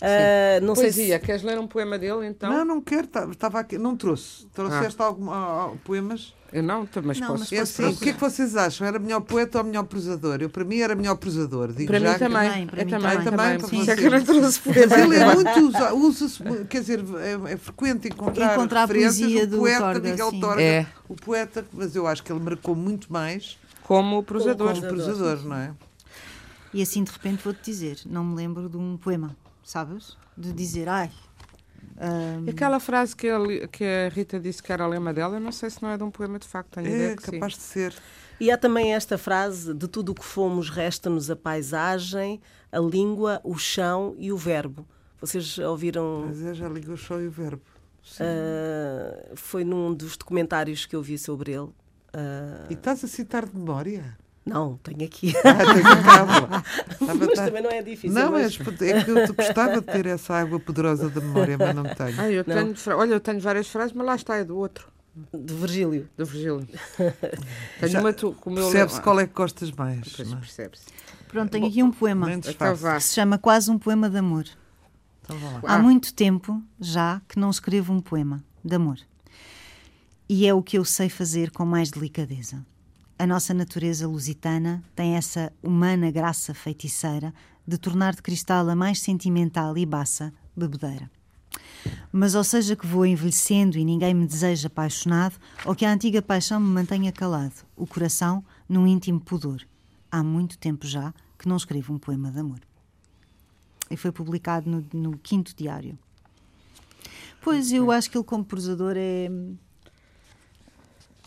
Ah, 0.00 0.60
não 0.62 0.74
sei 0.74 0.90
se. 0.92 0.98
Poesia, 0.98 1.18
queres 1.18 1.42
ler 1.42 1.58
um 1.58 1.66
poema 1.66 1.98
dele 1.98 2.26
então? 2.26 2.50
Não, 2.52 2.64
não 2.64 2.80
quero. 2.80 3.06
tá- 3.06 3.26
Estava 3.30 3.60
aqui. 3.60 3.78
Não 3.78 3.96
trouxe. 3.96 4.46
Trouxeste 4.54 5.00
algum, 5.00 5.30
ah, 5.30 5.70
ah, 5.72 5.76
poemas? 5.84 6.34
Eu 6.52 6.62
não, 6.62 6.86
tá, 6.86 7.02
mas 7.02 7.18
Não, 7.18 7.26
posso. 7.28 7.40
mas 7.40 7.52
É 7.52 7.58
assim, 7.60 7.84
o 7.86 7.96
que 7.96 8.10
é 8.10 8.12
que 8.12 8.20
vocês 8.20 8.56
acham? 8.56 8.86
Era 8.86 8.98
melhor 9.00 9.20
poeta 9.20 9.58
ou 9.58 9.64
melhor 9.64 9.82
prosador? 9.82 10.38
Eu, 10.40 10.48
para 10.48 10.64
mim, 10.64 10.78
era 10.78 10.94
melhor 10.94 11.16
prosador. 11.16 11.72
Digo 11.72 11.88
Para 11.88 11.98
já 11.98 12.06
mim 12.06 12.12
que- 12.14 12.18
também. 12.20 12.48
Também, 12.50 12.66
para 12.68 12.84
mim 12.84 12.90
também, 12.90 13.10
também. 13.10 13.24
também. 13.24 13.58
Também, 13.58 13.80
isso 13.80 13.90
é 13.90 13.96
que 13.96 14.04
eu 14.04 14.10
não 14.10 14.24
trouxe 14.24 14.60
ele 14.68 15.16
é 15.16 15.34
muito 15.34 15.60
usa- 15.60 15.94
usa-se, 15.94 16.42
quer 16.70 16.80
dizer, 16.80 17.04
é, 17.48 17.52
é 17.52 17.56
frequente 17.56 18.08
encontrar, 18.08 18.54
Encontrar 18.54 18.82
a 18.82 18.86
referências 18.86 19.18
poesia 19.28 19.46
do 19.46 19.58
poeta 19.58 19.78
Torga, 19.80 20.08
Miguel 20.10 20.30
sim. 20.30 20.40
Torga, 20.40 20.62
É. 20.62 20.86
o 21.08 21.14
poeta, 21.16 21.64
mas 21.72 21.96
eu 21.96 22.06
acho 22.06 22.22
que 22.22 22.30
ele 22.32 22.40
marcou 22.40 22.74
muito 22.76 23.12
mais 23.12 23.58
Como 23.82 24.16
o 24.18 24.22
prosador. 24.22 24.68
como 24.74 24.86
prosador, 24.86 25.44
não 25.44 25.56
é? 25.56 25.72
E 26.72 26.80
assim, 26.80 27.02
de 27.02 27.10
repente, 27.10 27.42
vou-te 27.42 27.60
dizer, 27.64 27.98
não 28.06 28.22
me 28.24 28.36
lembro 28.36 28.68
de 28.68 28.76
um 28.76 28.96
poema, 28.96 29.36
sabes? 29.66 30.16
De 30.36 30.52
dizer, 30.52 30.88
ai... 30.88 31.10
ahm, 31.98 32.48
Aquela 32.48 32.78
frase 32.80 33.14
que 33.16 33.28
a, 33.28 33.38
que 33.68 33.84
a 33.84 34.08
Rita 34.08 34.38
disse 34.38 34.62
que 34.62 34.72
era 34.72 34.86
o 34.86 34.88
lema 34.88 35.12
dela, 35.12 35.36
eu 35.36 35.40
não 35.40 35.52
sei 35.52 35.68
se 35.70 35.82
não 35.82 35.90
é 35.90 35.96
de 35.96 36.04
um 36.04 36.10
poema 36.10 36.38
de 36.38 36.46
facto, 36.46 36.70
tenho 36.70 36.86
a 36.86 36.90
É 36.90 36.94
ideia 36.94 37.16
que 37.16 37.30
capaz 37.32 37.54
sim. 37.54 37.58
de 37.60 37.64
ser. 37.66 37.94
E 38.38 38.50
há 38.50 38.56
também 38.58 38.94
esta 38.94 39.16
frase: 39.18 39.72
de 39.74 39.88
tudo 39.88 40.12
o 40.12 40.14
que 40.14 40.24
fomos, 40.24 40.70
resta-nos 40.70 41.30
a 41.30 41.36
paisagem, 41.36 42.40
a 42.70 42.78
língua, 42.78 43.40
o 43.42 43.56
chão 43.58 44.14
e 44.18 44.30
o 44.32 44.36
verbo. 44.36 44.86
Vocês 45.20 45.58
ouviram? 45.58 46.26
Mas 46.28 46.42
é, 46.44 46.54
já 46.54 46.68
ligou 46.68 46.96
só 46.96 47.18
e 47.20 47.26
o 47.26 47.30
verbo. 47.30 47.62
Sim. 48.04 48.22
ah, 48.22 49.32
foi 49.34 49.64
num 49.64 49.92
dos 49.92 50.16
documentários 50.16 50.86
que 50.86 50.94
eu 50.94 51.02
vi 51.02 51.18
sobre 51.18 51.52
ele. 51.52 51.70
Ah, 52.12 52.66
E 52.70 52.74
estás 52.74 53.02
a 53.02 53.08
citar 53.08 53.46
de 53.46 53.56
memória? 53.56 54.16
Não, 54.46 54.76
tenho 54.78 55.04
aqui. 55.04 55.32
Ah, 55.44 56.02
tábua. 56.04 56.62
Estava- 56.92 57.14
mas 57.26 57.28
tá- 57.34 57.44
também 57.46 57.62
não 57.62 57.70
é 57.70 57.82
difícil. 57.82 58.12
Não, 58.12 58.28
é, 58.38 58.42
mas... 58.42 58.54
é 58.82 59.04
que 59.04 59.10
eu 59.10 59.34
gostava 59.34 59.80
de 59.80 59.86
ter 59.86 60.06
essa 60.06 60.34
água 60.34 60.58
poderosa 60.60 61.10
da 61.10 61.20
memória, 61.20 61.58
mas 61.58 61.74
não 61.74 61.82
tenho. 61.84 62.20
Ah, 62.20 62.30
eu 62.30 62.44
Não. 62.46 62.72
tenho, 62.72 62.96
olha, 62.96 63.12
eu 63.14 63.20
tenho 63.20 63.40
várias 63.40 63.68
frases, 63.68 63.92
mas 63.92 64.06
lá 64.06 64.14
está, 64.14 64.36
é 64.36 64.44
do 64.44 64.56
outro, 64.56 64.88
De 65.34 65.52
Virgílio. 65.52 66.08
do 66.16 66.24
Virgílio. 66.24 66.66
tenho 67.80 68.00
uma 68.00 68.12
tu, 68.12 68.32
como 68.40 68.58
eu 68.58 68.64
Percebe-se 68.70 69.00
qual 69.00 69.18
é 69.20 69.26
que 69.26 69.34
gostas 69.34 69.70
mais. 69.72 70.08
Pois, 70.14 70.30
não 70.30 70.38
é? 70.38 70.40
percebe-se. 70.40 70.84
Pronto, 71.28 71.50
tenho 71.50 71.66
aqui 71.66 71.82
um 71.82 71.90
poema 71.90 72.32
Então 72.32 72.74
vá. 72.76 72.96
que 72.96 73.02
se 73.02 73.14
chama 73.14 73.36
Quase 73.36 73.70
um 73.70 73.78
Poema 73.78 74.08
de 74.08 74.16
Amor. 74.18 74.44
Então. 75.24 75.36
Há 75.64 75.74
Ah. 75.74 75.78
muito 75.80 76.14
tempo 76.14 76.62
já 76.80 77.20
que 77.28 77.36
não 77.38 77.50
escrevo 77.50 77.92
um 77.92 78.00
poema 78.00 78.44
de 78.64 78.74
amor. 78.76 78.96
E 80.28 80.46
é 80.46 80.54
o 80.54 80.62
que 80.62 80.78
eu 80.78 80.84
sei 80.84 81.08
fazer 81.08 81.50
com 81.50 81.64
mais 81.66 81.90
delicadeza. 81.90 82.64
A 83.18 83.26
nossa 83.26 83.54
natureza 83.54 84.06
lusitana 84.06 84.84
tem 84.94 85.16
essa 85.16 85.50
humana 85.62 86.10
graça 86.10 86.52
feiticeira 86.52 87.32
de 87.66 87.78
tornar 87.78 88.14
de 88.14 88.20
cristal 88.20 88.68
a 88.68 88.76
mais 88.76 89.00
sentimental 89.00 89.76
e 89.78 89.86
baça 89.86 90.34
bebedeira. 90.54 91.10
Mas 92.12 92.34
ou 92.34 92.44
seja 92.44 92.76
que 92.76 92.86
vou 92.86 93.06
envelhecendo 93.06 93.78
e 93.78 93.84
ninguém 93.84 94.12
me 94.12 94.26
deseja 94.26 94.66
apaixonado, 94.66 95.36
ou 95.64 95.74
que 95.74 95.86
a 95.86 95.92
antiga 95.92 96.20
paixão 96.20 96.60
me 96.60 96.68
mantenha 96.68 97.10
calado, 97.10 97.54
o 97.74 97.86
coração 97.86 98.44
num 98.68 98.86
íntimo 98.86 99.18
pudor. 99.18 99.62
Há 100.10 100.22
muito 100.22 100.58
tempo 100.58 100.86
já 100.86 101.14
que 101.38 101.48
não 101.48 101.56
escrevo 101.56 101.94
um 101.94 101.98
poema 101.98 102.30
de 102.30 102.38
amor. 102.38 102.60
E 103.90 103.96
foi 103.96 104.12
publicado 104.12 104.68
no, 104.68 104.86
no 104.92 105.18
quinto 105.18 105.54
diário. 105.56 105.98
Pois 107.40 107.72
eu 107.72 107.90
acho 107.90 108.10
que 108.10 108.18
ele, 108.18 108.24
como 108.24 108.44
prosador, 108.44 108.94
é. 108.96 109.30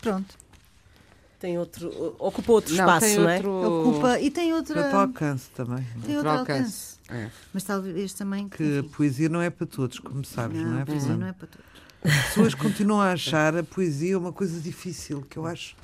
Pronto. 0.00 0.38
Tem 1.40 1.58
outro, 1.58 2.14
ocupa 2.18 2.52
outro 2.52 2.74
Não, 2.74 2.84
espaço, 2.84 3.06
tem 3.06 3.16
não 3.16 3.28
é? 3.28 3.36
outro- 3.36 3.90
Ocupa. 3.90 4.20
E 4.20 4.30
tem 4.30 4.52
outra. 4.52 4.82
Outro 4.82 4.98
alcance 4.98 5.48
também. 5.56 5.86
Tem 6.04 6.16
outro 6.16 6.30
alcance. 6.30 6.96
É. 7.08 7.30
Mas 7.52 7.64
talvez 7.64 8.12
também. 8.12 8.46
Que 8.48 8.62
a 8.62 8.66
enfim, 8.80 8.88
poesia 8.90 9.28
não 9.30 9.40
é 9.40 9.48
para 9.50 9.66
todos, 9.66 9.98
como 9.98 10.22
sabes, 10.24 10.60
não, 10.60 10.70
não, 10.70 10.78
é? 10.78 10.82
a 10.82 10.86
poesia 10.86 11.00
Fernando? 11.08 11.20
não 11.20 11.26
é 11.28 11.32
para 11.32 11.46
todos. 11.48 11.66
As 12.04 12.26
pessoas 12.28 12.54
continuam 12.54 13.00
a 13.00 13.12
achar 13.12 13.56
a 13.56 13.62
poesia 13.62 14.18
uma 14.18 14.32
coisa 14.32 14.60
difícil, 14.60 15.22
que 15.28 15.36
eu 15.38 15.46
acho. 15.46 15.74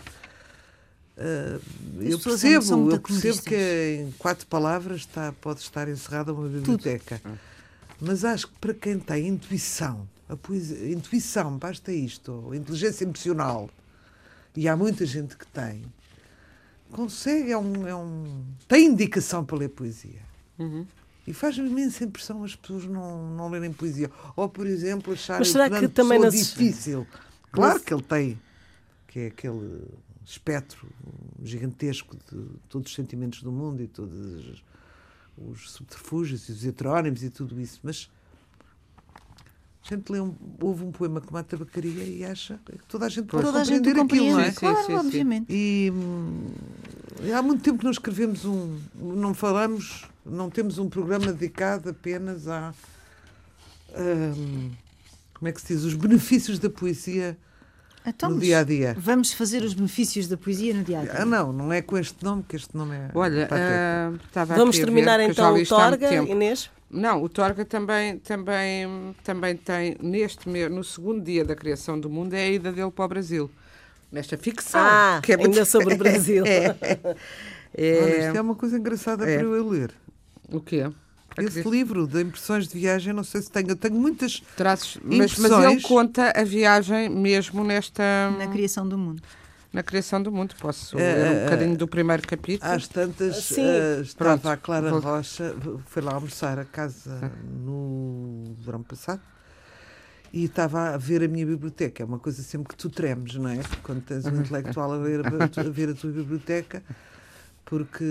ah, 1.18 1.59
eu 2.00 2.18
percebo, 2.18 2.90
eu 2.92 3.00
percebo 3.00 3.42
que 3.42 4.04
em 4.07 4.11
quatro 4.18 4.46
palavras 4.46 5.00
está, 5.00 5.32
pode 5.40 5.61
estar 5.61 5.88
encerrada 5.88 6.32
uma 6.32 6.48
biblioteca. 6.48 7.20
Mas 8.00 8.24
acho 8.24 8.48
que 8.48 8.54
para 8.61 8.74
quem 8.74 8.98
tem 8.98 9.26
intuição, 9.28 10.07
a 10.28 10.36
poesia, 10.36 10.92
intuição, 10.92 11.57
basta 11.57 11.90
isto, 11.92 12.30
ou 12.44 12.54
inteligência 12.54 13.04
emocional, 13.04 13.70
e 14.57 14.68
há 14.68 14.76
muita 14.76 15.04
gente 15.04 15.36
que 15.36 15.46
tem, 15.46 15.84
consegue, 16.90 17.50
é 17.52 17.59
um, 17.59 17.86
é 17.86 17.94
um, 17.94 18.44
tem 18.66 18.86
indicação 18.86 19.44
para 19.44 19.59
ler 19.59 19.68
poesia. 19.68 20.20
Uhum. 20.59 20.86
E 21.26 21.32
faz-me 21.32 21.68
imensa 21.68 22.04
impressão 22.04 22.44
as 22.44 22.54
pessoas 22.54 22.84
não, 22.84 23.34
não 23.34 23.50
lerem 23.50 23.72
poesia. 23.72 24.11
Ou, 24.36 24.48
por 24.48 24.66
exemplo, 24.66 25.12
acharem 25.12 25.40
Mas 25.40 25.48
será 25.50 25.66
o 25.66 25.80
que 25.80 25.88
também 25.88 26.18
nas- 26.20 26.34
difícil. 26.34 27.07
Claro 27.50 27.80
que 27.80 27.92
ele 27.92 28.02
tem, 28.02 28.40
que 29.09 29.20
é 29.20 29.26
aquele 29.26 29.82
espectro 30.24 30.88
gigantesco 31.42 32.16
de 32.16 32.46
todos 32.68 32.90
os 32.90 32.94
sentimentos 32.94 33.42
do 33.42 33.50
mundo 33.50 33.82
e 33.82 33.88
todos 33.88 34.62
os 35.36 35.70
subterfúgios 35.70 36.48
e 36.48 36.52
os 36.52 36.64
heterónimos 36.64 37.22
e 37.22 37.30
tudo 37.30 37.61
isso, 37.61 37.80
mas 37.82 38.11
gente 39.89 40.11
lê 40.12 40.20
um, 40.20 40.34
ouve 40.61 40.84
um 40.84 40.91
poema 40.93 41.20
como 41.20 41.39
a 41.39 41.43
tabacaria 41.43 42.05
e 42.05 42.24
acha 42.24 42.59
que 42.64 42.78
toda 42.89 43.07
a 43.07 43.09
gente 43.09 43.26
pode 43.26 43.45
Toda 43.45 43.61
a 43.61 43.64
gente 43.64 43.93
compreender 43.93 44.01
aquilo, 44.05 44.30
não 44.37 44.41
é? 44.41 44.51
compreende, 44.51 44.57
claro, 44.61 44.76
Sim, 44.78 44.82
sim, 44.87 44.93
sim. 44.93 45.07
obviamente. 45.07 45.47
E 45.51 45.93
hum, 45.95 46.47
há 47.37 47.43
muito 47.43 47.62
tempo 47.62 47.78
que 47.78 47.84
não 47.84 47.91
escrevemos 47.93 48.45
um. 48.45 48.78
Não 48.95 49.32
falamos, 49.34 50.05
não 50.24 50.51
temos 50.51 50.78
um 50.78 50.89
programa 50.89 51.32
dedicado 51.32 51.91
apenas 51.91 52.47
a. 52.49 52.72
hum, 53.97 54.70
como 55.34 55.49
é 55.49 55.53
que 55.53 55.61
se 55.61 55.74
diz? 55.74 55.84
Os 55.84 55.95
benefícios 55.95 56.59
da 56.59 56.70
poesia 56.70 57.37
Então, 58.07 58.30
no 58.30 58.39
dia 58.41 58.61
a 58.61 58.64
dia. 58.64 58.97
Vamos 58.99 59.32
fazer 59.34 59.62
os 59.62 59.74
benefícios 59.74 60.28
da 60.28 60.37
poesia 60.37 60.72
no 60.74 60.82
dia 60.82 61.01
a 61.01 61.03
dia. 61.03 61.14
Ah, 61.18 61.24
não, 61.26 61.53
não 61.53 61.72
é 61.72 61.82
com 61.82 61.99
este 61.99 62.24
nome, 62.24 62.43
que 62.49 62.57
este 62.57 62.74
nome 62.76 62.97
é. 62.97 63.11
Olha, 63.14 63.43
estava 64.24 64.55
Vamos 64.57 64.76
ver, 64.78 64.84
terminar 64.84 65.18
já 65.20 65.26
então 65.26 65.55
o 65.55 65.66
Torga. 65.66 66.14
Inês? 66.14 66.70
Não, 66.91 67.22
o 67.22 67.28
Torga 67.28 67.64
também, 67.64 68.18
também, 68.18 69.14
também 69.24 69.57
tem, 69.57 69.97
neste 70.01 70.49
no 70.49 70.84
segundo 70.84 71.20
dia 71.22 71.45
da 71.45 71.55
criação 71.57 71.99
do 71.99 72.09
mundo, 72.09 72.34
é 72.34 72.43
a 72.45 72.49
ida 72.51 72.72
dele 72.72 72.91
para 72.91 73.05
o 73.05 73.09
Brasil. 73.09 73.51
Nesta 74.11 74.37
ficção. 74.39 74.80
Ah, 74.80 75.20
que 75.22 75.32
é 75.32 75.37
muito- 75.37 75.51
ainda 75.51 75.64
sobre 75.64 75.95
o 75.95 75.99
Brasil. 75.99 76.45
Olha, 76.45 76.76
É, 77.74 78.26
isto 78.26 78.37
é 78.37 78.41
uma 78.41 78.55
coisa 78.55 78.78
engraçada 78.78 79.28
É. 79.28 79.37
para 79.37 79.47
eu 79.47 79.68
ler. 79.68 79.91
O 80.51 80.61
quê? 80.61 80.89
Esse 81.39 81.68
livro 81.68 82.07
de 82.07 82.22
impressões 82.22 82.66
de 82.68 82.78
viagem, 82.78 83.12
não 83.12 83.24
sei 83.24 83.43
se 83.43 83.51
tenho. 83.51 83.68
Eu 83.68 83.76
tenho 83.76 83.95
muitas. 83.97 84.41
Traços, 84.57 84.99
mas, 85.05 85.18
mas 85.18 85.32
Impressões. 85.53 85.72
ele 85.72 85.82
conta 85.82 86.32
a 86.34 86.45
viagem 86.45 87.11
mesmo 87.11 87.62
nesta 87.62 88.03
Na 88.39 88.47
criação 88.47 88.89
do 88.89 88.97
mundo. 88.97 89.22
Na 89.77 89.83
criação 89.83 90.22
do 90.22 90.33
mundo. 90.33 90.55
Posso 90.59 90.99
É, 90.99 91.03
ler 91.14 91.31
um 91.31 91.37
é, 91.37 91.45
bocadinho 91.45 91.77
do 91.77 91.87
primeiro 91.87 92.27
capítulo? 92.27 92.72
Às 92.72 92.89
tantas, 92.89 93.45
Sim. 93.45 93.62
eh, 93.66 94.01
estava 94.03 94.39
Pronto, 94.39 94.49
a 94.49 94.57
Clara 94.57 94.91
vou- 94.91 95.01
Rocha, 95.01 95.55
foi 95.87 96.03
lá 96.03 96.14
almoçar 96.14 96.59
a 96.59 96.64
casa 96.64 97.31
no 97.62 98.55
verão 98.64 98.83
passado 98.83 99.20
e 100.33 100.45
estava 100.45 100.95
a 100.95 100.97
ver 100.97 101.22
a 101.22 101.29
minha 101.29 101.45
biblioteca. 101.45 102.03
É 102.03 102.07
uma 102.07 102.18
coisa 102.18 102.43
sempre 102.43 102.68
que 102.70 102.77
tu 102.77 102.89
tremes, 102.89 103.35
não 103.35 103.51
é? 103.51 103.61
Quando 103.83 104.01
tens 104.01 104.24
um 104.27 104.37
intelectual 104.41 104.93
a 104.95 104.99
ver 104.99 105.20
a, 105.20 105.66
a 105.66 105.70
ver 105.70 105.91
a 105.91 105.95
tua 105.95 106.11
biblioteca, 106.11 106.83
porque 107.66 108.05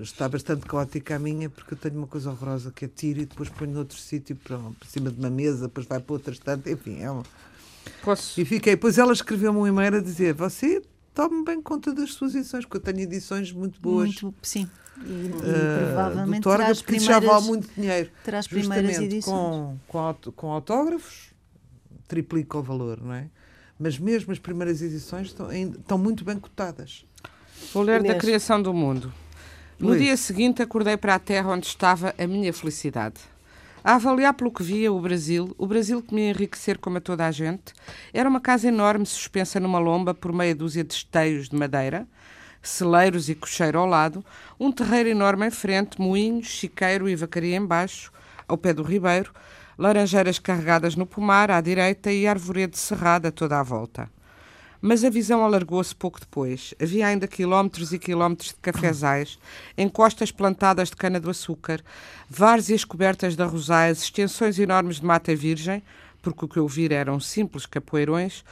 está 0.00 0.26
bastante 0.26 0.64
caótica 0.64 1.16
a 1.16 1.18
minha, 1.18 1.50
porque 1.50 1.74
eu 1.74 1.78
tenho 1.78 1.98
uma 1.98 2.06
coisa 2.06 2.30
horrorosa 2.30 2.70
que 2.74 2.86
é 2.86 2.88
tiro 2.88 3.20
e 3.20 3.26
depois 3.26 3.50
ponho 3.50 3.72
noutro 3.72 3.98
sítio, 3.98 4.36
para, 4.36 4.56
por 4.56 4.86
cima 4.86 5.10
de 5.10 5.18
uma 5.18 5.28
mesa, 5.30 5.66
depois 5.68 5.86
vai 5.86 6.00
para 6.00 6.12
outra 6.14 6.32
estante, 6.32 6.70
enfim, 6.70 7.02
é 7.02 7.10
uma, 7.10 7.24
Posso? 8.02 8.40
e 8.40 8.44
fiquei. 8.44 8.74
Depois 8.74 8.98
ela 8.98 9.12
escreveu-me 9.12 9.58
um 9.58 9.66
e-mail 9.66 9.96
a 9.96 10.00
dizer: 10.00 10.34
Você 10.34 10.82
tome 11.14 11.44
bem 11.44 11.60
conta 11.60 11.92
das 11.94 12.12
suas 12.14 12.34
edições, 12.34 12.64
porque 12.64 12.76
eu 12.78 12.80
tenho 12.92 13.00
edições 13.04 13.52
muito 13.52 13.80
boas. 13.80 14.20
Muito, 14.22 14.34
sim. 14.42 14.68
E, 15.04 15.10
e 15.10 15.30
eh, 15.44 15.86
provavelmente 15.86 16.40
do 16.40 16.42
Torga, 16.44 16.74
porque 16.74 16.98
já 16.98 17.18
vale 17.20 17.46
muito 17.46 17.68
dinheiro. 17.74 18.10
terá 18.22 18.38
as 18.38 18.46
primeiras 18.46 18.98
edições. 18.98 19.24
com, 19.24 19.78
com, 19.88 20.32
com 20.32 20.52
autógrafos, 20.52 21.30
triplica 22.06 22.58
o 22.58 22.62
valor, 22.62 23.00
não 23.02 23.14
é? 23.14 23.28
Mas 23.78 23.98
mesmo 23.98 24.30
as 24.30 24.38
primeiras 24.38 24.82
edições 24.82 25.28
estão, 25.28 25.46
ainda- 25.48 25.78
estão 25.78 25.96
muito 25.96 26.22
bem 26.22 26.38
cotadas. 26.38 27.06
Vou 27.72 27.82
ler 27.82 28.02
da 28.02 28.14
criação 28.16 28.60
do 28.60 28.74
mundo. 28.74 29.12
No 29.78 29.90
Lê. 29.90 29.98
dia 30.00 30.16
seguinte 30.18 30.60
acordei 30.60 30.98
para 30.98 31.14
a 31.14 31.18
terra 31.18 31.48
onde 31.50 31.66
estava 31.66 32.14
a 32.18 32.26
minha 32.26 32.52
felicidade. 32.52 33.20
A 33.82 33.94
avaliar 33.94 34.34
pelo 34.34 34.52
que 34.52 34.62
via 34.62 34.92
o 34.92 35.00
Brasil, 35.00 35.54
o 35.56 35.66
Brasil 35.66 36.02
que 36.02 36.14
me 36.14 36.28
enriquecer 36.28 36.76
como 36.76 36.98
a 36.98 37.00
toda 37.00 37.26
a 37.26 37.30
gente, 37.30 37.72
era 38.12 38.28
uma 38.28 38.40
casa 38.40 38.68
enorme 38.68 39.06
suspensa 39.06 39.58
numa 39.58 39.78
lomba 39.78 40.12
por 40.12 40.34
meia 40.34 40.54
dúzia 40.54 40.84
de 40.84 40.92
esteios 40.92 41.48
de 41.48 41.56
madeira, 41.56 42.06
celeiros 42.60 43.30
e 43.30 43.34
cocheiro 43.34 43.78
ao 43.78 43.86
lado, 43.86 44.22
um 44.58 44.70
terreiro 44.70 45.08
enorme 45.08 45.46
em 45.46 45.50
frente, 45.50 45.98
moinhos, 45.98 46.46
chiqueiro 46.46 47.08
e 47.08 47.16
vacaria 47.16 47.56
embaixo, 47.56 48.12
ao 48.46 48.58
pé 48.58 48.74
do 48.74 48.82
ribeiro, 48.82 49.32
laranjeiras 49.78 50.38
carregadas 50.38 50.94
no 50.94 51.06
pomar 51.06 51.50
à 51.50 51.58
direita 51.62 52.12
e 52.12 52.26
arvoredo 52.26 52.76
cerrado 52.76 53.28
a 53.28 53.32
toda 53.32 53.58
a 53.58 53.62
volta. 53.62 54.10
Mas 54.82 55.04
a 55.04 55.10
visão 55.10 55.44
alargou-se 55.44 55.94
pouco 55.94 56.18
depois. 56.18 56.72
Havia 56.80 57.06
ainda 57.06 57.28
quilómetros 57.28 57.92
e 57.92 57.98
quilómetros 57.98 58.48
de 58.48 58.56
cafezais, 58.56 59.38
encostas 59.76 60.30
plantadas 60.30 60.88
de 60.88 60.96
cana-do-açúcar, 60.96 61.82
várzeas 62.28 62.84
cobertas 62.84 63.36
de 63.36 63.42
arrozais, 63.42 64.02
extensões 64.02 64.58
enormes 64.58 64.96
de 65.00 65.04
mata 65.04 65.36
virgem, 65.36 65.82
porque 66.22 66.44
o 66.44 66.48
que 66.48 66.58
eu 66.58 66.66
vi 66.66 66.90
eram 66.92 67.20
simples 67.20 67.66
capoeirões, 67.66 68.42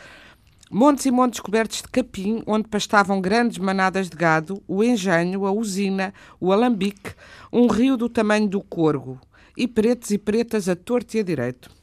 montes 0.70 1.06
e 1.06 1.10
montes 1.10 1.40
cobertos 1.40 1.80
de 1.80 1.88
capim, 1.88 2.42
onde 2.46 2.68
pastavam 2.68 3.22
grandes 3.22 3.56
manadas 3.56 4.10
de 4.10 4.16
gado, 4.16 4.62
o 4.68 4.84
engenho, 4.84 5.46
a 5.46 5.52
usina, 5.52 6.12
o 6.38 6.52
alambique, 6.52 7.14
um 7.50 7.68
rio 7.68 7.96
do 7.96 8.08
tamanho 8.08 8.48
do 8.48 8.60
corgo, 8.60 9.18
e 9.56 9.66
pretos 9.66 10.10
e 10.10 10.18
pretas 10.18 10.68
a 10.68 10.76
torto 10.76 11.16
e 11.16 11.20
a 11.20 11.22
direito. 11.22 11.77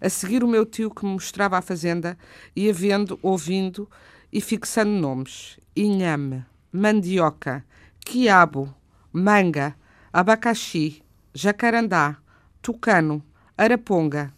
A 0.00 0.08
seguir, 0.08 0.44
o 0.44 0.48
meu 0.48 0.64
tio 0.64 0.90
que 0.90 1.04
me 1.04 1.12
mostrava 1.12 1.58
a 1.58 1.62
fazenda 1.62 2.16
ia 2.54 2.72
vendo, 2.72 3.18
ouvindo 3.22 3.88
e 4.32 4.40
fixando 4.40 4.90
nomes: 4.90 5.58
inhame, 5.74 6.44
mandioca, 6.72 7.64
quiabo, 8.04 8.74
manga, 9.12 9.74
abacaxi, 10.12 11.02
jacarandá, 11.34 12.16
tucano, 12.62 13.22
araponga. 13.56 14.32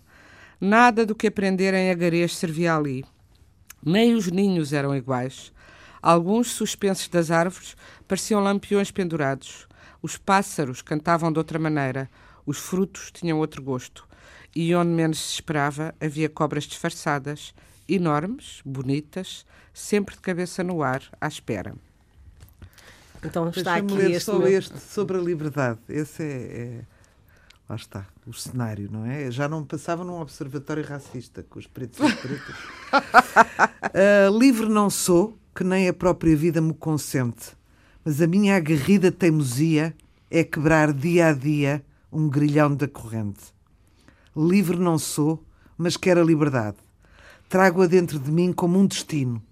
Nada 0.60 1.06
do 1.06 1.14
que 1.14 1.26
aprender 1.26 1.72
em 1.72 1.90
agarês 1.90 2.36
servia 2.36 2.76
ali. 2.76 3.04
Nem 3.82 4.14
os 4.14 4.30
ninhos 4.30 4.72
eram 4.72 4.94
iguais. 4.94 5.52
Alguns, 6.02 6.52
suspensos 6.52 7.08
das 7.08 7.30
árvores, 7.30 7.76
pareciam 8.06 8.42
lampiões 8.42 8.90
pendurados. 8.90 9.66
Os 10.02 10.16
pássaros 10.16 10.82
cantavam 10.82 11.32
de 11.32 11.38
outra 11.38 11.58
maneira. 11.58 12.10
Os 12.44 12.58
frutos 12.58 13.10
tinham 13.10 13.38
outro 13.38 13.62
gosto. 13.62 14.06
E 14.54 14.74
onde 14.74 14.90
menos 14.90 15.18
se 15.18 15.34
esperava, 15.34 15.94
havia 16.00 16.28
cobras 16.28 16.64
disfarçadas, 16.64 17.54
enormes, 17.88 18.60
bonitas, 18.64 19.44
sempre 19.72 20.14
de 20.16 20.20
cabeça 20.20 20.62
no 20.64 20.82
ar, 20.82 21.02
à 21.20 21.28
espera. 21.28 21.74
Então 23.24 23.48
está 23.50 23.76
aqui 23.76 23.92
ler 23.94 24.10
este. 24.12 24.24
só 24.24 24.38
meu- 24.38 24.48
este 24.48 24.78
sobre 24.78 25.16
a 25.16 25.20
liberdade. 25.20 25.78
Esse 25.88 26.22
é, 26.22 26.26
é- 26.26 26.84
Lá 27.68 27.76
está, 27.76 28.04
o 28.26 28.32
cenário, 28.32 28.88
não 28.90 29.06
é? 29.06 29.30
Já 29.30 29.48
não 29.48 29.64
passava 29.64 30.02
num 30.02 30.20
observatório 30.20 30.82
racista 30.84 31.44
com 31.48 31.56
os 31.56 31.68
pretos 31.68 32.00
e 32.00 32.02
as 32.02 32.14
pretas. 32.14 32.56
Ah, 33.92 34.28
livre 34.36 34.68
não 34.68 34.88
sou, 34.90 35.38
que 35.54 35.62
nem 35.64 35.88
a 35.88 35.92
própria 35.92 36.36
vida 36.36 36.60
me 36.60 36.74
consente, 36.74 37.56
mas 38.04 38.20
a 38.20 38.26
minha 38.26 38.56
aguerrida 38.56 39.10
teimosia 39.12 39.94
é 40.30 40.42
quebrar 40.44 40.92
dia 40.92 41.28
a 41.28 41.32
dia 41.32 41.84
um 42.12 42.28
grilhão 42.28 42.74
da 42.74 42.86
corrente. 42.88 43.52
Livre 44.36 44.78
não 44.78 44.98
sou, 44.98 45.42
mas 45.76 45.96
quero 45.96 46.20
a 46.20 46.24
liberdade. 46.24 46.76
Trago-a 47.48 47.86
dentro 47.86 48.18
de 48.18 48.30
mim 48.30 48.52
como 48.52 48.78
um 48.78 48.86
destino, 48.86 49.42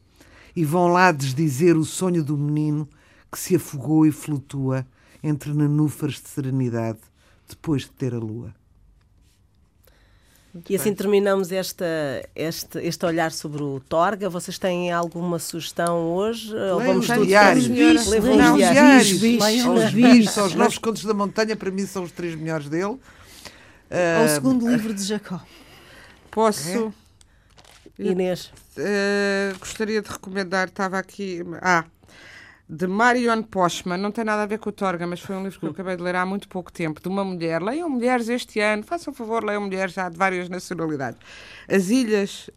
e 0.54 0.64
vão 0.64 0.88
lá 0.88 1.12
desdizer 1.12 1.76
o 1.76 1.84
sonho 1.84 2.22
do 2.22 2.36
menino 2.36 2.88
que 3.30 3.38
se 3.38 3.56
afogou 3.56 4.06
e 4.06 4.12
flutua 4.12 4.86
entre 5.22 5.52
nenúfares 5.52 6.20
de 6.20 6.28
serenidade 6.28 6.98
depois 7.48 7.82
de 7.82 7.90
ter 7.90 8.14
a 8.14 8.18
lua. 8.18 8.54
e 10.68 10.74
assim 10.74 10.94
terminamos 10.94 11.52
esta, 11.52 11.84
este, 12.34 12.78
este 12.78 13.06
olhar 13.06 13.32
sobre 13.32 13.62
o 13.62 13.80
Torga. 13.80 14.28
Vocês 14.28 14.58
têm 14.58 14.92
alguma 14.92 15.38
sugestão 15.38 16.12
hoje? 16.12 16.54
Ou 16.54 16.78
Leiam 16.78 16.78
vamos 16.78 17.08
os 17.08 17.14
todos 17.14 17.26
diários. 17.26 17.68
Leiam 17.68 17.94
os 17.94 18.06
os 18.06 18.56
diários. 18.56 19.20
Leiam 19.22 19.74
Os 19.74 19.84
os 19.84 19.90
bichos, 19.92 20.30
são 20.30 20.46
os 20.46 20.54
novos 20.54 20.78
contos 20.78 21.04
da 21.04 21.14
montanha, 21.14 21.56
para 21.56 21.70
mim 21.70 21.86
são 21.86 22.02
os 22.02 22.12
três 22.12 22.34
melhores 22.34 22.68
dele. 22.68 22.98
Ou 23.90 23.96
Ah, 23.98 24.24
o 24.24 24.28
segundo 24.28 24.68
livro 24.68 24.92
de 24.94 25.02
Jacó. 25.02 25.40
Posso. 26.30 26.92
Inês. 27.98 28.52
eh, 28.76 29.52
gostaria 29.58 30.00
de 30.00 30.08
recomendar, 30.08 30.68
estava 30.68 30.98
aqui. 30.98 31.40
Ah, 31.60 31.84
de 32.68 32.86
Marion 32.86 33.42
Postman, 33.42 33.96
não 33.98 34.12
tem 34.12 34.24
nada 34.24 34.42
a 34.42 34.46
ver 34.46 34.58
com 34.58 34.68
o 34.68 34.72
Torga, 34.72 35.06
mas 35.06 35.20
foi 35.20 35.34
um 35.34 35.42
livro 35.42 35.58
que 35.58 35.66
eu 35.66 35.70
acabei 35.70 35.96
de 35.96 36.02
ler 36.02 36.14
há 36.14 36.26
muito 36.26 36.48
pouco 36.48 36.70
tempo, 36.70 37.00
de 37.00 37.08
uma 37.08 37.24
mulher. 37.24 37.62
Leiam 37.62 37.88
mulheres 37.88 38.28
este 38.28 38.60
ano, 38.60 38.82
façam 38.84 39.12
favor, 39.12 39.42
leiam 39.42 39.62
mulheres 39.62 39.94
já 39.94 40.08
de 40.08 40.16
várias 40.18 40.48
nacionalidades. 40.48 41.18
As 41.68 41.88
Ilhas, 41.88 42.50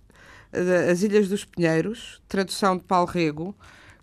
eh, 0.51 0.91
As 0.91 1.01
Ilhas 1.01 1.27
dos 1.29 1.45
Pinheiros, 1.45 2.21
tradução 2.27 2.77
de 2.77 2.83
Paulo 2.83 3.07
Rego, 3.07 3.55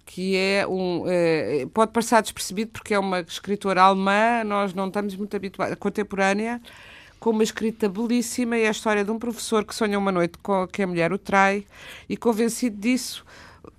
que 0.07 0.35
é 0.37 0.67
um. 0.67 1.05
eh, 1.07 1.67
pode 1.75 1.93
passar 1.93 2.23
despercebido 2.23 2.71
porque 2.73 2.95
é 2.95 2.99
uma 2.99 3.21
escritora 3.21 3.83
alemã, 3.83 4.43
nós 4.45 4.73
não 4.75 4.89
estamos 4.89 5.15
muito 5.15 5.37
habituados, 5.37 5.77
contemporânea, 5.79 6.61
com 7.19 7.31
uma 7.31 7.43
escrita 7.43 7.89
belíssima 7.89 8.57
e 8.57 8.63
é 8.63 8.69
a 8.69 8.71
história 8.71 9.05
de 9.05 9.11
um 9.11 9.19
professor 9.19 9.65
que 9.65 9.75
sonha 9.75 9.99
uma 9.99 10.13
noite 10.13 10.39
com 10.39 10.67
que 10.67 10.83
a 10.83 10.87
mulher 10.87 11.13
o 11.13 11.19
trai 11.19 11.67
e, 12.09 12.17
convencido 12.17 12.77
disso, 12.77 13.25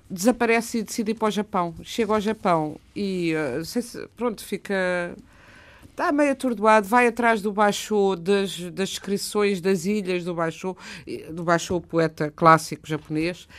desaparece 0.10 0.80
e 0.80 0.84
decide 0.84 1.12
ir 1.12 1.16
para 1.16 1.28
o 1.28 1.32
Japão. 1.32 1.74
Chega 1.84 2.14
ao 2.14 2.20
Japão 2.22 2.78
e, 2.96 3.34
eh, 3.34 3.64
se- 3.64 4.08
pronto, 4.18 4.44
fica. 4.44 5.16
Está 5.92 6.12
meio 6.14 6.32
atordoado, 6.32 6.88
vai 6.88 7.08
atrás 7.08 7.42
do 7.42 7.52
Basho, 7.52 8.16
das, 8.16 8.58
das 8.72 8.90
descrições 8.90 9.60
das 9.60 9.84
ilhas 9.86 10.24
do 10.24 10.34
Basho, 10.34 10.76
do 11.32 11.44
Basho, 11.44 11.82
poeta 11.82 12.32
clássico 12.34 12.88
japonês, 12.88 13.50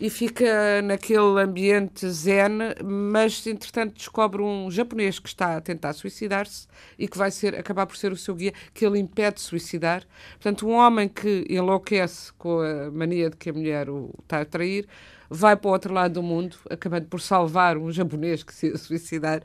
e 0.00 0.08
fica 0.08 0.80
naquele 0.82 1.38
ambiente 1.38 2.08
zen, 2.08 2.58
mas 2.82 3.46
entretanto 3.46 3.94
descobre 3.94 4.40
um 4.40 4.70
japonês 4.70 5.18
que 5.18 5.28
está 5.28 5.58
a 5.58 5.60
tentar 5.60 5.92
suicidar-se 5.92 6.66
e 6.98 7.06
que 7.06 7.18
vai 7.18 7.30
ser, 7.30 7.54
acabar 7.54 7.84
por 7.84 7.98
ser 7.98 8.10
o 8.10 8.16
seu 8.16 8.34
guia, 8.34 8.54
que 8.72 8.86
ele 8.86 8.98
impede 8.98 9.36
de 9.36 9.42
suicidar. 9.42 10.02
Portanto, 10.32 10.66
um 10.66 10.72
homem 10.72 11.06
que 11.06 11.44
enlouquece 11.50 12.32
com 12.38 12.60
a 12.60 12.90
mania 12.90 13.28
de 13.28 13.36
que 13.36 13.50
a 13.50 13.52
mulher 13.52 13.90
o 13.90 14.10
está 14.22 14.40
a 14.40 14.44
trair, 14.46 14.88
vai 15.28 15.54
para 15.54 15.68
o 15.68 15.72
outro 15.72 15.92
lado 15.92 16.14
do 16.14 16.22
mundo, 16.22 16.56
acabando 16.68 17.06
por 17.06 17.20
salvar 17.20 17.76
um 17.76 17.92
japonês 17.92 18.42
que 18.42 18.54
se 18.54 18.68
ia 18.68 18.78
suicidar, 18.78 19.42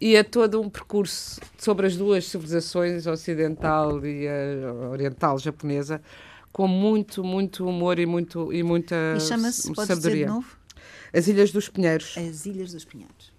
e 0.00 0.14
é 0.14 0.22
todo 0.22 0.60
um 0.60 0.68
percurso 0.68 1.40
sobre 1.58 1.86
as 1.86 1.96
duas 1.96 2.26
civilizações, 2.26 3.06
a 3.06 3.12
ocidental 3.12 4.04
e 4.04 4.28
a 4.28 4.90
oriental 4.90 5.38
japonesa, 5.38 6.00
com 6.54 6.68
muito, 6.68 7.24
muito 7.24 7.66
humor 7.68 7.98
e, 7.98 8.06
muito, 8.06 8.52
e 8.52 8.62
muita 8.62 8.94
E 9.16 9.20
chama-se, 9.20 9.62
dizer 9.72 9.74
de 9.74 9.86
sabedoria. 9.88 10.26
novo, 10.28 10.46
As 11.12 11.26
Ilhas 11.26 11.50
dos 11.50 11.68
Pinheiros. 11.68 12.14
As 12.16 12.46
Ilhas 12.46 12.72
dos 12.72 12.84
Pinheiros. 12.84 13.32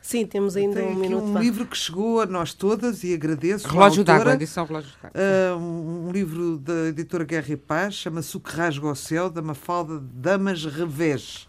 Sim, 0.00 0.24
temos 0.24 0.56
ainda 0.56 0.76
Tem 0.80 0.86
um 0.88 0.94
minuto. 0.94 1.24
um 1.24 1.32
vá. 1.32 1.40
livro 1.40 1.66
que 1.66 1.76
chegou 1.76 2.20
a 2.20 2.26
nós 2.26 2.54
todas 2.54 3.02
e 3.02 3.12
agradeço. 3.12 3.66
Relógio 3.66 4.04
d'água, 4.04 4.20
autora. 4.20 4.36
edição 4.36 4.64
Relógio 4.64 4.92
d'água. 5.02 5.10
Ah, 5.20 5.56
um, 5.56 6.12
livro 6.12 6.58
da 6.58 6.86
editora 6.86 7.24
Guerra 7.24 7.52
e 7.52 7.56
Paz, 7.56 7.94
chama-se 7.94 8.36
O 8.36 8.40
que 8.40 8.54
Rasga 8.54 8.86
ao 8.86 8.94
Céu, 8.94 9.28
da 9.28 9.42
Mafalda 9.42 9.98
Damas 9.98 10.64
Revés, 10.64 11.48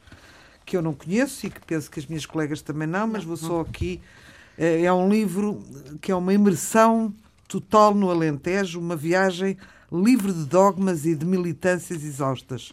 que 0.66 0.76
eu 0.76 0.82
não 0.82 0.96
conheço 0.96 1.46
e 1.46 1.52
que 1.52 1.62
penso 1.64 1.92
que 1.92 2.00
as 2.00 2.08
minhas 2.08 2.26
colegas 2.26 2.64
também 2.64 2.88
não, 2.88 3.06
mas 3.06 3.24
vou 3.24 3.38
só 3.38 3.62
aqui. 3.62 4.02
eh, 4.58 4.82
É 4.82 4.92
um 4.92 5.08
livro 5.08 5.64
que 6.02 6.12
é 6.12 6.16
uma 6.16 6.34
imersão 6.34 7.14
total 7.48 7.94
no 7.94 8.10
Alentejo, 8.10 8.80
uma 8.80 8.96
viagem 8.96 9.56
livre 9.92 10.32
de 10.34 10.46
dogmas 10.46 11.06
e 11.06 11.16
de 11.16 11.26
militâncias 11.26 12.04
exaustas. 12.04 12.72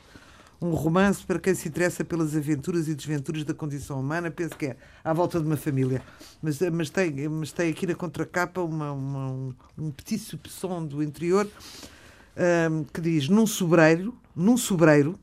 Um 0.60 0.70
romance 0.70 1.22
para 1.24 1.38
quem 1.38 1.54
se 1.54 1.68
interessa 1.68 2.04
pelas 2.04 2.34
aventuras 2.34 2.88
e 2.88 2.94
desventuras 2.94 3.44
da 3.44 3.52
condição 3.52 4.00
humana, 4.00 4.30
penso 4.30 4.56
que 4.56 4.66
é 4.66 4.76
à 5.02 5.12
volta 5.12 5.38
de 5.38 5.46
uma 5.46 5.56
família. 5.56 6.00
Mas, 6.42 6.60
eh, 6.62 6.70
mas, 6.70 6.88
tem, 6.88 7.28
mas 7.28 7.52
tem 7.52 7.70
aqui 7.70 7.86
na 7.86 7.94
contracapa 7.94 8.62
uma, 8.62 8.92
uma- 8.92 9.30
um, 9.30 9.54
um 9.76 9.90
petit 9.90 10.18
soupçon 10.18 10.86
do 10.86 11.02
interior 11.02 11.46
ahm, 12.36 12.84
que 12.92 13.00
diz: 13.00 13.28
num 13.28 13.46
sobreiro, 13.46 14.14
num 14.34 14.56
sobreiro, 14.56 15.18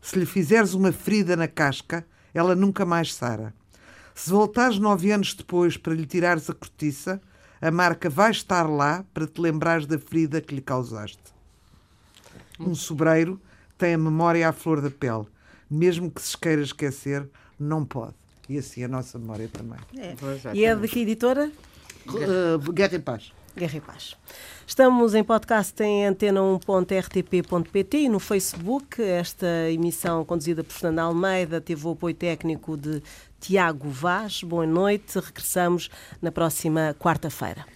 se 0.00 0.18
lhe 0.18 0.26
fizeres 0.26 0.74
uma 0.74 0.92
ferida 0.92 1.36
na 1.36 1.48
casca, 1.48 2.04
ela 2.34 2.54
nunca 2.54 2.84
mais 2.84 3.14
sara. 3.14 3.54
Se 4.14 4.30
voltares 4.30 4.78
nove 4.78 5.10
anos 5.10 5.32
depois 5.32 5.76
para 5.78 5.94
lhe 5.94 6.04
tirares 6.04 6.50
a 6.50 6.54
cortiça, 6.54 7.20
a 7.62 7.70
marca 7.70 8.10
vai 8.10 8.32
estar 8.32 8.68
lá 8.68 9.04
para 9.14 9.24
te 9.24 9.40
lembrares 9.40 9.86
da 9.86 9.96
ferida 9.96 10.40
que 10.40 10.52
lhe 10.52 10.60
causaste. 10.60 11.22
Um 12.58 12.74
sobreiro 12.74 13.40
tem 13.78 13.94
a 13.94 13.98
memória 13.98 14.48
à 14.48 14.52
flor 14.52 14.80
da 14.80 14.90
pele. 14.90 15.26
Mesmo 15.70 16.10
que 16.10 16.20
se 16.20 16.36
queira 16.36 16.60
esquecer, 16.60 17.24
não 17.58 17.84
pode. 17.84 18.14
E 18.48 18.58
assim 18.58 18.82
a 18.82 18.88
nossa 18.88 19.16
memória 19.16 19.48
também. 19.48 19.78
E 20.52 20.64
é 20.64 20.74
de 20.74 20.88
que 20.88 21.00
editora? 21.00 21.52
Uh, 22.08 22.72
Guerra 22.72 22.96
e 22.96 22.98
Paz. 22.98 23.32
Guerra 23.56 23.76
e 23.76 23.80
Paz. 23.80 24.16
Estamos 24.66 25.14
em 25.14 25.22
podcast 25.22 25.80
em 25.82 26.04
antena1.rtp.pt 26.08 27.96
e 27.98 28.08
no 28.08 28.18
Facebook. 28.18 29.00
Esta 29.00 29.70
emissão 29.70 30.24
conduzida 30.24 30.64
por 30.64 30.72
Fernanda 30.72 31.02
Almeida 31.02 31.60
teve 31.60 31.86
o 31.86 31.92
apoio 31.92 32.14
técnico 32.14 32.76
de 32.76 33.00
Tiago 33.42 33.88
Vaz. 33.90 34.44
Boa 34.44 34.64
noite. 34.64 35.18
Regressamos 35.18 35.90
na 36.22 36.30
próxima 36.30 36.94
quarta-feira. 36.96 37.66